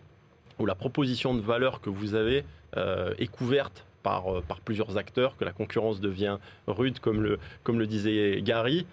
où 0.59 0.67
la 0.67 0.75
proposition 0.75 1.35
de 1.35 1.41
valeur 1.41 1.81
que 1.81 1.91
vous 1.91 2.15
avez 2.15 2.45
est 2.77 3.27
couverte 3.27 3.85
par, 4.03 4.25
plusieurs 4.65 4.97
acteurs, 4.97 5.37
que 5.37 5.45
la 5.45 5.53
concurrence 5.53 6.01
devient 6.01 6.39
rude, 6.67 7.01
comme 7.01 7.23
le, 7.23 7.87
disait 7.87 8.41
Gary, 8.43 8.87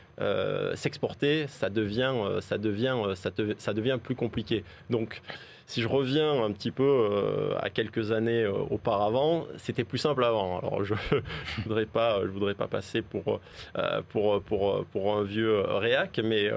s'exporter, 0.74 1.46
ça 1.48 1.70
devient, 1.70 2.14
ça, 2.42 2.58
devient 2.58 4.00
plus 4.02 4.16
compliqué. 4.16 4.64
Donc, 4.90 5.22
si 5.68 5.82
je 5.82 5.88
reviens 5.90 6.44
un 6.44 6.52
petit 6.54 6.72
peu 6.72 6.84
euh, 6.84 7.52
à 7.60 7.70
quelques 7.70 8.14
années 8.14 8.44
euh, 8.44 8.54
auparavant, 8.70 9.46
c'était 9.58 9.84
plus 9.84 9.98
simple 9.98 10.24
avant. 10.24 10.60
Alors 10.60 10.86
je 10.86 10.94
ne 11.12 11.64
voudrais 11.64 11.86
pas, 11.86 12.24
voudrais 12.26 12.54
pas 12.54 12.68
passer 12.68 13.02
pour 13.02 13.42
euh, 13.78 14.02
pour 14.10 14.42
pour 14.44 14.86
pour 14.86 15.14
un 15.14 15.24
vieux 15.24 15.60
réac, 15.60 16.22
mais 16.24 16.50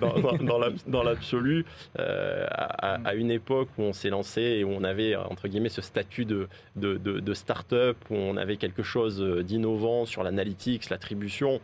dans, 0.00 1.02
l'absolu, 1.02 1.66
à, 1.98 3.14
une 3.14 3.32
époque 3.32 3.68
où 3.78 3.82
on 3.82 3.92
s'est 3.92 4.10
lancé 4.10 4.40
et 4.40 4.64
où 4.64 4.70
on 4.70 4.84
avait 4.84 5.16
entre 5.16 5.48
guillemets 5.48 5.68
ce 5.68 5.82
statut 5.82 6.24
de 6.24 6.48
de, 6.76 6.96
de, 6.98 7.18
de 7.18 7.34
start-up, 7.34 7.96
où 8.10 8.14
on 8.14 8.36
avait 8.36 8.56
quelque 8.56 8.84
chose 8.84 9.20
d'innovant 9.44 10.06
sur 10.06 10.22
l'analytics, 10.22 10.88
l'attribution 10.88 11.60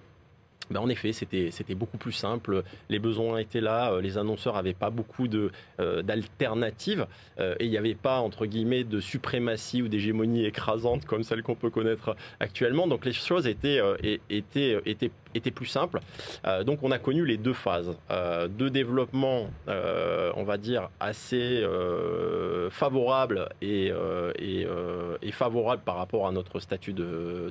ben 0.70 0.80
en 0.80 0.88
effet, 0.88 1.12
c'était 1.12 1.74
beaucoup 1.74 1.98
plus 1.98 2.12
simple. 2.12 2.62
Les 2.88 2.98
besoins 2.98 3.38
étaient 3.38 3.60
là. 3.60 3.92
Euh, 3.92 4.00
les 4.00 4.18
annonceurs 4.18 4.54
n'avaient 4.54 4.74
pas 4.74 4.90
beaucoup 4.90 5.26
euh, 5.80 6.02
d'alternatives. 6.02 7.06
Euh, 7.40 7.54
et 7.58 7.64
il 7.64 7.70
n'y 7.70 7.78
avait 7.78 7.94
pas, 7.94 8.18
entre 8.18 8.46
guillemets, 8.46 8.84
de 8.84 9.00
suprématie 9.00 9.82
ou 9.82 9.88
d'hégémonie 9.88 10.44
écrasante 10.44 11.04
comme 11.04 11.22
celle 11.22 11.42
qu'on 11.42 11.54
peut 11.54 11.70
connaître 11.70 12.16
actuellement. 12.40 12.86
Donc 12.86 13.04
les 13.04 13.12
choses 13.12 13.46
étaient, 13.46 13.80
étaient 14.30 15.50
plus 15.50 15.66
simples. 15.66 16.00
donc 16.64 16.82
on 16.82 16.90
a 16.90 16.98
connu 16.98 17.24
les 17.24 17.36
deux 17.36 17.52
phases. 17.52 17.96
de 18.10 18.68
développement, 18.68 19.50
on 19.66 20.44
va 20.44 20.56
dire, 20.58 20.90
assez 21.00 21.64
favorable 22.70 23.48
et, 23.62 23.92
et, 24.38 24.66
et, 25.22 25.32
favorable 25.32 25.82
par 25.84 25.96
rapport 25.96 26.26
à 26.26 26.32
notre 26.32 26.60
statut 26.60 26.92
de, 26.92 27.50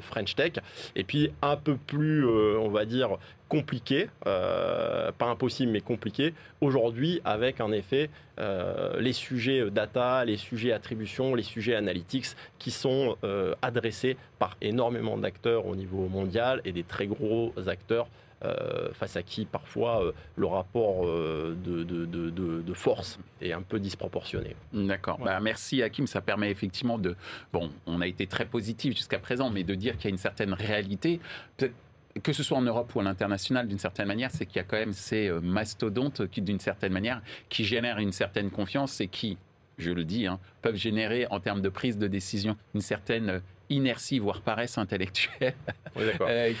French 0.00 0.34
Tech. 0.34 0.52
Et 0.96 1.04
puis 1.04 1.30
un 1.42 1.56
peu 1.56 1.76
plus 1.76 2.26
euh, 2.26 2.47
on 2.56 2.68
va 2.68 2.84
dire, 2.84 3.18
compliqué, 3.48 4.08
euh, 4.26 5.10
pas 5.12 5.26
impossible 5.26 5.72
mais 5.72 5.80
compliqué, 5.80 6.34
aujourd'hui 6.60 7.20
avec 7.24 7.60
en 7.60 7.72
effet 7.72 8.10
euh, 8.38 9.00
les 9.00 9.12
sujets 9.12 9.70
data, 9.70 10.24
les 10.24 10.36
sujets 10.36 10.72
attribution, 10.72 11.34
les 11.34 11.42
sujets 11.42 11.74
analytics 11.74 12.26
qui 12.58 12.70
sont 12.70 13.16
adressés 13.62 14.16
par 14.38 14.56
énormément 14.60 15.16
d'acteurs 15.16 15.66
au 15.66 15.76
niveau 15.76 16.08
mondial 16.08 16.60
et 16.64 16.72
des 16.72 16.84
très 16.84 17.06
gros 17.06 17.52
acteurs 17.66 18.08
face 18.92 19.16
à 19.16 19.22
qui 19.22 19.44
parfois 19.44 20.12
le 20.36 20.46
rapport 20.46 21.04
de, 21.04 22.74
force 22.74 23.18
est 23.40 23.52
un 23.52 23.62
peu 23.62 23.80
disproportionné. 23.80 24.54
D'accord. 24.72 25.18
Bah, 25.18 25.40
merci 25.40 25.82
Hakim, 25.82 26.06
ça 26.06 26.20
permet 26.20 26.50
effectivement 26.50 26.98
de... 26.98 27.16
Bon, 27.52 27.70
on 27.86 28.00
a 28.00 28.06
été 28.06 28.26
très 28.26 28.44
positif 28.44 28.96
jusqu'à 28.96 29.18
présent, 29.18 29.50
mais 29.50 29.64
de 29.64 29.74
dire 29.74 29.96
qu'il 29.96 30.04
y 30.04 30.08
a 30.08 30.10
une 30.10 30.18
certaine 30.18 30.52
réalité. 30.52 31.20
Peut-être 31.56 31.74
que 32.22 32.32
ce 32.32 32.42
soit 32.42 32.58
en 32.58 32.62
Europe 32.62 32.94
ou 32.94 33.00
à 33.00 33.02
l'international, 33.02 33.66
d'une 33.66 33.78
certaine 33.78 34.06
manière, 34.06 34.30
c'est 34.30 34.46
qu'il 34.46 34.56
y 34.56 34.60
a 34.60 34.64
quand 34.64 34.76
même 34.76 34.92
ces 34.92 35.28
euh, 35.28 35.40
mastodontes 35.40 36.28
qui, 36.28 36.42
d'une 36.42 36.60
certaine 36.60 36.92
manière, 36.92 37.22
qui 37.48 37.64
génèrent 37.64 37.98
une 37.98 38.12
certaine 38.12 38.50
confiance 38.50 39.00
et 39.00 39.08
qui, 39.08 39.38
je 39.78 39.90
le 39.90 40.04
dis, 40.04 40.26
hein, 40.26 40.38
peuvent 40.62 40.76
générer 40.76 41.26
en 41.30 41.40
termes 41.40 41.62
de 41.62 41.68
prise 41.68 41.98
de 41.98 42.06
décision 42.06 42.56
une 42.74 42.80
certaine 42.80 43.40
inertie, 43.70 44.18
voire 44.18 44.40
paresse 44.40 44.78
intellectuelle, 44.78 45.54
euh, 45.96 46.52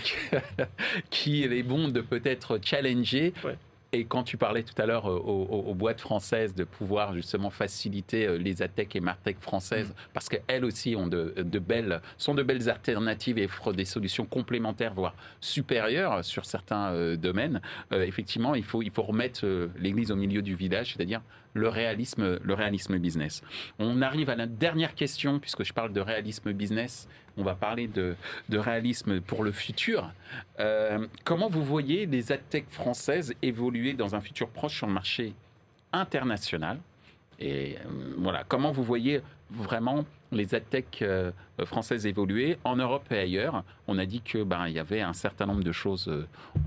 qui 1.10 1.44
est 1.44 1.62
bon 1.62 1.88
de 1.88 2.00
peut-être 2.00 2.58
challenger 2.62 3.32
et 3.92 4.04
quand 4.04 4.22
tu 4.22 4.36
parlais 4.36 4.62
tout 4.62 4.80
à 4.80 4.86
l'heure 4.86 5.10
euh, 5.10 5.16
aux, 5.16 5.74
boîtes 5.74 6.00
françaises 6.00 6.54
de 6.54 6.64
pouvoir 6.64 7.14
justement 7.14 7.48
faciliter 7.48 8.26
euh, 8.26 8.36
les 8.36 8.62
ATEC 8.62 8.96
et 8.96 9.00
MarTech 9.00 9.38
françaises, 9.40 9.88
mm. 9.88 9.94
parce 10.12 10.28
qu'elles 10.28 10.64
aussi 10.64 10.94
ont 10.94 11.06
de, 11.06 11.32
belles, 11.58 12.00
sont 12.18 12.34
de 12.34 12.42
belles 12.42 12.68
alternatives 12.68 13.38
et 13.38 13.46
offrent 13.46 13.72
des 13.72 13.86
solutions 13.86 14.26
complémentaires, 14.26 14.92
voire 14.92 15.14
supérieures 15.40 16.22
sur 16.24 16.44
certains 16.44 16.92
euh, 16.92 17.16
domaines, 17.16 17.60
effectivement, 17.92 18.54
il 18.54 18.64
faut, 18.64 18.82
il 18.82 18.90
faut 18.90 19.02
remettre 19.02 19.46
l'église 19.78 20.10
au 20.10 20.16
milieu 20.16 20.42
du 20.42 20.54
village, 20.54 20.94
c'est-à-dire 20.94 21.22
le 21.58 21.68
réalisme, 21.68 22.38
le 22.42 22.54
réalisme 22.54 22.98
business. 22.98 23.42
On 23.78 24.00
arrive 24.00 24.30
à 24.30 24.36
la 24.36 24.46
dernière 24.46 24.94
question, 24.94 25.38
puisque 25.38 25.64
je 25.64 25.72
parle 25.72 25.92
de 25.92 26.00
réalisme 26.00 26.52
business 26.52 27.08
on 27.38 27.44
va 27.44 27.54
parler 27.54 27.86
de, 27.86 28.16
réalisme 28.50 29.20
pour 29.20 29.44
le 29.44 29.52
futur. 29.52 30.10
Euh, 30.58 31.06
comment 31.24 31.48
vous 31.48 31.64
voyez 31.64 32.04
les 32.06 32.32
adtech 32.32 32.66
françaises 32.68 33.32
évoluer 33.42 33.94
dans 33.94 34.14
un 34.14 34.20
futur 34.20 34.48
proche 34.48 34.76
sur 34.76 34.86
le 34.86 34.92
marché 34.92 35.34
international? 35.92 36.78
Et 37.38 37.76
euh, 37.76 38.14
voilà, 38.18 38.42
comment 38.46 38.72
vous 38.72 38.82
voyez 38.82 39.22
vraiment 39.50 40.04
les 40.30 40.54
adtech 40.54 41.00
euh, 41.02 41.32
françaises 41.64 42.06
évoluer 42.06 42.58
en 42.64 42.76
Europe 42.76 43.10
et 43.10 43.18
ailleurs 43.18 43.64
On 43.86 43.98
a 43.98 44.06
dit 44.06 44.20
que 44.20 44.42
ben 44.42 44.66
il 44.66 44.74
y 44.74 44.78
avait 44.78 45.00
un 45.00 45.14
certain 45.14 45.46
nombre 45.46 45.64
de 45.64 45.72
choses, 45.72 46.10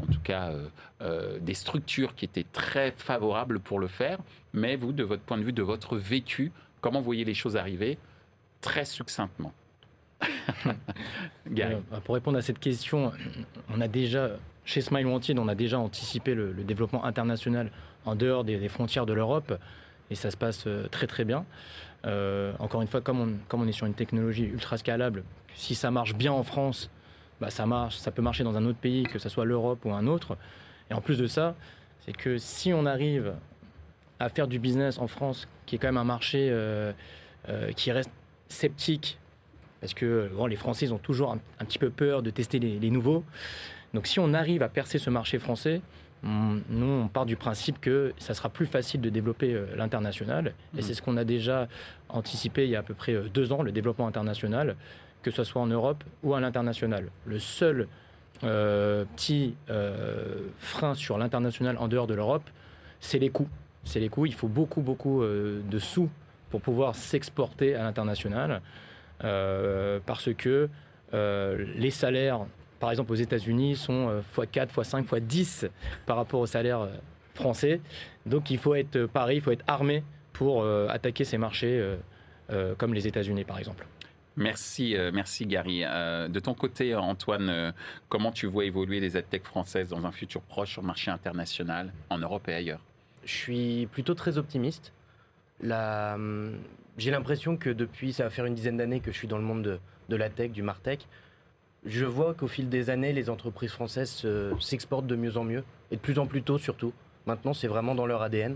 en 0.01 0.11
tout 0.11 0.19
cas 0.23 0.51
des 1.39 1.53
structures 1.53 2.15
qui 2.15 2.25
étaient 2.25 2.45
très 2.51 2.91
favorables 2.91 3.59
pour 3.59 3.79
le 3.79 3.87
faire. 3.87 4.17
Mais 4.53 4.75
vous, 4.75 4.91
de 4.91 5.03
votre 5.03 5.21
point 5.21 5.37
de 5.37 5.43
vue, 5.43 5.53
de 5.53 5.63
votre 5.63 5.97
vécu, 5.97 6.51
comment 6.81 6.99
vous 6.99 7.05
voyez 7.05 7.23
les 7.23 7.33
choses 7.33 7.55
arriver 7.55 7.97
très 8.61 8.85
succinctement? 8.85 9.53
Euh, 11.59 11.81
pour 12.05 12.15
répondre 12.15 12.37
à 12.37 12.41
cette 12.41 12.59
question, 12.59 13.11
on 13.69 13.81
a 13.81 13.87
déjà, 13.87 14.29
chez 14.63 14.79
Smile 14.79 15.05
Wanted, 15.05 15.37
on 15.37 15.49
a 15.49 15.55
déjà 15.55 15.79
anticipé 15.79 16.33
le, 16.33 16.53
développement 16.53 17.03
international 17.03 17.71
en 18.05 18.15
dehors 18.15 18.45
des, 18.45 18.69
frontières 18.69 19.05
de 19.05 19.11
l'Europe 19.11 19.53
et 20.11 20.15
ça 20.15 20.29
se 20.29 20.37
passe 20.37 20.65
euh, 20.67 20.87
très 20.89 21.07
très 21.07 21.25
bien. 21.25 21.45
Euh, 22.05 22.53
encore 22.59 22.81
une 22.81 22.87
fois, 22.87 23.01
comme 23.01 23.39
on, 23.51 23.67
est 23.67 23.71
sur 23.71 23.87
une 23.87 23.93
technologie 23.93 24.45
ultra 24.45 24.77
scalable, 24.77 25.23
si 25.55 25.73
ça 25.73 25.89
marche 25.89 26.13
bien 26.13 26.31
en 26.31 26.43
France, 26.43 26.91
bah 27.39 27.49
ça 27.49 27.65
marche, 27.65 27.97
ça 27.97 28.11
peut 28.11 28.21
marcher 28.21 28.43
dans 28.43 28.57
un 28.57 28.65
autre 28.65 28.77
pays, 28.77 29.03
que 29.03 29.17
ce 29.17 29.29
soit 29.29 29.45
l'Europe 29.45 29.83
ou 29.85 29.91
un 29.93 30.05
autre. 30.07 30.37
Et 30.89 30.93
en 30.93 31.01
plus 31.01 31.17
de 31.17 31.27
ça, 31.27 31.55
c'est 32.05 32.15
que 32.15 32.37
si 32.37 32.73
on 32.73 32.85
arrive 32.85 33.33
à 34.19 34.29
faire 34.29 34.47
du 34.47 34.59
business 34.59 34.99
en 34.99 35.07
France, 35.07 35.47
qui 35.65 35.75
est 35.75 35.79
quand 35.79 35.87
même 35.87 35.97
un 35.97 36.03
marché 36.03 36.53
qui 37.75 37.91
reste 37.91 38.11
sceptique 38.49 39.17
parce 39.79 39.95
que 39.95 40.29
les 40.47 40.55
Français 40.55 40.91
ont 40.91 40.99
toujours 40.99 41.35
un, 41.59 41.65
petit 41.65 41.79
peu 41.79 41.89
peur 41.89 42.21
de 42.21 42.29
tester 42.29 42.59
les, 42.59 42.91
nouveaux. 42.91 43.23
Donc 43.95 44.05
si 44.05 44.19
on 44.19 44.33
arrive 44.33 44.61
à 44.61 44.69
percer 44.69 44.99
ce 44.99 45.09
marché 45.09 45.39
français, 45.39 45.81
nous, 46.23 46.85
on 46.85 47.07
part 47.07 47.25
du 47.25 47.35
principe 47.35 47.81
que 47.81 48.13
ça 48.17 48.33
sera 48.33 48.49
plus 48.49 48.67
facile 48.67 49.01
de 49.01 49.09
développer 49.09 49.53
euh, 49.53 49.65
l'international. 49.75 50.53
Et 50.75 50.79
mmh. 50.79 50.81
c'est 50.83 50.93
ce 50.93 51.01
qu'on 51.01 51.17
a 51.17 51.23
déjà 51.23 51.67
anticipé 52.09 52.65
il 52.65 52.69
y 52.69 52.75
a 52.75 52.79
à 52.79 52.83
peu 52.83 52.93
près 52.93 53.13
euh, 53.13 53.27
deux 53.27 53.51
ans, 53.51 53.63
le 53.63 53.71
développement 53.71 54.07
international, 54.07 54.75
que 55.23 55.31
ce 55.31 55.43
soit 55.43 55.61
en 55.61 55.67
Europe 55.67 56.03
ou 56.23 56.35
à 56.35 56.39
l'international. 56.39 57.09
Le 57.25 57.39
seul 57.39 57.87
euh, 58.43 59.05
petit 59.15 59.55
frein 60.57 60.95
sur 60.95 61.17
l'international 61.17 61.77
en 61.77 61.87
dehors 61.87 62.07
de 62.07 62.13
l'Europe, 62.13 62.49
c'est 62.99 63.19
les 63.19 63.29
coûts. 63.29 63.49
C'est 63.83 63.99
les 63.99 64.09
coûts. 64.09 64.27
Il 64.27 64.33
faut 64.33 64.47
beaucoup, 64.47 64.81
beaucoup 64.81 65.23
de 65.23 65.79
sous 65.79 66.09
pour 66.49 66.61
pouvoir 66.61 66.95
s'exporter 66.95 67.75
à 67.75 67.83
l'international. 67.83 68.61
Parce 69.19 70.33
que 70.33 70.69
les 71.13 71.91
salaires, 71.91 72.45
par 72.81 72.91
exemple 72.91 73.13
aux 73.13 73.15
États-Unis, 73.15 73.77
sont 73.77 74.21
x4, 74.35 74.67
x5, 74.73 75.05
x10 75.05 75.69
par 76.05 76.17
rapport 76.17 76.41
aux 76.41 76.47
salaires 76.47 76.81
euh, 76.81 76.93
français. 77.33 77.79
Donc 78.25 78.49
il 78.51 78.57
faut 78.57 78.75
être 78.75 79.05
pareil, 79.05 79.37
il 79.37 79.41
faut 79.41 79.51
être 79.51 79.63
armé 79.67 80.03
pour 80.33 80.65
attaquer 80.89 81.23
ces 81.23 81.37
marchés 81.37 81.85
comme 82.77 82.93
les 82.95 83.07
États-Unis 83.07 83.43
par 83.43 83.59
exemple. 83.59 83.85
Merci, 84.35 84.95
merci 85.13 85.45
Gary. 85.45 85.81
de 85.81 86.39
ton 86.39 86.55
côté, 86.55 86.95
Antoine, 86.95 87.73
comment 88.09 88.31
tu 88.31 88.47
vois 88.47 88.65
évoluer 88.65 88.99
les 88.99 89.21
tech 89.21 89.43
françaises 89.43 89.89
dans 89.89 90.03
un 90.05 90.11
futur 90.11 90.41
proche 90.41 90.71
sur 90.71 90.81
le 90.81 90.87
marché 90.87 91.11
international, 91.11 91.93
en 92.09 92.17
Europe 92.17 92.47
et 92.47 92.53
ailleurs? 92.53 92.81
Je 93.23 93.33
suis 93.33 93.87
plutôt 93.91 94.15
très 94.15 94.37
optimiste. 94.37 94.93
La, 95.61 96.15
hum, 96.15 96.57
j'ai 96.97 97.11
l'impression 97.11 97.57
que 97.57 97.69
depuis, 97.69 98.13
ça 98.13 98.23
va 98.23 98.29
faire 98.29 98.45
une 98.45 98.55
dizaine 98.55 98.77
d'années 98.77 98.99
que 98.99 99.11
je 99.11 99.17
suis 99.17 99.27
dans 99.27 99.37
le 99.37 99.43
monde 99.43 99.79
de, 100.09 100.15
la 100.15 100.29
tech, 100.29 100.51
du 100.51 100.61
Martech. 100.61 101.07
Je 101.85 102.05
vois 102.05 102.33
qu'au 102.33 102.47
fil 102.47 102.69
des 102.69 102.89
années, 102.89 103.13
les 103.13 103.29
entreprises 103.29 103.71
françaises 103.71 104.25
s'exportent 104.59 105.07
de 105.07 105.15
mieux 105.15 105.37
en 105.37 105.43
mieux, 105.43 105.63
et 105.89 105.95
de 105.95 106.01
plus 106.01 106.19
en 106.19 106.27
plus 106.27 106.43
tôt 106.43 106.57
surtout. 106.57 106.93
Maintenant, 107.25 107.53
c'est 107.53 107.67
vraiment 107.67 107.95
dans 107.95 108.05
leur 108.05 108.21
ADN. 108.21 108.55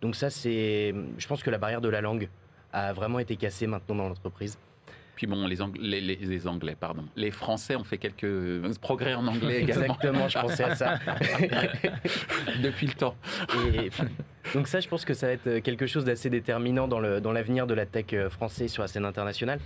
Donc 0.00 0.16
ça, 0.16 0.30
c'est, 0.30 0.94
je 1.18 1.26
pense 1.26 1.42
que 1.42 1.50
la 1.50 1.58
barrière 1.58 1.80
de 1.80 1.88
la 1.88 2.00
langue 2.00 2.28
a 2.72 2.92
vraiment 2.92 3.18
été 3.18 3.36
cassée 3.36 3.66
maintenant 3.66 3.96
dans 3.96 4.08
l'entreprise. 4.08 4.58
Puis 5.16 5.26
bon, 5.26 5.46
les, 5.46 5.60
Anglais, 5.60 6.00
les, 6.00 6.46
Anglais, 6.46 6.74
pardon. 6.80 7.04
Les 7.14 7.30
Français 7.30 7.76
ont 7.76 7.84
fait 7.84 7.98
quelques 7.98 8.74
progrès 8.78 9.12
en 9.12 9.26
anglais 9.26 9.60
également. 9.60 9.84
Exactement, 9.84 10.28
je 10.28 10.38
pensais 10.38 10.64
à 10.64 10.74
ça. 10.74 10.94
Depuis 12.62 12.86
le 12.86 12.94
temps. 12.94 13.14
donc 14.54 14.66
ça, 14.66 14.80
je 14.80 14.88
pense 14.88 15.04
que 15.04 15.12
ça 15.12 15.26
va 15.26 15.32
être 15.34 15.58
quelque 15.58 15.86
chose 15.86 16.06
d'assez 16.06 16.30
déterminant 16.30 16.88
dans 16.88 17.00
l'avenir 17.00 17.66
dans 17.66 17.70
de 17.70 17.74
la 17.74 17.84
tech 17.84 18.06
euh, 18.14 18.30
française 18.30 18.70
sur 18.72 18.82
la 18.82 18.88
scène 18.88 19.04
internationale. 19.04 19.60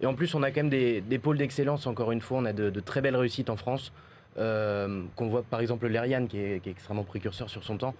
Et 0.00 0.06
en 0.06 0.14
plus, 0.14 0.34
on 0.34 0.42
a 0.42 0.50
quand 0.50 0.62
même 0.62 0.70
des, 0.70 1.18
pôles 1.18 1.38
d'excellence, 1.38 1.86
encore 1.86 2.12
une 2.12 2.20
fois. 2.20 2.38
On 2.38 2.44
a 2.44 2.52
de, 2.52 2.80
très 2.80 3.00
belles 3.00 3.16
réussites 3.16 3.50
en 3.50 3.56
France. 3.56 3.92
Euh, 4.38 5.02
qu'on 5.16 5.28
voit 5.28 5.42
par 5.42 5.60
exemple 5.60 5.88
l'Ariane, 5.88 6.28
qui 6.28 6.38
est, 6.38 6.66
extrêmement 6.66 7.04
précurseur 7.04 7.50
sur 7.50 7.64
son 7.64 7.76
temps. 7.76 7.94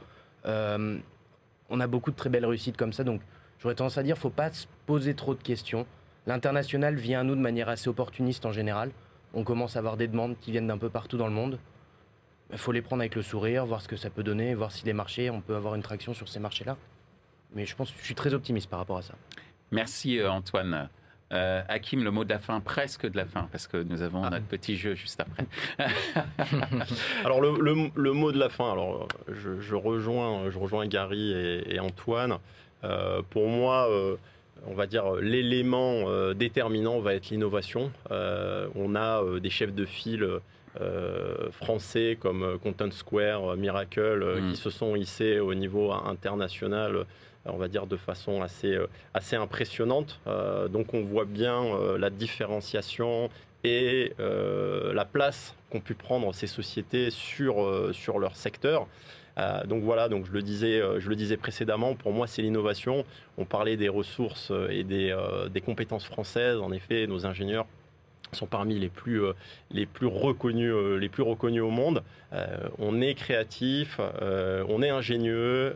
Euh, 0.47 0.99
on 1.69 1.81
a 1.81 1.87
beaucoup 1.87 2.13
de 2.13 2.17
très 2.17 2.31
belles 2.31 2.47
réussites 2.47 2.77
comme 2.77 2.93
ça. 2.93 3.05
Donc 3.05 3.21
j'aurais 3.59 3.75
tendance 3.75 3.99
à 3.99 4.03
dire, 4.03 4.17
faut 4.17 4.31
pas 4.31 4.51
se 4.53 4.67
poser 4.87 5.15
trop 5.15 5.35
de 5.35 5.43
questions. 5.43 5.87
L'international 6.27 6.95
vient 6.95 7.21
à 7.21 7.25
nous 7.25 7.35
de 7.35 7.41
manière 7.41 7.69
assez 7.69 7.89
opportuniste 7.89 8.47
en 8.47 8.53
général. 8.53 8.91
On 9.35 9.45
commence 9.45 9.77
à 9.77 9.81
avoir 9.81 9.97
des 9.97 10.09
demandes 10.09 10.37
qui 10.41 10.51
viennent 10.51 10.67
d'un 10.67 10.79
peu 10.79 10.89
partout 10.89 11.17
dans 11.17 11.27
le 11.27 11.33
monde. 11.33 11.59
Il 12.53 12.59
faut 12.59 12.73
les 12.73 12.83
prendre 12.83 13.03
avec 13.03 13.15
le 13.15 13.23
sourire, 13.23 13.65
voir 13.65 13.81
ce 13.81 13.89
que 13.89 13.97
ça 13.97 14.11
peut 14.11 14.23
donner, 14.25 14.55
voir 14.55 14.73
si 14.73 14.85
des 14.85 14.93
marchés, 14.93 15.31
on 15.31 15.41
peut 15.41 15.55
avoir 15.55 15.75
une 15.77 15.83
traction 15.83 16.15
sur 16.15 16.29
ces 16.29 16.41
marchés-là. 16.41 16.77
Mais 17.55 17.67
je 17.67 17.77
pense, 17.77 17.93
je 17.97 18.05
suis 18.05 18.15
très 18.15 18.35
optimiste 18.35 18.69
par 18.69 18.81
rapport 18.81 18.99
à 18.99 19.03
ça. 19.03 19.15
Merci 19.71 20.19
euh, 20.19 20.31
Antoine. 20.31 20.89
Euh, 21.33 21.63
Hakim, 21.69 22.03
le 22.03 22.11
mot 22.11 22.25
de 22.25 22.31
la 22.31 22.39
fin, 22.39 22.61
presque 22.61 23.07
de 23.07 23.17
la 23.17 23.25
fin, 23.25 23.49
parce 23.53 23.67
que 23.67 23.77
nous 23.77 24.03
avons 24.03 24.25
ah. 24.25 24.31
notre 24.31 24.47
petit 24.47 24.77
jeu 24.77 24.95
juste 24.95 25.21
après. 25.21 25.47
alors 27.25 27.41
le, 27.41 28.13
mot 28.13 28.33
de 28.33 28.39
la 28.39 28.49
fin, 28.49 28.73
alors 28.73 29.07
je, 29.29 29.75
rejoins, 29.75 30.51
je 30.51 30.59
rejoins 30.59 30.87
Gary 30.87 31.33
et, 31.33 31.79
Antoine. 31.79 32.39
Euh, 32.83 33.23
pour 33.31 33.47
moi, 33.49 33.89
on 34.67 34.75
va 34.75 34.87
dire, 34.87 35.15
l'élément 35.15 36.05
euh, 36.09 36.35
déterminant 36.35 37.01
va 37.01 37.15
être 37.15 37.31
l'innovation. 37.31 37.91
Euh, 38.11 38.69
on 38.75 38.95
a 38.95 39.23
euh, 39.23 39.41
des 39.41 39.51
chefs 39.51 39.75
de 39.75 39.85
file 39.85 40.29
français 41.51 42.17
comme 42.21 42.57
Content 42.63 42.93
Square, 42.93 43.57
Miracle, 43.57 44.41
mm. 44.41 44.51
qui 44.51 44.57
se 44.57 44.71
sont 44.71 44.95
hissés 44.95 45.41
au 45.41 45.53
niveau 45.53 45.91
international 45.93 47.07
on 47.47 47.57
va 47.57 47.69
dire 47.69 47.87
de 47.87 47.97
façon 47.97 48.43
assez, 48.43 48.79
assez 49.15 49.37
impressionnante. 49.37 50.21
donc 50.71 50.95
on 50.95 51.03
voit 51.03 51.25
bien 51.25 51.63
la 51.99 52.11
différenciation 52.11 53.31
et 53.65 54.13
la 54.19 55.05
place 55.05 55.55
qu'ont 55.71 55.81
pu 55.81 55.95
prendre 55.95 56.35
ces 56.35 56.47
sociétés 56.47 57.11
sur, 57.11 57.91
sur 57.93 58.19
leur 58.19 58.37
secteur. 58.37 58.87
Euh, 59.39 59.65
donc 59.65 59.83
voilà, 59.83 60.09
donc 60.09 60.27
je 60.27 60.33
le 60.33 60.43
disais, 60.43 60.81
euh, 60.81 61.01
je 61.01 61.09
le 61.09 61.17
disais 61.17 61.37
précédemment, 61.37 61.95
pour 61.95 62.13
moi 62.13 62.27
c'est 62.27 62.43
l'innovation. 62.43 63.05
On 63.39 63.45
parlait 63.45 63.77
des 63.77 63.89
ressources 63.89 64.51
euh, 64.51 64.69
et 64.71 64.85
des, 64.85 65.17
des 65.51 65.61
compétences 65.61 66.05
françaises. 66.05 66.59
En 66.59 66.73
effet, 66.73 67.07
nos 67.07 67.27
ingénieurs 67.27 67.67
sont 68.37 68.47
parmi 68.47 68.79
les 68.79 68.89
plus, 68.89 69.23
les 69.71 69.87
plus, 69.87 70.07
reconnus, 70.07 70.75
les 70.99 71.09
plus 71.09 71.23
reconnus 71.23 71.63
au 71.63 71.71
monde. 71.71 72.03
on 72.79 73.01
est 73.01 73.15
créatif, 73.15 74.01
on 74.21 74.83
est 74.83 74.91
ingénieux, 74.91 75.75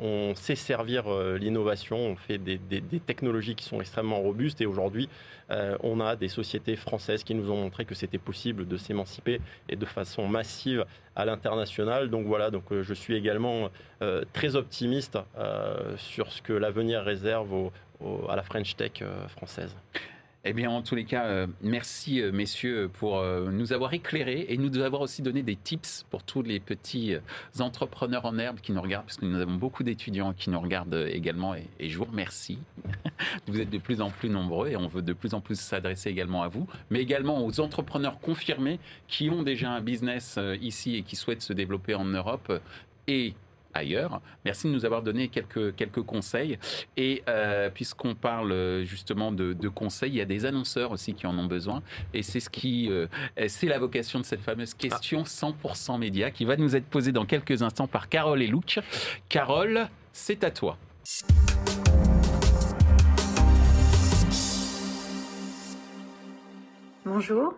on 0.00 0.34
sait 0.34 0.54
servir 0.54 1.04
l'innovation, 1.38 1.98
on 1.98 2.16
fait 2.16 2.38
des, 2.38 2.58
technologies 3.06 3.54
qui 3.54 3.64
sont 3.64 3.80
extrêmement 3.80 4.20
robustes 4.20 4.60
et 4.60 4.66
aujourd'hui, 4.66 5.08
on 5.50 6.00
a 6.00 6.16
des 6.16 6.28
sociétés 6.28 6.76
françaises 6.76 7.24
qui 7.24 7.34
nous 7.34 7.50
ont 7.50 7.56
montré 7.56 7.84
que 7.84 7.94
c'était 7.94 8.18
possible 8.18 8.66
de 8.66 8.76
s'émanciper 8.76 9.40
et 9.68 9.76
de 9.76 9.86
façon 9.86 10.28
massive 10.28 10.84
à 11.16 11.24
l'international. 11.24 12.10
Donc 12.10 12.26
voilà, 12.26 12.50
donc 12.50 12.64
je 12.70 12.94
suis 12.94 13.14
également 13.14 13.70
très 14.32 14.56
optimiste 14.56 15.18
sur 15.96 16.32
ce 16.32 16.42
que 16.42 16.52
l'avenir 16.52 17.02
réserve 17.02 17.70
à 18.28 18.36
la 18.36 18.42
French 18.42 18.76
Tech 18.76 19.02
française. 19.28 19.74
Eh 20.42 20.54
bien, 20.54 20.70
en 20.70 20.80
tous 20.80 20.94
les 20.94 21.04
cas, 21.04 21.26
euh, 21.26 21.46
merci 21.60 22.22
euh, 22.22 22.32
messieurs 22.32 22.90
pour 22.94 23.18
euh, 23.18 23.50
nous 23.50 23.74
avoir 23.74 23.92
éclairés 23.92 24.46
et 24.48 24.56
nous 24.56 24.78
avoir 24.78 25.02
aussi 25.02 25.20
donné 25.20 25.42
des 25.42 25.54
tips 25.54 26.06
pour 26.08 26.22
tous 26.22 26.40
les 26.40 26.60
petits 26.60 27.14
entrepreneurs 27.58 28.24
en 28.24 28.38
herbe 28.38 28.58
qui 28.60 28.72
nous 28.72 28.80
regardent, 28.80 29.04
parce 29.04 29.18
que 29.18 29.26
nous 29.26 29.38
avons 29.38 29.56
beaucoup 29.56 29.82
d'étudiants 29.82 30.32
qui 30.32 30.48
nous 30.48 30.58
regardent 30.58 31.06
également 31.12 31.54
et, 31.54 31.66
et, 31.78 31.90
je 31.90 31.98
vous 31.98 32.06
remercie. 32.06 32.58
vous 33.48 33.60
êtes 33.60 33.68
de 33.68 33.76
plus 33.76 34.00
en 34.00 34.08
plus 34.08 34.30
nombreux 34.30 34.68
et 34.70 34.76
on 34.76 34.86
veut 34.86 35.02
de 35.02 35.12
plus 35.12 35.34
en 35.34 35.42
plus 35.42 35.60
s'adresser 35.60 36.08
également 36.08 36.42
à 36.42 36.48
vous, 36.48 36.66
mais 36.88 37.00
également 37.00 37.44
aux 37.44 37.60
entrepreneurs 37.60 38.18
confirmés 38.18 38.80
qui 39.08 39.28
ont 39.28 39.42
déjà 39.42 39.70
un 39.70 39.82
business 39.82 40.38
ici 40.62 40.96
et 40.96 41.02
qui 41.02 41.16
souhaitent 41.16 41.42
se 41.42 41.52
développer 41.52 41.94
en 41.94 42.06
Europe 42.06 42.50
et 43.06 43.34
ailleurs. 43.74 44.20
Merci 44.44 44.66
de 44.66 44.72
nous 44.72 44.84
avoir 44.84 45.02
donné 45.02 45.28
quelques, 45.28 45.74
quelques 45.74 46.02
conseils. 46.02 46.58
Et 46.96 47.22
euh, 47.28 47.70
puisqu'on 47.70 48.14
parle 48.14 48.82
justement 48.84 49.32
de, 49.32 49.68
conseils, 49.68 50.10
il 50.10 50.16
y 50.16 50.20
a 50.20 50.26
des 50.26 50.44
annonceurs 50.46 50.90
aussi 50.92 51.14
qui 51.14 51.26
en 51.26 51.38
ont 51.38 51.46
besoin. 51.46 51.82
Et 52.14 52.22
c'est 52.22 52.40
ce 52.40 52.50
qui, 52.50 52.90
euh, 52.90 53.06
c'est 53.48 53.66
la 53.66 53.78
vocation 53.78 54.18
de 54.18 54.24
cette 54.24 54.40
fameuse 54.40 54.74
question 54.74 55.22
100% 55.22 55.98
média 55.98 56.30
qui 56.30 56.44
va 56.44 56.56
nous 56.56 56.76
être 56.76 56.86
posée 56.86 57.12
dans 57.12 57.24
quelques 57.24 57.62
instants 57.62 57.86
par 57.86 58.08
Carole 58.08 58.42
et 58.42 58.46
Luc. 58.46 58.80
Carole, 59.28 59.88
c'est 60.12 60.44
à 60.44 60.50
toi. 60.50 60.76
Bonjour. 67.04 67.54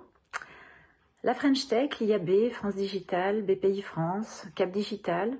La 1.24 1.34
French 1.34 1.68
Tech, 1.68 2.00
l'IAB, 2.00 2.50
France 2.50 2.74
Digital, 2.74 3.42
BPI 3.42 3.82
France, 3.82 4.46
Cap 4.56 4.70
Digital 4.70 5.36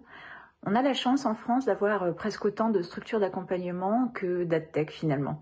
on 0.65 0.75
a 0.75 0.83
la 0.83 0.95
chance 0.95 1.27
en 1.27 1.35
France 1.35 1.65
d'avoir 1.67 2.03
euh, 2.03 2.13
presque 2.13 2.45
autant 2.45 2.71
de 2.71 2.83
structures 2.83 3.21
d'accompagnement 3.21 4.09
que 4.15 4.45
d'AdTech 4.45 4.91
finalement. 4.91 5.41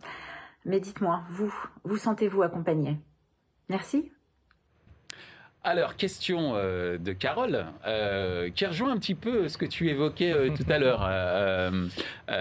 Mais 0.64 0.81
dites-moi, 0.81 1.23
vous, 1.31 1.53
vous 1.85 1.97
sentez-vous 1.97 2.43
accompagné? 2.43 2.99
Merci. 3.68 4.11
Alors, 5.62 5.97
question 5.97 6.53
euh, 6.55 6.97
de 6.97 7.12
Carole, 7.12 7.66
euh, 7.87 8.51
qui 8.51 8.64
rejoint 8.64 8.93
un 8.93 8.99
petit 8.99 9.14
peu 9.14 9.49
ce 9.49 9.59
que 9.59 9.66
tu 9.66 9.91
évoquais 9.91 10.51
tout 10.55 10.64
à 10.71 10.79
l'heure, 10.79 11.09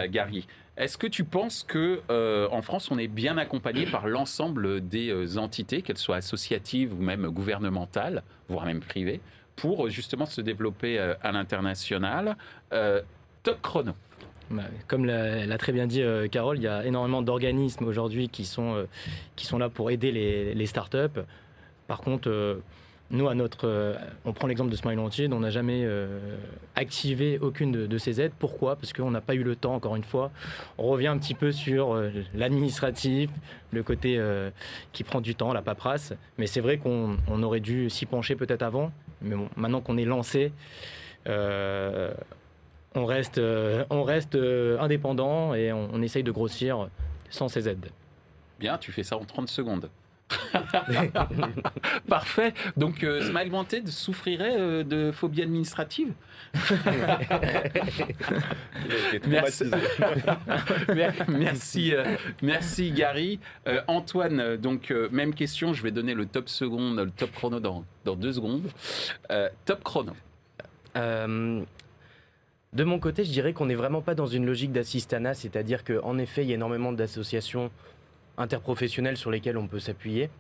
Gary. 0.10 0.48
Est-ce 0.78 0.98
que 0.98 1.08
tu 1.08 1.26
penses 1.26 1.64
que 1.64 2.02
en 2.50 2.62
France, 2.62 2.92
on 2.92 2.98
est 2.98 3.10
bien 3.10 3.38
accompagné 3.38 3.86
par 3.86 4.08
l'ensemble 4.08 4.88
des 4.88 5.38
entités, 5.38 5.82
qu'elles 5.82 5.98
soient 5.98 6.16
associatives 6.16 6.94
ou 6.94 7.02
même 7.02 7.28
gouvernementales, 7.28 8.24
voire 8.48 8.66
même 8.66 8.80
privées, 8.80 9.20
pour 9.60 9.90
justement 9.90 10.26
se 10.26 10.42
développer 10.42 10.98
euh, 10.98 11.14
à 11.22 11.32
l'international. 11.32 12.38
Euh, 12.74 13.02
top 13.44 13.62
chrono. 13.62 13.92
Bah, 14.50 14.64
comme 14.88 15.06
l'a 15.06 15.58
très 15.58 15.72
bien 15.72 15.86
dit 15.86 16.02
euh, 16.02 16.28
Carole, 16.28 16.58
il 16.58 16.64
y 16.64 16.68
a 16.68 16.86
énormément 16.86 17.22
d'organismes 17.22 17.86
aujourd'hui 17.86 18.30
qui, 18.30 18.46
sont 18.46 18.88
qui 19.36 19.46
sont 19.46 19.60
là 19.60 19.70
pour 19.70 19.92
aider 19.92 20.12
les, 20.12 20.66
startups. 20.66 21.22
Par 21.88 22.02
contre, 22.02 22.60
nous, 23.12 23.28
à 23.28 23.36
notre, 23.36 23.96
on 24.26 24.34
prend 24.34 24.48
l'exemple 24.48 24.72
de 24.72 24.76
Smile 24.76 25.00
Entier, 25.00 25.28
on 25.32 25.40
n'a 25.40 25.50
jamais 25.50 25.88
activé 26.76 27.38
aucune 27.40 27.72
de, 27.72 27.98
ces 27.98 28.22
aides. 28.22 28.32
Pourquoi? 28.38 28.76
Parce 28.76 28.94
qu'on 28.94 29.12
n'a 29.12 29.22
pas 29.22 29.36
eu 29.36 29.44
le 29.44 29.56
temps, 29.56 29.76
encore 29.76 29.96
une 29.96 30.04
fois. 30.04 30.32
On 30.78 30.88
revient 30.88 31.08
un 31.08 31.18
petit 31.18 31.36
peu 31.36 31.52
sur 31.52 32.00
l'administratif, 32.36 33.30
le 33.72 33.84
côté 33.84 34.20
qui 34.94 35.04
prend 35.04 35.22
du 35.22 35.36
temps, 35.36 35.54
la 35.54 35.64
paperasse. 35.64 36.14
Mais 36.38 36.48
c'est 36.48 36.62
vrai 36.62 36.78
qu'on 36.78 37.18
aurait 37.44 37.60
dû 37.60 37.90
s'y 37.90 38.06
pencher 38.06 38.36
peut-être 38.36 38.64
avant. 38.64 38.92
Mais 39.22 39.36
bon, 39.36 39.50
maintenant 39.56 39.82
qu'on 39.82 39.98
est 39.98 40.06
lancé, 40.06 40.52
on 41.26 43.06
reste, 43.06 43.40
on 43.90 44.04
reste 44.04 44.36
indépendant 44.80 45.54
et 45.54 45.72
on, 45.72 45.90
on 45.94 46.02
essaye 46.02 46.24
de 46.24 46.32
grossir 46.32 46.90
sans 47.30 47.48
ces 47.48 47.70
aides. 47.70 47.90
Bien, 48.60 48.78
tu 48.78 48.92
fais 48.92 49.04
ça 49.04 49.18
en 49.18 49.26
30 49.26 49.48
secondes. 49.50 49.90
Parfait. 52.08 52.54
Donc, 52.78 53.04
euh, 53.04 53.22
Smile 53.22 53.52
Wanted 53.52 53.88
souffrirait 53.88 54.58
euh, 54.58 54.84
de 54.84 55.12
phobie 55.12 55.42
administrative 55.42 56.14
merci. 59.28 59.66
merci, 61.28 61.94
euh, 61.94 62.16
merci, 62.42 62.92
Gary. 62.92 63.40
Euh, 63.68 63.82
Antoine, 63.88 64.58
donc, 64.58 64.92
même 65.12 65.36
question. 65.36 65.74
Je 65.74 65.84
vais 65.84 65.92
donner 65.92 66.14
le 66.16 66.26
top 66.26 66.50
seconde, 66.50 66.98
le 66.98 67.12
top 67.12 67.32
chrono 67.34 67.60
dans, 67.60 67.84
dans 68.06 68.16
deux 68.16 68.34
secondes. 68.34 68.64
top 69.66 69.84
chrono. 69.84 70.14
de 70.96 71.64
mon 72.84 73.00
côté, 73.00 73.24
je 73.26 73.32
dirais 73.32 73.54
qu'on 73.54 73.68
n'est 73.68 73.76
vraiment 73.76 74.02
pas 74.02 74.16
dans 74.16 74.28
une 74.28 74.46
logique 74.46 74.72
d'assistanat, 74.72 75.36
c'est-à-dire 75.36 75.84
qu'en 75.84 76.18
effet, 76.18 76.44
il 76.44 76.50
y 76.50 76.52
a 76.52 76.56
énormément 76.56 76.92
d'associations 76.92 77.70
interprofessionnels 78.40 79.18
sur 79.18 79.30
lesquels 79.30 79.58
on 79.58 79.68
peut 79.68 79.80
s'appuyer. 79.80 80.32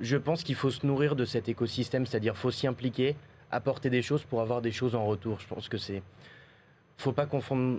Je 0.00 0.16
pense 0.16 0.42
qu'il 0.42 0.54
faut 0.54 0.70
se 0.70 0.84
nourrir 0.84 1.14
de 1.14 1.24
cet 1.24 1.48
écosystème, 1.48 2.06
c'est-à-dire 2.06 2.36
faut 2.36 2.50
s'y 2.50 2.66
impliquer, 2.66 3.14
apporter 3.50 3.90
des 3.90 4.02
choses 4.02 4.24
pour 4.24 4.40
avoir 4.40 4.62
des 4.62 4.72
choses 4.72 4.94
en 4.94 5.04
retour. 5.06 5.38
Je 5.38 5.46
pense 5.46 5.68
que 5.68 5.78
c'est 5.78 6.02
faut 6.96 7.12
pas 7.12 7.26
confondre 7.26 7.78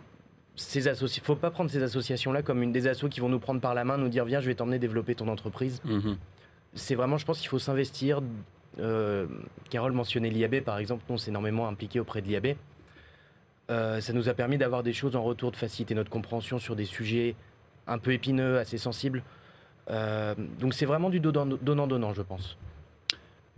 ces 0.56 0.88
associations, 0.88 1.24
faut 1.26 1.36
pas 1.36 1.52
prendre 1.52 1.70
ces 1.70 1.84
associations-là 1.84 2.42
comme 2.42 2.64
une 2.64 2.72
des 2.72 2.88
assos 2.88 3.10
qui 3.10 3.20
vont 3.20 3.30
nous 3.30 3.40
prendre 3.40 3.60
par 3.60 3.74
la 3.74 3.84
main, 3.84 3.98
nous 3.98 4.10
dire 4.10 4.26
viens, 4.26 4.40
je 4.40 4.48
vais 4.48 4.56
t'emmener 4.56 4.80
développer 4.80 5.16
ton 5.16 5.28
entreprise. 5.28 5.82
Mhm. 5.84 6.18
C'est 6.76 6.96
vraiment, 6.96 7.18
je 7.18 7.26
pense 7.26 7.40
qu'il 7.40 7.50
faut 7.50 7.60
s'investir. 7.60 8.22
Euh, 8.80 9.28
Carole 9.70 9.94
mentionnait 9.94 10.30
l'IAB 10.30 10.62
par 10.62 10.78
exemple, 10.78 11.04
nous 11.10 11.16
on 11.16 11.18
s'est 11.18 11.32
énormément 11.32 11.68
impliqué 11.68 12.00
auprès 12.00 12.22
de 12.22 12.28
l'IAB. 12.28 12.56
Euh, 13.72 14.02
ça 14.02 14.14
nous 14.14 14.30
a 14.30 14.34
permis 14.34 14.58
d'avoir 14.58 14.84
des 14.84 14.94
choses 14.94 15.16
en 15.16 15.24
retour, 15.24 15.52
de 15.52 15.56
faciliter 15.56 15.96
notre 15.96 16.10
compréhension 16.10 16.60
sur 16.60 16.76
des 16.76 16.86
sujets 16.86 17.36
un 17.88 17.98
peu 17.98 18.14
épineux, 18.14 18.58
assez 18.58 18.78
sensibles. 18.78 19.24
Euh, 19.90 20.36
donc 20.60 20.74
c'est 20.74 20.86
vraiment 20.86 21.10
du 21.10 21.20
donnant-donnant, 21.20 22.14
je 22.14 22.22
pense. 22.22 22.58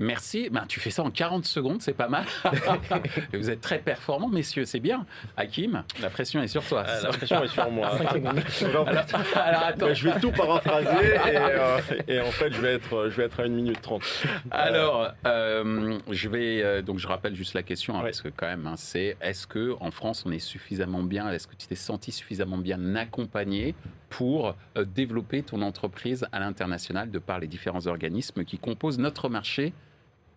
Merci. 0.02 0.50
Ben, 0.50 0.66
tu 0.68 0.80
fais 0.80 0.90
ça 0.90 1.04
en 1.04 1.12
40 1.12 1.46
secondes, 1.46 1.82
c'est 1.82 1.94
pas 1.94 2.08
mal. 2.08 2.26
vous 3.34 3.50
êtes 3.50 3.62
très 3.62 3.80
performants, 3.80 4.30
messieurs, 4.30 4.66
c'est 4.66 4.80
bien. 4.80 5.06
Hakim, 5.38 5.84
la 6.02 6.10
pression 6.10 6.42
est 6.42 6.48
sur 6.48 6.66
toi. 6.66 6.84
Euh, 6.88 7.02
la 7.04 7.10
pression 7.10 7.44
est 7.44 7.48
sur 7.48 7.70
moi. 7.70 7.92
alors, 9.36 9.64
attends. 9.64 9.94
Je 9.94 10.10
vais 10.10 10.20
tout 10.20 10.32
paraphraser 10.32 11.06
et, 11.06 11.38
euh, 11.38 11.80
et, 12.08 12.20
en 12.20 12.32
fait, 12.32 12.52
je 12.52 12.62
vais, 12.62 12.74
être, 12.74 13.10
je 13.10 13.18
vais 13.18 13.24
être 13.26 13.40
à 13.40 13.44
1 13.44 13.50
minute 13.50 13.82
30. 13.82 14.04
Alors, 14.50 15.12
je 15.24 16.30
vais. 16.30 16.82
donc, 16.82 16.98
je 17.00 17.08
rappelle 17.08 17.36
juste 17.36 17.54
la 17.54 17.64
question, 17.64 17.96
hein, 17.98 18.02
parce 18.02 18.22
que 18.22 18.30
quand 18.30 18.48
même, 18.48 18.66
hein, 18.68 18.76
c'est 18.78 19.18
est-ce 19.22 19.46
que 19.48 19.76
en 19.80 19.92
France, 19.92 20.24
on 20.26 20.32
est 20.32 20.40
suffisamment 20.40 21.04
bien 21.04 21.32
Est-ce 21.32 21.48
que 21.48 21.56
tu 21.56 21.68
t'es 21.68 21.76
senti 21.76 22.12
suffisamment 22.12 22.58
bien 22.58 22.96
accompagné 22.96 23.76
pour 24.12 24.56
euh, 24.78 24.86
développer 24.86 25.42
ton 25.42 25.64
entreprise 25.64 26.28
à 26.32 26.40
l'international 26.40 27.10
de 27.10 27.18
par 27.18 27.40
les 27.40 27.48
différents 27.48 27.88
organismes 27.88 28.44
qui 28.44 28.60
composent 28.60 29.00
notre 29.00 29.30
marché 29.30 29.74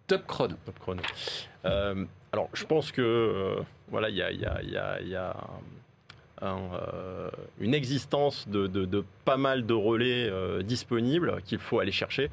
Top 0.06 0.26
Chrono. 0.26 0.56
Euh, 1.64 2.04
alors, 2.32 2.48
je 2.52 2.64
pense 2.64 2.92
que 2.92 3.00
euh, 3.00 3.62
voilà, 3.88 4.10
il 4.10 4.16
y 4.16 4.22
a, 4.22 5.36
une 7.58 7.72
existence 7.74 8.46
de, 8.48 9.04
pas 9.24 9.38
mal 9.38 9.64
de 9.64 9.72
relais 9.72 10.28
euh, 10.28 10.62
disponibles 10.62 11.40
qu'il 11.46 11.58
faut 11.58 11.78
aller 11.78 11.92
chercher. 11.92 12.30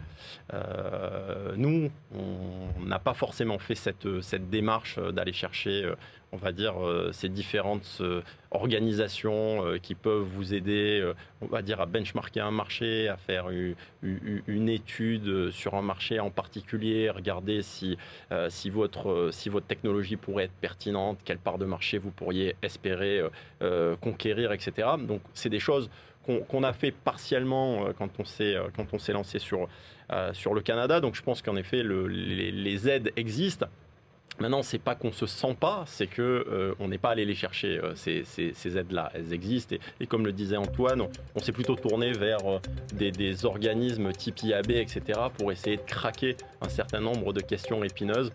Nous, 1.56 1.92
on 2.14 2.86
n'a 2.86 3.00
pas 3.00 3.14
forcément 3.14 3.58
fait 3.58 3.76
cette 3.76 4.50
démarche 4.50 5.00
d'aller 5.00 5.34
chercher, 5.34 5.90
on 6.32 6.38
va 6.38 6.52
dire, 6.52 6.76
ces 7.12 7.30
différentes 7.30 8.02
organisations 8.52 9.78
qui 9.82 9.96
peuvent 9.96 10.24
vous 10.24 10.54
aider, 10.54 11.12
on 11.42 11.48
va 11.48 11.62
dire, 11.62 11.82
à 11.82 11.86
benchmarker 11.86 12.40
un 12.40 12.52
marché, 12.52 13.10
à 13.10 13.18
faire 13.18 13.50
une, 13.50 14.70
étude 14.70 15.52
sur 15.52 15.76
un 15.76 15.82
marché 15.82 16.20
en 16.20 16.30
particulier, 16.30 17.10
regarder 17.10 17.62
si, 17.62 17.98
votre, 18.70 19.30
si 19.32 19.50
votre 19.50 19.68
technologie 19.68 20.16
pourrait 20.16 20.46
être 20.46 20.60
pertinente, 20.62 21.20
quelle 21.26 21.40
part 21.40 21.58
de 21.58 21.66
marché 21.66 21.98
vous 21.98 22.12
pourriez 22.12 22.56
espérer 22.62 23.22
conquérir, 24.00 24.52
etc. 24.52 24.88
Donc, 25.00 25.22
c'est 25.34 25.50
des 25.50 25.60
choses 25.60 25.90
qu'on 26.48 26.64
a 26.64 26.74
fait 26.74 26.92
partiellement 26.92 27.86
euh, 27.86 27.94
quand 27.98 28.20
on 28.20 28.26
s'est 28.26 28.56
euh, 28.56 29.14
lancé 29.14 29.40
sur 29.40 29.68
euh, 30.12 30.34
sur 30.34 30.54
le 30.54 30.62
Canada. 30.62 31.00
Donc, 31.00 31.16
je 31.16 31.22
pense 31.22 31.42
qu'en 31.42 31.56
effet, 31.56 31.84
les, 31.84 32.90
aides 32.90 33.14
existent. 33.16 33.68
Maintenant, 34.42 34.64
c'est 34.64 34.80
pas 34.80 34.96
qu'on 34.96 35.12
se 35.12 35.26
sent 35.26 35.56
pas, 35.60 35.84
c'est 35.86 36.08
que 36.08 36.76
on 36.80 36.88
n'est 36.88 36.98
pas 36.98 37.12
allé 37.12 37.26
les 37.26 37.36
chercher 37.36 37.80
ces, 37.96 38.78
aides-là. 38.78 39.12
Elles 39.14 39.34
existent 39.34 39.76
et, 40.00 40.08
comme 40.08 40.26
le 40.26 40.34
disait 40.34 40.58
Antoine, 40.58 41.04
on, 41.36 41.40
s'est 41.40 41.52
plutôt 41.52 41.76
tourné 41.76 42.12
vers 42.12 42.40
des, 42.94 43.12
des, 43.12 43.46
organismes 43.46 44.12
type 44.12 44.42
IAB, 44.44 44.72
etc., 44.72 45.20
pour 45.38 45.52
essayer 45.52 45.78
de 45.78 45.82
craquer 45.82 46.36
un 46.62 46.70
certain 46.70 47.00
nombre 47.00 47.34
de 47.34 47.42
questions 47.42 47.84
épineuses, 47.84 48.32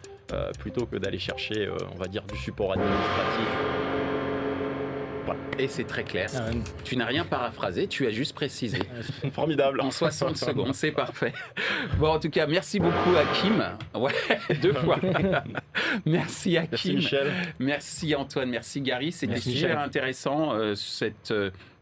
plutôt 0.58 0.86
que 0.86 0.96
d'aller 0.96 1.18
chercher, 1.18 1.68
on 1.94 1.98
va 1.98 2.06
dire, 2.06 2.22
du 2.22 2.36
support 2.36 2.72
administratif. 2.72 3.95
Et 5.58 5.68
c'est 5.68 5.84
très 5.84 6.04
clair. 6.04 6.30
Ah, 6.36 6.50
tu 6.84 6.96
n'as 6.96 7.06
rien 7.06 7.24
paraphrasé, 7.24 7.86
tu 7.86 8.06
as 8.06 8.10
juste 8.10 8.34
précisé. 8.34 8.78
Formidable. 9.32 9.80
En 9.80 9.90
60 9.90 10.36
secondes, 10.36 10.74
c'est 10.74 10.92
parfait. 10.92 11.32
Bon, 11.98 12.08
en 12.08 12.20
tout 12.20 12.30
cas, 12.30 12.46
merci 12.46 12.78
beaucoup 12.78 13.14
Hakim. 13.16 13.64
Ouais, 13.94 14.12
deux 14.62 14.74
fois. 14.74 14.98
merci 16.06 16.56
Hakim. 16.56 16.70
Merci 16.72 16.94
Michel. 16.94 17.32
Merci 17.58 18.14
Antoine, 18.14 18.50
merci 18.50 18.80
Gary. 18.80 19.12
C'était 19.12 19.40
super 19.40 19.78
intéressant 19.80 20.52
euh, 20.52 20.74
cette, 20.74 21.32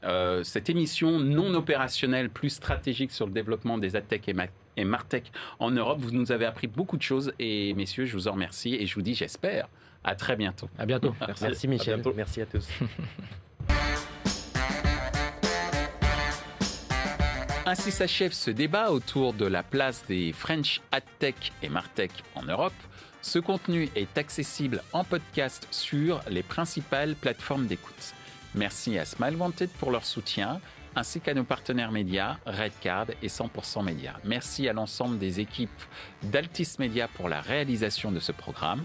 euh, 0.04 0.44
cette 0.44 0.70
émission 0.70 1.18
non 1.18 1.54
opérationnelle, 1.54 2.30
plus 2.30 2.50
stratégique 2.50 3.10
sur 3.10 3.26
le 3.26 3.32
développement 3.32 3.78
des 3.78 3.96
AdTech 3.96 4.28
et, 4.28 4.34
et 4.76 4.84
Martech 4.84 5.32
en 5.58 5.70
Europe. 5.70 5.98
Vous 6.00 6.12
nous 6.12 6.32
avez 6.32 6.44
appris 6.44 6.66
beaucoup 6.66 6.96
de 6.96 7.02
choses 7.02 7.32
et 7.38 7.74
messieurs, 7.74 8.04
je 8.04 8.14
vous 8.14 8.28
en 8.28 8.32
remercie 8.32 8.74
et 8.74 8.86
je 8.86 8.94
vous 8.94 9.02
dis, 9.02 9.14
j'espère, 9.14 9.68
à 10.04 10.14
très 10.14 10.36
bientôt. 10.36 10.68
À 10.78 10.86
bientôt. 10.86 11.14
Merci, 11.40 11.66
Michel. 11.68 12.02
Merci 12.14 12.42
à 12.42 12.46
tous. 12.46 12.68
Ainsi 17.66 17.92
s'achève 17.92 18.32
ce 18.32 18.50
débat 18.50 18.90
autour 18.90 19.32
de 19.32 19.46
la 19.46 19.62
place 19.62 20.04
des 20.06 20.34
French 20.34 20.82
AdTech 20.92 21.52
et 21.62 21.70
Martech 21.70 22.10
en 22.34 22.42
Europe. 22.42 22.74
Ce 23.22 23.38
contenu 23.38 23.88
est 23.96 24.18
accessible 24.18 24.82
en 24.92 25.02
podcast 25.02 25.66
sur 25.70 26.20
les 26.28 26.42
principales 26.42 27.14
plateformes 27.14 27.66
d'écoute. 27.66 28.12
Merci 28.54 28.98
à 28.98 29.06
Smile 29.06 29.36
Wanted 29.36 29.70
pour 29.80 29.90
leur 29.90 30.04
soutien, 30.04 30.60
ainsi 30.94 31.20
qu'à 31.20 31.32
nos 31.32 31.44
partenaires 31.44 31.90
médias, 31.90 32.36
Redcard 32.44 33.06
et 33.22 33.28
100% 33.28 33.82
Média. 33.82 34.14
Merci 34.24 34.68
à 34.68 34.74
l'ensemble 34.74 35.18
des 35.18 35.40
équipes 35.40 35.70
d'Altis 36.22 36.76
Media 36.78 37.08
pour 37.08 37.30
la 37.30 37.40
réalisation 37.40 38.12
de 38.12 38.20
ce 38.20 38.32
programme. 38.32 38.84